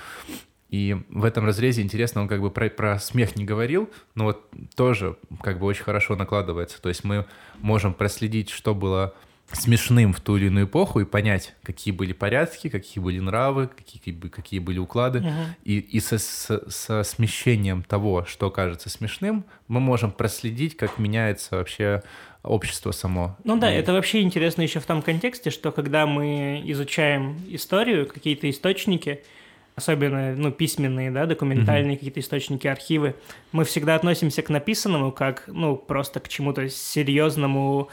И 0.68 0.96
в 1.10 1.24
этом 1.24 1.44
разрезе 1.44 1.82
интересно, 1.82 2.22
он 2.22 2.28
как 2.28 2.40
бы 2.40 2.50
про, 2.50 2.70
про 2.70 2.98
смех 2.98 3.36
не 3.36 3.44
говорил, 3.44 3.90
но 4.14 4.24
вот 4.24 4.48
тоже 4.74 5.16
как 5.42 5.58
бы 5.58 5.66
очень 5.66 5.84
хорошо 5.84 6.16
накладывается. 6.16 6.80
То 6.80 6.88
есть 6.88 7.04
мы 7.04 7.26
можем 7.60 7.92
проследить, 7.92 8.48
что 8.48 8.74
было 8.74 9.14
смешным 9.52 10.12
в 10.12 10.20
ту 10.20 10.36
или 10.36 10.46
иную 10.46 10.66
эпоху 10.66 11.00
и 11.00 11.04
понять, 11.04 11.54
какие 11.62 11.92
были 11.92 12.12
порядки, 12.12 12.68
какие 12.68 13.02
были 13.02 13.20
нравы, 13.20 13.68
какие, 13.68 14.14
какие 14.28 14.60
были 14.60 14.78
уклады. 14.78 15.20
Угу. 15.20 15.30
И, 15.64 15.78
и 15.78 16.00
со, 16.00 16.18
со, 16.18 16.68
со 16.70 17.02
смещением 17.02 17.82
того, 17.82 18.24
что 18.24 18.50
кажется 18.50 18.88
смешным, 18.88 19.44
мы 19.68 19.80
можем 19.80 20.10
проследить, 20.10 20.76
как 20.76 20.98
меняется 20.98 21.56
вообще 21.56 22.02
общество 22.42 22.90
само. 22.90 23.36
Ну 23.44 23.56
да, 23.58 23.72
и... 23.72 23.76
это 23.76 23.92
вообще 23.92 24.22
интересно 24.22 24.62
еще 24.62 24.80
в 24.80 24.86
том 24.86 25.02
контексте, 25.02 25.50
что 25.50 25.72
когда 25.72 26.06
мы 26.06 26.62
изучаем 26.66 27.40
историю, 27.48 28.06
какие-то 28.06 28.50
источники, 28.50 29.22
особенно 29.74 30.34
ну, 30.34 30.50
письменные, 30.50 31.10
да, 31.10 31.26
документальные 31.26 31.94
mm-hmm. 31.94 31.98
какие-то 31.98 32.20
источники, 32.20 32.66
архивы, 32.66 33.14
мы 33.52 33.64
всегда 33.64 33.94
относимся 33.94 34.42
к 34.42 34.50
написанному 34.50 35.12
как, 35.12 35.44
ну, 35.46 35.76
просто 35.76 36.20
к 36.20 36.28
чему-то 36.28 36.68
серьезному, 36.68 37.88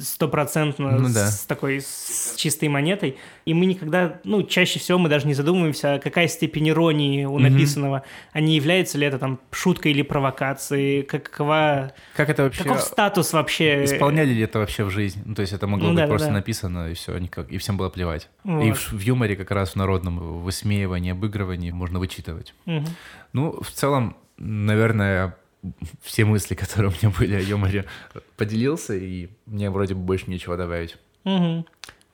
стопроцентно 0.00 0.98
ну, 0.98 1.08
да. 1.12 1.30
с 1.30 1.44
такой 1.46 1.80
с 1.80 2.34
чистой 2.36 2.68
монетой. 2.68 3.16
И 3.44 3.54
мы 3.54 3.66
никогда, 3.66 4.20
ну, 4.24 4.42
чаще 4.42 4.78
всего 4.78 4.98
мы 4.98 5.08
даже 5.08 5.26
не 5.26 5.34
задумываемся, 5.34 6.00
какая 6.02 6.28
степень 6.28 6.70
иронии 6.70 7.24
у 7.24 7.38
написанного, 7.38 7.96
mm-hmm. 7.96 8.30
а 8.32 8.40
не 8.40 8.56
является 8.56 8.98
ли 8.98 9.06
это 9.06 9.18
там 9.18 9.40
шуткой 9.50 9.92
или 9.92 10.02
провокацией, 10.02 11.02
какова... 11.02 11.92
Как 12.16 12.30
это 12.30 12.44
вообще... 12.44 12.62
Каков 12.62 12.80
статус 12.80 13.32
вообще... 13.32 13.84
Исполняли 13.84 14.32
ли 14.32 14.42
это 14.42 14.60
вообще 14.60 14.84
в 14.84 14.90
жизнь? 14.90 15.22
Ну, 15.24 15.34
то 15.34 15.42
есть 15.42 15.52
это 15.52 15.66
могло 15.66 15.88
ну, 15.88 15.94
быть 15.94 16.02
да, 16.02 16.08
просто 16.08 16.28
да. 16.28 16.34
написано, 16.34 16.90
и 16.90 16.94
все, 16.94 17.18
никак, 17.18 17.50
и 17.50 17.58
всем 17.58 17.76
было 17.76 17.90
плевать. 17.90 18.28
Вот. 18.44 18.64
И 18.64 18.72
в, 18.72 18.92
в 18.92 19.00
юморе 19.00 19.36
как 19.36 19.50
раз 19.50 19.70
в 19.70 19.76
народном 19.76 20.42
высмеивании, 20.42 21.12
обыгрывании 21.12 21.70
можно 21.70 21.98
вычитывать. 21.98 22.54
Угу. 22.66 22.84
Ну, 23.32 23.60
в 23.60 23.70
целом, 23.70 24.16
наверное, 24.38 25.36
все 26.02 26.24
мысли, 26.24 26.54
которые 26.54 26.90
у 26.90 26.94
меня 26.94 27.14
были 27.16 27.34
о 27.34 27.40
юморе, 27.40 27.86
поделился, 28.36 28.94
и 28.94 29.28
мне 29.46 29.70
вроде 29.70 29.94
бы 29.94 30.00
больше 30.00 30.30
нечего 30.30 30.56
добавить. 30.56 30.96
Угу. 31.24 31.66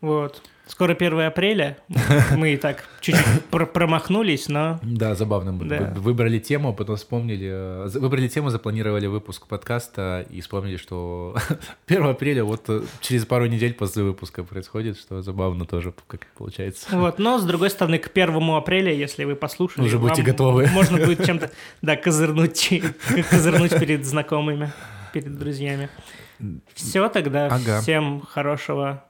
Вот. 0.03 0.43
Скоро 0.71 0.95
1 0.95 1.21
апреля. 1.21 1.79
Мы 2.37 2.55
и 2.55 2.57
так 2.57 2.85
чуть-чуть 3.01 3.45
пр 3.51 3.67
промахнулись, 3.67 4.49
но... 4.49 4.79
Да, 4.85 5.17
забавно. 5.17 5.53
Да. 5.53 5.93
Выбрали 5.97 6.39
тему, 6.39 6.73
потом 6.73 6.95
вспомнили... 6.95 7.49
Э, 7.51 7.89
выбрали 7.99 8.29
тему, 8.29 8.51
запланировали 8.51 9.07
выпуск 9.07 9.49
подкаста 9.49 10.25
и 10.31 10.41
вспомнили, 10.41 10.77
что 10.77 11.35
1 11.89 12.07
апреля 12.07 12.45
вот 12.45 12.63
э, 12.69 12.83
через 13.01 13.27
пару 13.27 13.47
недель 13.47 13.75
после 13.75 14.05
выпуска 14.05 14.45
происходит, 14.45 14.97
что 14.97 15.23
забавно 15.23 15.65
тоже, 15.65 15.93
как 16.07 16.29
получается. 16.39 16.87
Вот, 16.93 17.19
но 17.19 17.39
с 17.39 17.45
другой 17.45 17.71
стороны, 17.71 17.99
к 17.99 18.09
1 18.17 18.51
апреля, 18.51 18.95
если 18.95 19.25
вы 19.25 19.35
послушали... 19.35 19.85
Уже 19.85 19.99
будете 19.99 20.23
готовы. 20.23 20.69
Можно 20.69 21.05
будет 21.05 21.27
чем-то, 21.27 21.51
да, 21.83 21.97
козырнуть, 21.97 22.73
козырнуть 23.29 23.77
перед 23.77 24.07
знакомыми, 24.07 24.73
перед 25.13 25.37
друзьями. 25.37 25.89
Все 26.75 27.09
тогда. 27.09 27.49
Ага. 27.49 27.81
Всем 27.81 28.21
хорошего 28.21 29.05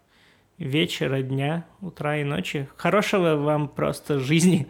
вечера, 0.61 1.23
дня, 1.23 1.65
утра 1.81 2.19
и 2.19 2.25
ночи. 2.25 2.69
Хорошего 2.77 3.35
вам 3.37 3.69
просто 3.69 4.21
жизни. 4.21 4.69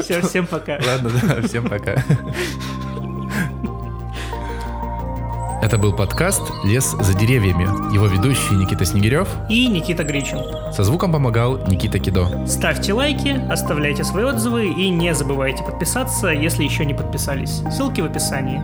Все, 0.00 0.22
всем 0.22 0.46
пока. 0.46 0.78
Ладно, 0.86 1.10
да, 1.22 1.42
всем 1.42 1.68
пока. 1.68 2.02
Это 5.62 5.78
был 5.78 5.94
подкаст 5.94 6.42
«Лес 6.64 6.90
за 6.90 7.16
деревьями». 7.16 7.94
Его 7.94 8.06
ведущие 8.06 8.58
Никита 8.58 8.84
Снегирев 8.84 9.28
и 9.48 9.68
Никита 9.68 10.02
Гричин. 10.02 10.38
Со 10.72 10.82
звуком 10.82 11.12
помогал 11.12 11.64
Никита 11.68 12.00
Кидо. 12.00 12.46
Ставьте 12.46 12.92
лайки, 12.92 13.40
оставляйте 13.48 14.02
свои 14.02 14.24
отзывы 14.24 14.66
и 14.66 14.88
не 14.88 15.14
забывайте 15.14 15.62
подписаться, 15.62 16.28
если 16.28 16.64
еще 16.64 16.84
не 16.84 16.94
подписались. 16.94 17.62
Ссылки 17.70 18.00
в 18.00 18.06
описании. 18.06 18.60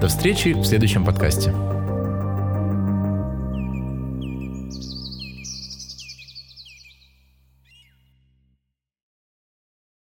До 0.00 0.08
встречи 0.08 0.52
в 0.52 0.64
следующем 0.64 1.04
подкасте. 1.04 1.54